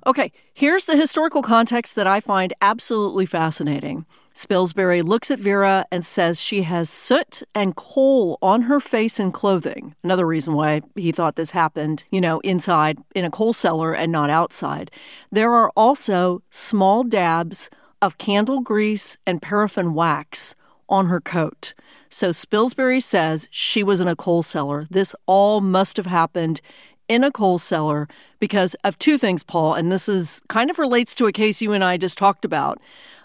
Okay, 0.06 0.32
here's 0.54 0.86
the 0.86 0.96
historical 0.96 1.42
context 1.42 1.94
that 1.94 2.06
I 2.06 2.20
find 2.20 2.54
absolutely 2.62 3.26
fascinating. 3.26 4.06
Spilsbury 4.34 5.02
looks 5.02 5.30
at 5.30 5.38
Vera 5.38 5.84
and 5.90 6.04
says 6.04 6.40
she 6.40 6.62
has 6.62 6.88
soot 6.88 7.42
and 7.54 7.76
coal 7.76 8.38
on 8.40 8.62
her 8.62 8.80
face 8.80 9.18
and 9.18 9.34
clothing. 9.34 9.94
Another 10.02 10.26
reason 10.26 10.54
why 10.54 10.82
he 10.94 11.12
thought 11.12 11.36
this 11.36 11.50
happened, 11.50 12.04
you 12.10 12.20
know, 12.20 12.40
inside 12.40 12.98
in 13.14 13.24
a 13.24 13.30
coal 13.30 13.52
cellar 13.52 13.92
and 13.92 14.12
not 14.12 14.30
outside. 14.30 14.90
There 15.30 15.52
are 15.52 15.70
also 15.76 16.42
small 16.48 17.04
dabs 17.04 17.70
of 18.00 18.18
candle 18.18 18.60
grease 18.60 19.18
and 19.26 19.42
paraffin 19.42 19.94
wax 19.94 20.54
on 20.88 21.06
her 21.06 21.20
coat. 21.20 21.74
So 22.08 22.30
Spilsbury 22.30 23.02
says 23.02 23.48
she 23.50 23.82
was 23.82 24.00
in 24.00 24.08
a 24.08 24.16
coal 24.16 24.42
cellar. 24.42 24.86
This 24.90 25.14
all 25.26 25.60
must 25.60 25.96
have 25.96 26.06
happened 26.06 26.60
in 27.08 27.24
a 27.24 27.30
coal 27.32 27.58
cellar 27.58 28.08
because 28.38 28.74
of 28.84 28.98
two 28.98 29.18
things, 29.18 29.42
Paul, 29.42 29.74
and 29.74 29.90
this 29.90 30.08
is 30.08 30.40
kind 30.48 30.70
of 30.70 30.78
relates 30.78 31.14
to 31.16 31.26
a 31.26 31.32
case 31.32 31.60
you 31.60 31.72
and 31.72 31.84
I 31.84 31.96
just 31.96 32.16
talked 32.16 32.44
about. 32.44 32.80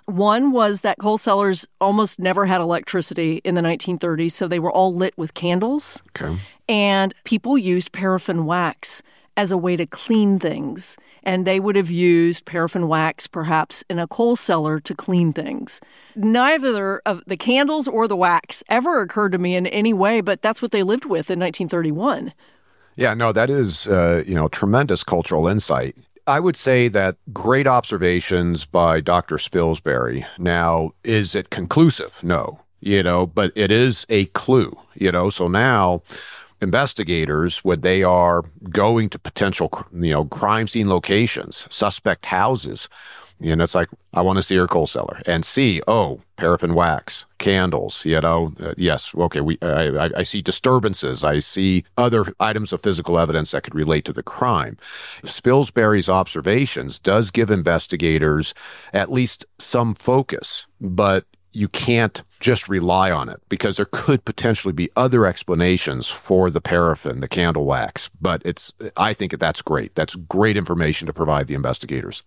One 0.05 0.51
was 0.51 0.81
that 0.81 0.97
coal 0.99 1.17
cellars 1.17 1.67
almost 1.81 2.19
never 2.19 2.45
had 2.45 2.61
electricity 2.61 3.41
in 3.43 3.55
the 3.55 3.61
1930s, 3.61 4.31
so 4.31 4.47
they 4.47 4.59
were 4.59 4.71
all 4.71 4.93
lit 4.93 5.17
with 5.17 5.33
candles. 5.33 6.03
Okay. 6.09 6.39
And 6.69 7.13
people 7.23 7.57
used 7.57 7.91
paraffin 7.91 8.45
wax 8.45 9.01
as 9.37 9.51
a 9.51 9.57
way 9.57 9.75
to 9.75 9.85
clean 9.85 10.39
things. 10.39 10.97
And 11.23 11.45
they 11.45 11.59
would 11.59 11.75
have 11.75 11.89
used 11.89 12.45
paraffin 12.45 12.87
wax 12.87 13.25
perhaps 13.27 13.83
in 13.89 13.97
a 13.97 14.07
coal 14.07 14.35
cellar 14.35 14.79
to 14.81 14.93
clean 14.93 15.33
things. 15.33 15.81
Neither 16.15 17.01
of 17.05 17.23
the 17.25 17.35
candles 17.35 17.87
or 17.87 18.07
the 18.07 18.15
wax 18.15 18.63
ever 18.69 19.01
occurred 19.01 19.31
to 19.31 19.37
me 19.39 19.55
in 19.55 19.65
any 19.67 19.93
way, 19.93 20.21
but 20.21 20.41
that's 20.41 20.61
what 20.61 20.71
they 20.71 20.83
lived 20.83 21.05
with 21.05 21.31
in 21.31 21.39
1931. 21.39 22.31
Yeah, 22.95 23.13
no, 23.13 23.33
that 23.33 23.49
is, 23.49 23.87
uh, 23.87 24.23
you 24.25 24.35
know, 24.35 24.47
tremendous 24.47 25.03
cultural 25.03 25.47
insight. 25.47 25.95
I 26.27 26.39
would 26.39 26.55
say 26.55 26.87
that 26.87 27.17
great 27.33 27.67
observations 27.67 28.65
by 28.65 28.99
Dr. 28.99 29.35
Spilsbury. 29.37 30.25
Now, 30.39 30.93
is 31.03 31.35
it 31.35 31.51
conclusive? 31.51 32.23
No, 32.23 32.61
you 32.79 33.03
know, 33.03 33.27
but 33.27 33.51
it 33.55 33.71
is 33.71 34.05
a 34.09 34.25
clue, 34.25 34.75
you 34.95 35.11
know. 35.11 35.29
So 35.29 35.47
now 35.47 36.01
investigators, 36.61 37.59
when 37.59 37.81
they 37.81 38.01
are 38.01 38.43
going 38.69 39.09
to 39.09 39.19
potential, 39.19 39.69
you 39.93 40.13
know, 40.13 40.25
crime 40.25 40.67
scene 40.67 40.89
locations, 40.89 41.67
suspect 41.69 42.25
houses, 42.25 42.89
and 43.41 43.61
it's 43.61 43.75
like, 43.75 43.89
I 44.13 44.21
want 44.21 44.37
to 44.37 44.43
see 44.43 44.55
her 44.55 44.67
coal 44.67 44.87
cellar 44.87 45.21
and 45.25 45.43
see, 45.43 45.81
oh, 45.87 46.21
paraffin 46.37 46.73
wax, 46.73 47.25
candles, 47.37 48.05
you 48.05 48.19
know, 48.21 48.53
uh, 48.59 48.73
yes, 48.77 49.13
okay, 49.13 49.41
we, 49.41 49.57
I, 49.61 50.09
I 50.15 50.23
see 50.23 50.41
disturbances. 50.41 51.23
I 51.23 51.39
see 51.39 51.83
other 51.97 52.33
items 52.39 52.71
of 52.71 52.81
physical 52.81 53.19
evidence 53.19 53.51
that 53.51 53.63
could 53.63 53.75
relate 53.75 54.05
to 54.05 54.13
the 54.13 54.23
crime. 54.23 54.77
Spilsbury's 55.23 56.09
observations 56.09 56.97
does 56.97 57.29
give 57.29 57.51
investigators 57.51 58.53
at 58.93 59.11
least 59.11 59.45
some 59.59 59.95
focus, 59.95 60.67
but 60.79 61.25
you 61.51 61.67
can't 61.69 62.23
just 62.39 62.67
rely 62.67 63.11
on 63.11 63.29
it 63.29 63.41
because 63.49 63.77
there 63.77 63.87
could 63.89 64.25
potentially 64.25 64.73
be 64.73 64.89
other 64.95 65.25
explanations 65.25 66.09
for 66.09 66.49
the 66.49 66.61
paraffin, 66.61 67.21
the 67.21 67.27
candle 67.27 67.65
wax. 67.65 68.09
But 68.21 68.41
it's, 68.45 68.73
I 68.97 69.13
think 69.13 69.37
that's 69.39 69.61
great. 69.61 69.95
That's 69.95 70.15
great 70.15 70.57
information 70.57 71.05
to 71.07 71.13
provide 71.13 71.47
the 71.47 71.55
investigators. 71.55 72.23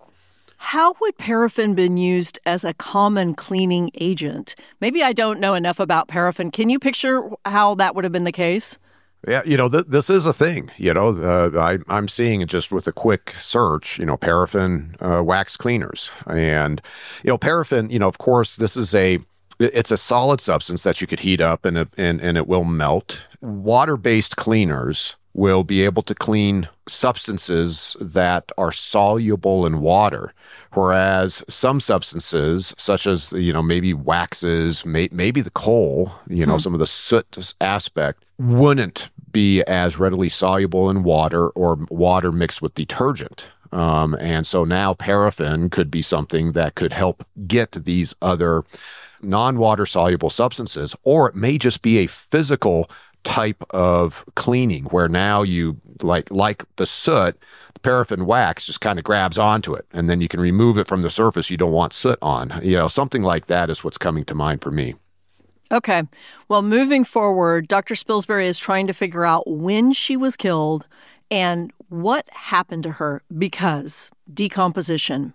How 0.58 0.94
would 1.00 1.16
paraffin 1.16 1.74
been 1.74 1.96
used 1.96 2.38
as 2.44 2.64
a 2.64 2.74
common 2.74 3.34
cleaning 3.34 3.90
agent? 3.94 4.54
Maybe 4.80 5.02
I 5.02 5.12
don't 5.12 5.40
know 5.40 5.54
enough 5.54 5.78
about 5.80 6.08
paraffin. 6.08 6.50
Can 6.50 6.68
you 6.68 6.78
picture 6.78 7.30
how 7.44 7.76
that 7.76 7.94
would 7.94 8.04
have 8.04 8.12
been 8.12 8.24
the 8.24 8.32
case? 8.32 8.76
Yeah, 9.26 9.42
you 9.44 9.56
know, 9.56 9.68
th- 9.68 9.86
this 9.88 10.10
is 10.10 10.26
a 10.26 10.32
thing. 10.32 10.70
You 10.76 10.94
know, 10.94 11.10
uh, 11.10 11.58
I, 11.58 11.78
I'm 11.88 12.08
seeing 12.08 12.40
it 12.40 12.48
just 12.48 12.70
with 12.70 12.86
a 12.86 12.92
quick 12.92 13.30
search, 13.30 13.98
you 13.98 14.06
know, 14.06 14.16
paraffin 14.16 14.96
uh, 15.00 15.22
wax 15.24 15.56
cleaners. 15.56 16.12
And, 16.26 16.82
you 17.24 17.28
know, 17.28 17.38
paraffin, 17.38 17.88
you 17.90 17.98
know, 17.98 18.08
of 18.08 18.18
course, 18.18 18.56
this 18.56 18.76
is 18.76 18.94
a, 18.94 19.20
it's 19.60 19.90
a 19.90 19.96
solid 19.96 20.40
substance 20.40 20.82
that 20.82 21.00
you 21.00 21.06
could 21.06 21.20
heat 21.20 21.40
up 21.40 21.64
and 21.64 21.78
and, 21.96 22.20
and 22.20 22.36
it 22.36 22.46
will 22.46 22.64
melt. 22.64 23.28
Water 23.40 23.96
based 23.96 24.36
cleaners 24.36 25.16
will 25.38 25.62
be 25.62 25.84
able 25.84 26.02
to 26.02 26.14
clean 26.16 26.68
substances 26.88 27.96
that 28.00 28.50
are 28.58 28.72
soluble 28.72 29.64
in 29.64 29.80
water 29.80 30.34
whereas 30.72 31.44
some 31.48 31.78
substances 31.78 32.74
such 32.76 33.06
as 33.06 33.32
you 33.32 33.52
know 33.52 33.62
maybe 33.62 33.94
waxes 33.94 34.84
may, 34.84 35.08
maybe 35.12 35.40
the 35.40 35.50
coal 35.50 36.12
you 36.26 36.44
know 36.44 36.54
hmm. 36.54 36.58
some 36.58 36.74
of 36.74 36.80
the 36.80 36.86
soot 36.86 37.54
aspect 37.60 38.24
wouldn't 38.38 39.10
be 39.30 39.62
as 39.62 39.98
readily 39.98 40.28
soluble 40.28 40.90
in 40.90 41.04
water 41.04 41.50
or 41.50 41.76
water 41.88 42.32
mixed 42.32 42.60
with 42.60 42.74
detergent 42.74 43.50
um, 43.70 44.16
and 44.18 44.44
so 44.46 44.64
now 44.64 44.92
paraffin 44.92 45.70
could 45.70 45.90
be 45.90 46.02
something 46.02 46.52
that 46.52 46.74
could 46.74 46.92
help 46.92 47.24
get 47.46 47.72
these 47.72 48.12
other 48.20 48.64
non-water 49.22 49.86
soluble 49.86 50.30
substances 50.30 50.96
or 51.04 51.28
it 51.28 51.34
may 51.36 51.58
just 51.58 51.82
be 51.82 51.98
a 51.98 52.06
physical 52.06 52.90
type 53.24 53.62
of 53.70 54.24
cleaning 54.34 54.84
where 54.86 55.08
now 55.08 55.42
you 55.42 55.80
like 56.02 56.30
like 56.30 56.64
the 56.76 56.86
soot 56.86 57.36
the 57.74 57.80
paraffin 57.80 58.26
wax 58.26 58.66
just 58.66 58.80
kind 58.80 58.98
of 58.98 59.04
grabs 59.04 59.36
onto 59.36 59.74
it 59.74 59.86
and 59.92 60.08
then 60.08 60.20
you 60.20 60.28
can 60.28 60.40
remove 60.40 60.78
it 60.78 60.88
from 60.88 61.02
the 61.02 61.10
surface 61.10 61.50
you 61.50 61.56
don't 61.56 61.72
want 61.72 61.92
soot 61.92 62.18
on. 62.22 62.60
You 62.62 62.78
know 62.78 62.88
something 62.88 63.22
like 63.22 63.46
that 63.46 63.70
is 63.70 63.84
what's 63.84 63.98
coming 63.98 64.24
to 64.26 64.34
mind 64.34 64.62
for 64.62 64.70
me. 64.70 64.94
Okay. 65.70 66.04
Well 66.48 66.62
moving 66.62 67.04
forward 67.04 67.68
dr 67.68 67.94
spilsbury 67.94 68.46
is 68.46 68.58
trying 68.58 68.86
to 68.86 68.94
figure 68.94 69.24
out 69.24 69.44
when 69.46 69.92
she 69.92 70.16
was 70.16 70.36
killed 70.36 70.86
and 71.30 71.72
what 71.88 72.28
happened 72.30 72.82
to 72.84 72.92
her 72.92 73.22
because 73.36 74.10
decomposition. 74.32 75.34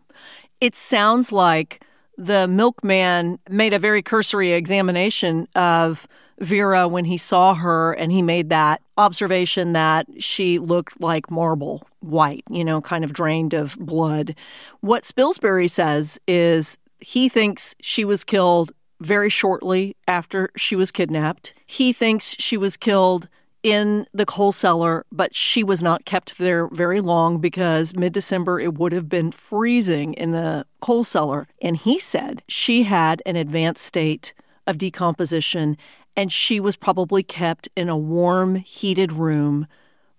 It 0.62 0.76
sounds 0.76 1.32
like 1.32 1.84
the 2.18 2.48
milkman 2.48 3.40
made 3.50 3.74
a 3.74 3.80
very 3.80 4.02
cursory 4.02 4.54
examination 4.54 5.48
of 5.56 6.08
Vera 6.40 6.88
when 6.88 7.06
he 7.06 7.18
saw 7.18 7.54
her 7.54 7.94
and 7.94 8.12
he 8.12 8.22
made 8.22 8.50
that 8.50 8.82
observation 8.98 9.74
that 9.74 10.08
she 10.20 10.60
looked 10.60 11.00
like 11.00 11.32
marble 11.32 11.88
white, 12.02 12.44
you 12.50 12.66
know, 12.66 12.82
kind 12.82 13.04
of 13.04 13.14
drained 13.14 13.54
of 13.54 13.78
blood. 13.78 14.36
What 14.82 15.04
Spilsbury 15.04 15.70
says 15.70 16.20
is 16.28 16.78
he 17.00 17.30
thinks 17.30 17.76
she 17.82 18.06
was 18.06 18.24
killed 18.24 18.72
very 19.00 19.30
shortly 19.30 19.96
after 20.08 20.50
she 20.56 20.76
was 20.76 20.92
kidnapped. 20.92 21.54
He 21.66 21.94
thinks 21.94 22.36
she 22.40 22.58
was 22.58 22.78
killed 22.78 23.28
in 23.64 24.06
the 24.14 24.26
coal 24.26 24.52
cellar, 24.52 25.06
but 25.12 25.34
she 25.34 25.64
was 25.64 25.82
not 25.82 26.06
kept 26.06 26.38
there 26.38 26.68
very 26.68 27.00
long 27.00 27.40
because 27.40 27.96
mid 27.96 28.14
December 28.14 28.60
it 28.60 28.78
would 28.78 28.92
have 28.92 29.08
been 29.08 29.32
freezing 29.32 30.14
in 30.14 30.32
the 30.32 30.66
coal 30.82 31.06
cellar. 31.06 31.48
And 31.62 31.78
he 31.78 31.98
said 31.98 32.44
she 32.48 32.84
had 32.84 33.22
an 33.26 33.38
advanced 33.38 33.86
state 33.86 34.34
of 34.68 34.78
decomposition 34.78 35.78
and 36.16 36.32
she 36.32 36.60
was 36.60 36.76
probably 36.76 37.24
kept 37.24 37.70
in 37.76 37.90
a 37.90 37.98
warm, 37.98 38.56
heated 38.56 39.14
room 39.14 39.66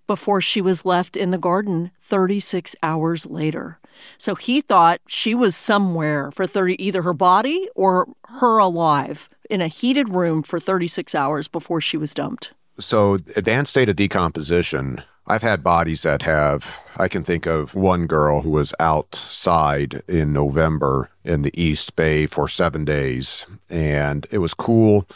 before 0.07 0.41
she 0.41 0.61
was 0.61 0.85
left 0.85 1.15
in 1.15 1.31
the 1.31 1.37
garden 1.37 1.91
36 2.01 2.75
hours 2.83 3.25
later. 3.25 3.79
So 4.17 4.35
he 4.35 4.59
thought 4.59 4.99
she 5.07 5.33
was 5.33 5.55
somewhere 5.55 6.31
for 6.31 6.45
30, 6.45 6.83
either 6.83 7.03
her 7.03 7.13
body 7.13 7.69
or 7.75 8.07
her 8.39 8.57
alive 8.57 9.29
in 9.49 9.61
a 9.61 9.67
heated 9.67 10.09
room 10.09 10.43
for 10.43 10.59
36 10.59 11.15
hours 11.15 11.47
before 11.47 11.79
she 11.79 11.95
was 11.95 12.13
dumped. 12.13 12.51
So, 12.79 13.13
advanced 13.35 13.71
state 13.71 13.89
of 13.89 13.95
decomposition. 13.95 15.01
I've 15.27 15.41
had 15.41 15.63
bodies 15.63 16.03
that 16.03 16.21
have, 16.21 16.83
I 16.97 17.07
can 17.07 17.23
think 17.23 17.47
of 17.47 17.73
one 17.73 18.05
girl 18.05 18.41
who 18.41 18.51
was 18.51 18.75
outside 18.79 20.03
in 20.07 20.33
November 20.33 21.09
in 21.23 21.41
the 21.41 21.59
East 21.59 21.95
Bay 21.95 22.27
for 22.27 22.47
seven 22.47 22.85
days, 22.85 23.47
and 23.69 24.27
it 24.29 24.37
was 24.37 24.53
cool 24.53 25.07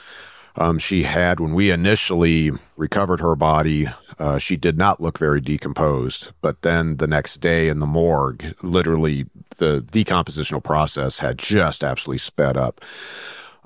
um, 0.59 0.77
she 0.77 1.03
had, 1.03 1.39
when 1.39 1.53
we 1.53 1.71
initially 1.71 2.51
recovered 2.75 3.21
her 3.21 3.35
body, 3.35 3.87
uh, 4.19 4.37
she 4.37 4.57
did 4.57 4.77
not 4.77 5.01
look 5.01 5.17
very 5.17 5.39
decomposed. 5.39 6.31
But 6.41 6.61
then 6.63 6.97
the 6.97 7.07
next 7.07 7.37
day 7.37 7.69
in 7.69 7.79
the 7.79 7.85
morgue, 7.85 8.55
literally 8.61 9.25
the 9.57 9.81
decompositional 9.81 10.63
process 10.63 11.19
had 11.19 11.37
just 11.37 11.83
absolutely 11.83 12.19
sped 12.19 12.57
up. 12.57 12.81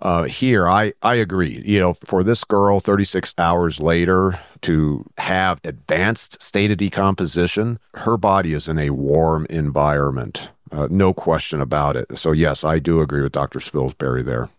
Uh, 0.03 0.23
here, 0.23 0.67
I, 0.67 0.91
I 1.01 1.15
agree. 1.15 1.63
You 1.65 1.79
know, 1.79 1.93
for 1.93 2.25
this 2.25 2.43
girl, 2.43 2.81
36 2.81 3.33
hours 3.37 3.79
later 3.79 4.37
to 4.61 5.05
have 5.17 5.61
advanced 5.63 6.41
state 6.43 6.71
of 6.71 6.77
decomposition, 6.77 7.79
her 7.95 8.17
body 8.17 8.53
is 8.53 8.67
in 8.67 8.77
a 8.77 8.89
warm 8.89 9.47
environment. 9.49 10.49
Uh, 10.73 10.89
no 10.91 11.13
question 11.13 11.61
about 11.61 11.95
it. 11.95 12.19
So, 12.19 12.33
yes, 12.33 12.65
I 12.65 12.79
do 12.79 12.99
agree 12.99 13.21
with 13.21 13.31
Dr. 13.31 13.59
Spilsbury 13.59 14.25
there. 14.25 14.49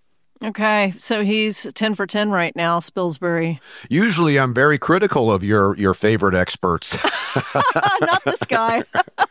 Okay, 0.42 0.92
so 0.98 1.22
he's 1.22 1.72
10 1.72 1.94
for 1.94 2.06
10 2.06 2.30
right 2.30 2.54
now, 2.56 2.80
Spilsbury. 2.80 3.60
Usually 3.88 4.38
I'm 4.38 4.52
very 4.52 4.78
critical 4.78 5.30
of 5.30 5.44
your 5.44 5.76
your 5.76 5.94
favorite 5.94 6.34
experts. 6.34 6.96
Not 8.00 8.24
this 8.24 8.42
guy. 8.44 8.82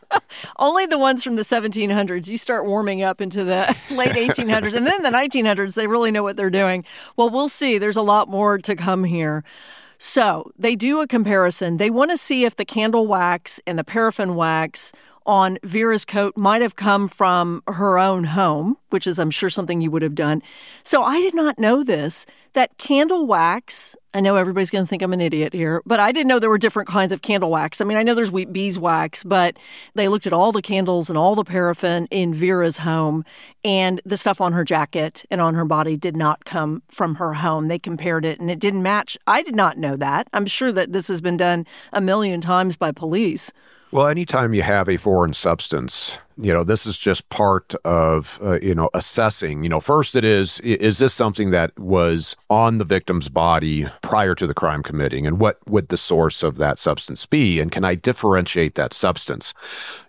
Only 0.57 0.85
the 0.85 0.97
ones 0.97 1.23
from 1.23 1.35
the 1.35 1.43
1700s. 1.43 2.29
You 2.29 2.37
start 2.37 2.65
warming 2.65 3.01
up 3.01 3.21
into 3.21 3.43
the 3.43 3.75
late 3.91 4.11
1800s 4.11 4.73
and 4.73 4.87
then 4.87 5.03
the 5.03 5.09
1900s, 5.09 5.75
they 5.75 5.87
really 5.87 6.11
know 6.11 6.23
what 6.23 6.35
they're 6.35 6.49
doing. 6.49 6.85
Well, 7.15 7.29
we'll 7.29 7.49
see. 7.49 7.77
There's 7.77 7.97
a 7.97 8.01
lot 8.01 8.29
more 8.29 8.57
to 8.59 8.75
come 8.75 9.03
here. 9.03 9.43
So 10.05 10.51
they 10.59 10.75
do 10.75 10.99
a 10.99 11.07
comparison. 11.07 11.77
They 11.77 11.89
want 11.89 12.11
to 12.11 12.17
see 12.17 12.43
if 12.43 12.57
the 12.57 12.65
candle 12.65 13.07
wax 13.07 13.61
and 13.65 13.79
the 13.79 13.85
paraffin 13.85 14.35
wax 14.35 14.91
on 15.25 15.57
Vera's 15.63 16.03
coat 16.03 16.35
might 16.35 16.61
have 16.61 16.75
come 16.75 17.07
from 17.07 17.63
her 17.67 17.97
own 17.97 18.25
home, 18.25 18.75
which 18.89 19.07
is, 19.07 19.17
I'm 19.17 19.31
sure, 19.31 19.49
something 19.49 19.79
you 19.79 19.89
would 19.91 20.01
have 20.01 20.13
done. 20.13 20.43
So 20.83 21.03
I 21.03 21.21
did 21.21 21.33
not 21.33 21.57
know 21.57 21.85
this 21.85 22.25
that 22.51 22.77
candle 22.77 23.25
wax. 23.25 23.95
I 24.15 24.19
know 24.19 24.35
everybody's 24.35 24.69
going 24.69 24.85
to 24.85 24.87
think 24.87 25.01
I'm 25.01 25.11
an 25.13 25.21
idiot 25.21 25.53
here, 25.53 25.81
but 25.87 25.99
I 25.99 26.11
didn't 26.11 26.27
know 26.27 26.37
there 26.37 26.49
were 26.49 26.59
different 26.59 26.87
kinds 26.87 27.11
of 27.11 27.23
candle 27.23 27.49
wax. 27.49 27.81
I 27.81 27.83
mean, 27.85 27.97
I 27.97 28.03
know 28.03 28.13
there's 28.13 28.29
beeswax, 28.29 29.23
but 29.23 29.57
they 29.95 30.07
looked 30.07 30.27
at 30.27 30.33
all 30.33 30.51
the 30.51 30.61
candles 30.61 31.09
and 31.09 31.17
all 31.17 31.33
the 31.33 31.43
paraffin 31.43 32.07
in 32.11 32.31
Vera's 32.31 32.77
home, 32.77 33.25
and 33.65 34.01
the 34.05 34.17
stuff 34.17 34.39
on 34.39 34.53
her 34.53 34.63
jacket 34.63 35.25
and 35.31 35.41
on 35.41 35.55
her 35.55 35.65
body 35.65 35.97
did 35.97 36.15
not 36.15 36.45
come 36.45 36.83
from 36.89 37.15
her 37.15 37.33
home. 37.33 37.69
They 37.69 37.79
compared 37.79 38.23
it 38.23 38.39
and 38.39 38.51
it 38.51 38.59
didn't 38.59 38.83
match. 38.83 39.17
I 39.25 39.41
did 39.41 39.55
not 39.55 39.77
know 39.77 39.95
that. 39.95 40.27
I'm 40.31 40.45
sure 40.45 40.71
that 40.71 40.93
this 40.93 41.07
has 41.07 41.19
been 41.19 41.37
done 41.37 41.65
a 41.91 42.01
million 42.01 42.39
times 42.39 42.75
by 42.77 42.91
police. 42.91 43.51
Well, 43.93 44.07
anytime 44.07 44.55
you 44.55 44.63
have 44.63 44.89
a 44.89 44.97
foreign 44.97 45.33
substance, 45.33 46.17
you 46.35 46.51
know, 46.51 46.63
this 46.63 46.87
is 46.87 46.97
just 46.97 47.29
part 47.29 47.75
of, 47.85 48.39
uh, 48.41 48.59
you 48.59 48.73
know, 48.73 48.89
assessing. 48.95 49.61
You 49.61 49.69
know, 49.69 49.79
first 49.79 50.15
it 50.15 50.23
is, 50.23 50.59
is 50.61 50.97
this 50.97 51.13
something 51.13 51.51
that 51.51 51.77
was 51.77 52.35
on 52.49 52.79
the 52.79 52.85
victim's 52.85 53.29
body 53.29 53.85
prior 54.01 54.33
to 54.33 54.47
the 54.47 54.55
crime 54.55 54.81
committing? 54.81 55.27
And 55.27 55.39
what 55.39 55.59
would 55.69 55.89
the 55.89 55.97
source 55.97 56.41
of 56.41 56.57
that 56.57 56.79
substance 56.79 57.27
be? 57.27 57.59
And 57.59 57.71
can 57.71 57.85
I 57.85 57.93
differentiate 57.93 58.73
that 58.73 58.93
substance? 58.93 59.53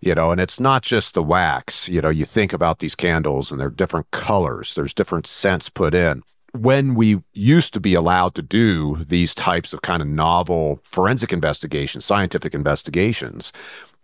You 0.01 0.15
know, 0.15 0.31
and 0.31 0.41
it's 0.41 0.59
not 0.59 0.83
just 0.83 1.13
the 1.13 1.23
wax. 1.23 1.87
You 1.87 2.01
know, 2.01 2.09
you 2.09 2.25
think 2.25 2.55
about 2.55 2.79
these 2.79 2.95
candles 2.95 3.53
and 3.53 3.61
they're 3.61 3.69
different 3.69 4.11
colors, 4.13 4.75
there's 4.75 4.95
different 4.95 5.27
scents 5.27 5.69
put 5.69 5.95
in 5.95 6.23
when 6.55 6.95
we 6.95 7.21
used 7.33 7.75
to 7.75 7.81
be 7.81 7.95
allowed 7.95 8.35
to 8.37 8.43
do 8.43 8.97
these 9.09 9.35
types 9.35 9.73
of 9.73 9.83
kind 9.83 10.01
of 10.01 10.09
novel 10.09 10.81
forensic 10.85 11.33
investigations, 11.33 12.05
scientific 12.05 12.55
investigations, 12.55 13.53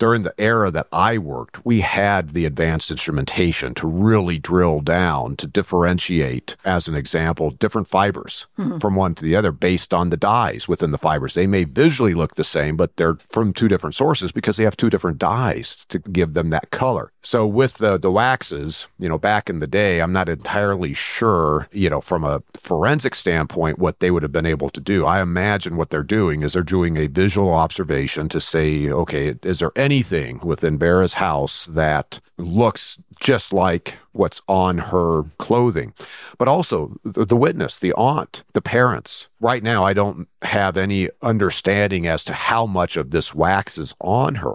during 0.01 0.23
the 0.23 0.35
era 0.39 0.71
that 0.71 0.89
I 0.91 1.19
worked, 1.19 1.65
we 1.65 1.83
had 1.83 2.31
the 2.31 2.47
advanced 2.47 2.91
instrumentation 2.91 3.75
to 3.75 3.87
really 3.87 4.39
drill 4.39 4.81
down 4.81 5.37
to 5.37 5.47
differentiate, 5.47 6.57
as 6.65 6.89
an 6.89 6.95
example, 6.95 7.51
different 7.51 7.87
fibers 7.87 8.47
mm-hmm. 8.59 8.79
from 8.79 8.97
one 8.97 9.15
to 9.17 9.23
the 9.23 9.37
other 9.37 9.53
based 9.53 9.93
on 9.93 10.09
the 10.09 10.17
dyes 10.17 10.67
within 10.67 10.91
the 10.91 10.99
fibers. 10.99 11.35
They 11.35 11.47
may 11.47 11.65
visually 11.65 12.15
look 12.15 12.35
the 12.35 12.45
same, 12.45 12.79
but 12.79 12.97
they're 12.97 13.19
from 13.27 13.53
two 13.53 13.69
different 13.69 13.95
sources 13.95 14.33
because 14.33 14.57
they 14.57 14.65
have 14.65 14.77
two 14.77 14.89
different 14.89 15.19
dyes 15.19 15.85
to 15.91 15.99
give 15.99 16.33
them 16.33 16.49
that 16.49 16.71
color. 16.71 17.13
So 17.23 17.47
with 17.47 17.75
the, 17.75 17.99
the 17.99 18.11
waxes, 18.11 18.89
you 18.99 19.09
know, 19.09 19.19
back 19.19 19.51
in 19.51 19.59
the 19.59 19.67
day, 19.67 20.01
I'm 20.01 20.15
not 20.15 20.31
entirely 20.31 20.95
sure, 20.95 21.69
you 21.73 21.91
know, 21.91 22.01
from 22.01 22.25
a 22.25 22.43
forensic 22.57 23.15
standpoint, 23.15 23.79
what 23.79 24.01
they 24.01 24.11
would 24.11 24.23
have 24.23 24.33
been 24.33 24.47
able 24.47 24.71
to 24.71 24.81
do. 24.81 25.05
I 25.05 25.21
imagine 25.21 25.77
what 25.77 25.91
they're 25.91 26.03
doing 26.03 26.41
is 26.43 26.55
they're 26.55 26.63
doing 26.63 26.97
a 26.97 27.07
visual 27.07 27.53
observation 27.53 28.31
to 28.31 28.41
say, 28.41 28.89
okay, 28.89 29.35
is 29.43 29.59
there 29.59 29.73
any 29.77 29.90
anything 29.91 30.39
within 30.45 30.79
Vera's 30.79 31.15
house 31.15 31.67
that 31.67 32.21
looks 32.39 32.97
just 33.21 33.53
like 33.53 33.99
what's 34.13 34.41
on 34.47 34.79
her 34.79 35.25
clothing. 35.39 35.93
But 36.39 36.47
also 36.47 36.97
the, 37.05 37.25
the, 37.25 37.37
witness, 37.37 37.77
the 37.81 37.93
aunt, 37.95 38.45
the 38.53 38.63
parents. 38.63 39.29
Right 39.41 39.65
now, 39.65 39.85
I 39.85 39.93
don't 39.93 40.29
have 40.43 40.77
any 40.77 41.09
understanding 41.23 42.07
as 42.07 42.23
to 42.25 42.33
how 42.33 42.67
much 42.67 42.97
of 42.97 43.11
this 43.11 43.35
wax 43.35 43.79
is 43.79 43.97
on 44.01 44.37
her. 44.37 44.55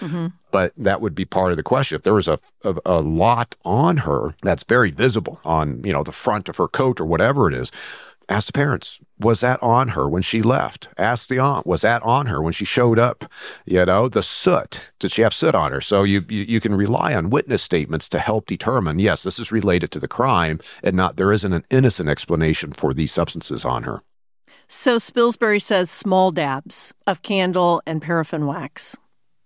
Mm-hmm. 0.00 0.28
But 0.52 0.72
that 0.76 1.00
would 1.00 1.16
be 1.16 1.24
part 1.24 1.50
of 1.50 1.56
the 1.56 1.64
question. 1.64 1.96
If 1.96 2.02
there 2.02 2.14
was 2.14 2.28
a, 2.28 2.38
a, 2.62 2.76
a 2.86 3.00
lot 3.00 3.56
on 3.64 3.98
her 3.98 4.36
that's 4.42 4.62
very 4.62 4.92
visible 4.92 5.40
on, 5.44 5.82
you 5.84 5.92
know, 5.92 6.04
the 6.04 6.12
front 6.12 6.48
of 6.48 6.58
her 6.58 6.68
coat 6.68 7.00
or 7.00 7.06
whatever 7.06 7.48
it 7.48 7.54
is, 7.54 7.72
ask 8.28 8.46
the 8.46 8.52
parents 8.52 9.00
was 9.18 9.40
that 9.40 9.62
on 9.62 9.88
her 9.88 10.08
when 10.08 10.22
she 10.22 10.42
left? 10.42 10.88
Ask 10.98 11.28
the 11.28 11.38
aunt 11.38 11.66
was 11.66 11.82
that 11.82 12.02
on 12.02 12.26
her 12.26 12.42
when 12.42 12.52
she 12.52 12.64
showed 12.64 12.98
up? 12.98 13.24
You 13.64 13.84
know 13.86 14.08
the 14.08 14.22
soot 14.22 14.90
did 14.98 15.12
she 15.12 15.22
have 15.22 15.34
soot 15.34 15.54
on 15.54 15.72
her? 15.72 15.80
So 15.80 16.02
you, 16.02 16.24
you, 16.28 16.42
you 16.42 16.60
can 16.60 16.74
rely 16.74 17.14
on 17.14 17.30
witness 17.30 17.62
statements 17.62 18.08
to 18.10 18.18
help 18.18 18.46
determine 18.46 18.98
yes 18.98 19.22
this 19.22 19.38
is 19.38 19.52
related 19.52 19.90
to 19.92 19.98
the 19.98 20.08
crime 20.08 20.60
and 20.82 20.96
not 20.96 21.16
there 21.16 21.32
isn't 21.32 21.52
an 21.52 21.64
innocent 21.70 22.08
explanation 22.08 22.72
for 22.72 22.92
these 22.92 23.12
substances 23.12 23.64
on 23.64 23.84
her. 23.84 24.02
So 24.68 24.98
spilsbury 24.98 25.62
says 25.62 25.90
small 25.90 26.32
dabs 26.32 26.92
of 27.06 27.22
candle 27.22 27.82
and 27.86 28.02
paraffin 28.02 28.46
wax. 28.46 28.96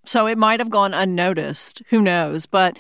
So 0.05 0.27
it 0.27 0.39
might 0.39 0.61
have 0.61 0.71
gone 0.71 0.95
unnoticed 0.95 1.83
who 1.91 2.03
knows 2.03 2.47
but 2.47 2.79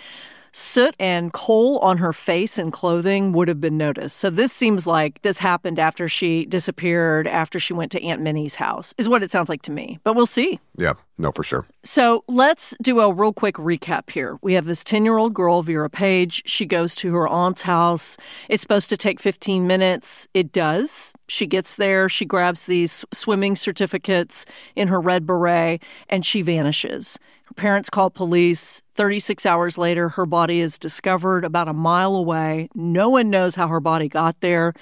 Soot 0.53 0.94
and 0.98 1.32
coal 1.32 1.78
on 1.78 1.98
her 1.98 2.12
face 2.12 2.59
and 2.59 2.72
clothing 2.72 3.32
would 3.32 3.48
have 3.48 3.61
been 3.61 3.76
noticed. 3.76 4.16
So 4.16 4.30
this 4.30 4.53
seems 4.53 4.86
like 4.86 5.22
this 5.22 5.38
happened 5.38 5.78
after 5.78 6.09
she 6.09 6.46
disappeared, 6.46 7.26
after 7.26 7.61
she 7.61 7.72
went 7.72 7.92
to 7.92 8.03
Aunt 8.03 8.20
Minnie's 8.20 8.57
house, 8.57 8.94
is 8.98 9.09
what 9.09 9.22
it 9.22 9.30
sounds 9.30 9.48
like 9.48 9.62
to 9.62 9.72
me. 9.72 9.98
But 10.03 10.16
we'll 10.16 10.26
see. 10.26 10.61
Yeah, 10.76 10.94
no, 11.18 11.30
for 11.32 11.42
sure. 11.42 11.66
So 11.84 12.24
let's 12.26 12.74
do 12.82 13.01
a 13.01 13.12
real 13.12 13.32
quick 13.32 13.57
recap 13.57 14.11
here. 14.11 14.38
We 14.42 14.55
have 14.55 14.64
this 14.64 14.82
10 14.82 15.05
year 15.05 15.18
old 15.18 15.34
girl, 15.34 15.62
Vera 15.62 15.90
Page. 15.90 16.42
She 16.46 16.66
goes 16.66 16.94
to 16.96 17.12
her 17.14 17.28
aunt's 17.28 17.62
house. 17.62 18.16
It's 18.48 18.62
supposed 18.62 18.88
to 18.88 18.96
take 18.96 19.20
15 19.20 19.66
minutes. 19.66 20.28
It 20.34 20.53
does. 20.53 21.12
She 21.28 21.46
gets 21.46 21.76
there, 21.76 22.09
she 22.09 22.24
grabs 22.24 22.66
these 22.66 23.05
swimming 23.12 23.55
certificates 23.55 24.44
in 24.74 24.88
her 24.88 25.01
red 25.01 25.26
beret, 25.26 25.80
and 26.09 26.26
she 26.26 26.42
vanishes. 26.42 27.20
Her 27.51 27.55
parents 27.55 27.90
call 27.90 28.11
police. 28.11 28.80
36 28.94 29.44
hours 29.44 29.76
later, 29.76 30.11
her 30.11 30.24
body 30.24 30.61
is 30.61 30.78
discovered 30.78 31.44
about 31.44 31.66
a 31.66 31.72
mile 31.72 32.14
away. 32.14 32.68
No 32.76 33.09
one 33.09 33.28
knows 33.28 33.57
how 33.57 33.66
her 33.66 33.80
body 33.80 34.09
got 34.09 34.40
there. 34.40 34.72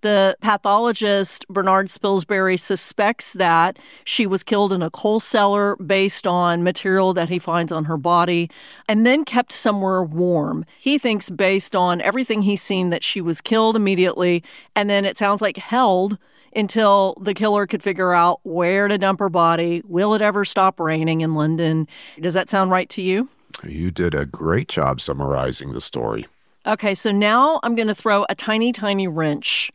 The 0.00 0.36
pathologist, 0.40 1.46
Bernard 1.48 1.86
Spilsbury, 1.86 2.58
suspects 2.58 3.32
that 3.34 3.78
she 4.04 4.26
was 4.26 4.42
killed 4.42 4.72
in 4.72 4.82
a 4.82 4.90
coal 4.90 5.20
cellar 5.20 5.76
based 5.76 6.26
on 6.26 6.64
material 6.64 7.14
that 7.14 7.28
he 7.28 7.38
finds 7.38 7.70
on 7.70 7.84
her 7.84 7.96
body 7.96 8.50
and 8.88 9.06
then 9.06 9.24
kept 9.24 9.52
somewhere 9.52 10.02
warm. 10.02 10.64
He 10.78 10.98
thinks, 10.98 11.30
based 11.30 11.76
on 11.76 12.00
everything 12.00 12.42
he's 12.42 12.62
seen, 12.62 12.90
that 12.90 13.04
she 13.04 13.20
was 13.20 13.40
killed 13.40 13.76
immediately 13.76 14.42
and 14.74 14.90
then 14.90 15.04
it 15.04 15.16
sounds 15.16 15.40
like 15.40 15.58
held 15.58 16.18
until 16.56 17.14
the 17.20 17.34
killer 17.34 17.66
could 17.66 17.82
figure 17.82 18.12
out 18.12 18.40
where 18.42 18.88
to 18.88 18.98
dump 18.98 19.20
her 19.20 19.28
body. 19.28 19.82
Will 19.86 20.14
it 20.14 20.22
ever 20.22 20.44
stop 20.44 20.80
raining 20.80 21.20
in 21.20 21.34
London? 21.34 21.86
Does 22.20 22.34
that 22.34 22.48
sound 22.48 22.70
right 22.70 22.88
to 22.90 23.02
you? 23.02 23.28
You 23.62 23.90
did 23.90 24.14
a 24.14 24.26
great 24.26 24.68
job 24.68 25.00
summarizing 25.00 25.72
the 25.72 25.80
story. 25.80 26.26
Okay, 26.66 26.94
so 26.94 27.12
now 27.12 27.60
I'm 27.62 27.76
going 27.76 27.88
to 27.88 27.94
throw 27.94 28.26
a 28.28 28.34
tiny, 28.34 28.72
tiny 28.72 29.06
wrench 29.06 29.70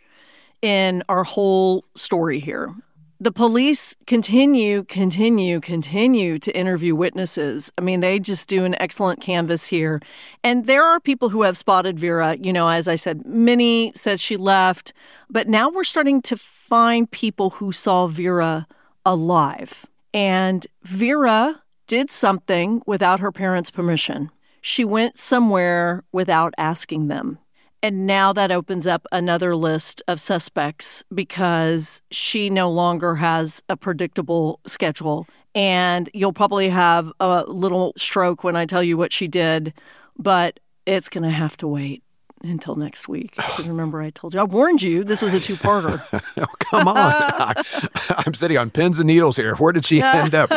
in 0.61 1.03
our 1.07 1.23
whole 1.23 1.86
story 1.95 2.39
here 2.39 2.73
the 3.22 3.32
police 3.32 3.95
continue, 4.07 4.84
continue, 4.84 5.59
continue 5.59 6.39
to 6.39 6.57
interview 6.57 6.95
witnesses. 6.95 7.72
I 7.78 7.82
mean, 7.82 7.99
they 7.99 8.17
just 8.17 8.49
do 8.49 8.65
an 8.65 8.74
excellent 8.82 9.22
canvas 9.22 9.67
here. 9.67 10.01
And 10.43 10.65
there 10.65 10.84
are 10.84 10.99
people 10.99 11.30
who 11.30 11.43
have 11.43 11.55
spotted 11.55 11.99
Vera. 11.99 12.36
You 12.41 12.51
know, 12.51 12.67
as 12.67 12.88
I 12.88 12.95
said, 12.95 13.24
Minnie 13.24 13.93
says 13.95 14.22
she 14.22 14.38
left, 14.38 14.91
but 15.30 15.47
now 15.47 15.69
we're 15.69 15.84
starting 15.84 16.24
to 16.24 16.36
find 16.36 17.11
people 17.11 17.51
who 17.51 17.72
saw 17.72 18.07
Vera 18.07 18.65
alive. 19.05 19.86
And 20.15 20.65
Vera 20.82 21.61
did 21.86 22.09
something 22.09 22.82
without 22.88 23.19
her 23.19 23.32
parents' 23.32 23.69
permission. 23.69 24.32
She 24.61 24.84
went 24.84 25.19
somewhere 25.19 26.03
without 26.11 26.55
asking 26.57 27.07
them. 27.07 27.38
And 27.84 28.05
now 28.05 28.32
that 28.34 28.51
opens 28.51 28.86
up 28.86 29.07
another 29.11 29.55
list 29.55 30.03
of 30.07 30.19
suspects 30.21 31.03
because 31.13 32.01
she 32.11 32.49
no 32.49 32.69
longer 32.69 33.15
has 33.15 33.63
a 33.69 33.75
predictable 33.75 34.59
schedule. 34.67 35.27
And 35.55 36.09
you'll 36.13 36.32
probably 36.32 36.69
have 36.69 37.11
a 37.19 37.43
little 37.47 37.93
stroke 37.97 38.43
when 38.43 38.55
I 38.55 38.65
tell 38.65 38.84
you 38.84 38.97
what 38.97 39.11
she 39.11 39.27
did, 39.27 39.73
but 40.17 40.59
it's 40.86 41.09
going 41.09 41.23
to 41.23 41.32
have 41.32 41.57
to 41.57 41.67
wait 41.67 42.03
until 42.44 42.76
next 42.76 43.08
week. 43.08 43.36
remember, 43.60 44.02
I 44.02 44.10
told 44.10 44.34
you 44.34 44.39
I 44.39 44.44
warned 44.44 44.82
you 44.82 45.04
this 45.04 45.22
was 45.22 45.34
a 45.34 45.39
two-parter. 45.39 46.04
oh, 46.38 46.46
come 46.60 46.88
on! 46.88 46.96
I, 46.98 48.24
am 48.26 48.34
sitting 48.34 48.58
on 48.58 48.70
pins 48.70 49.00
and 49.00 49.08
needles 49.08 49.38
here. 49.38 49.56
Where 49.56 49.74
did 49.74 49.86
she 49.86 50.02
end 50.02 50.36
up? 50.36 50.52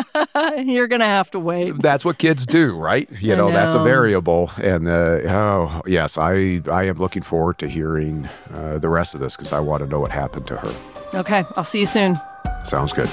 You're 0.57 0.89
gonna 0.89 1.05
have 1.05 1.31
to 1.33 1.41
wait. 1.41 1.81
That's 1.81 2.05
what 2.05 2.19
kids 2.19 2.47
do, 2.47 2.77
right? 2.77 3.09
You 3.21 3.37
know, 3.37 3.49
know, 3.49 3.55
that's 3.55 3.75
a 3.75 3.83
variable. 3.83 4.51
And 4.57 4.89
uh, 4.89 5.21
oh, 5.27 5.83
yes, 5.87 6.19
I 6.19 6.61
I 6.71 6.85
am 6.85 6.99
looking 6.99 7.23
forward 7.23 7.59
to 7.59 7.69
hearing 7.69 8.29
uh, 8.53 8.79
the 8.79 8.89
rest 8.89 9.15
of 9.15 9.21
this 9.21 9.37
because 9.37 9.53
I 9.53 9.61
want 9.61 9.83
to 9.83 9.89
know 9.89 10.01
what 10.01 10.13
happened 10.13 10.47
to 10.49 10.57
her. 10.57 10.75
Okay, 11.15 11.45
I'll 11.57 11.65
see 11.65 11.81
you 11.81 11.87
soon. 11.87 12.17
Sounds 12.65 12.93
good. 12.93 13.11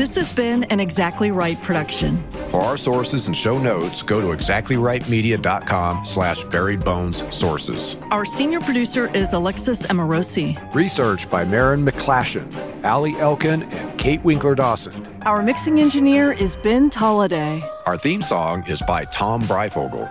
This 0.00 0.14
has 0.14 0.32
been 0.32 0.64
an 0.64 0.80
Exactly 0.80 1.30
Right 1.30 1.60
production. 1.60 2.24
For 2.46 2.58
our 2.62 2.78
sources 2.78 3.26
and 3.26 3.36
show 3.36 3.58
notes, 3.58 4.02
go 4.02 4.18
to 4.22 4.28
exactlyrightmedia.com 4.28 6.06
slash 6.06 6.42
buried 6.44 6.82
bones 6.82 7.22
sources. 7.28 7.98
Our 8.10 8.24
senior 8.24 8.60
producer 8.60 9.10
is 9.14 9.34
Alexis 9.34 9.82
Amorosi. 9.88 10.56
Research 10.74 11.28
by 11.28 11.44
Marin 11.44 11.84
McClashen, 11.84 12.82
Ali 12.82 13.14
Elkin, 13.16 13.62
and 13.62 13.98
Kate 13.98 14.24
Winkler 14.24 14.54
Dawson. 14.54 15.06
Our 15.26 15.42
mixing 15.42 15.78
engineer 15.78 16.32
is 16.32 16.56
Ben 16.56 16.88
Tolliday. 16.88 17.62
Our 17.84 17.98
theme 17.98 18.22
song 18.22 18.64
is 18.66 18.80
by 18.80 19.04
Tom 19.04 19.42
Breyfogle. 19.42 20.10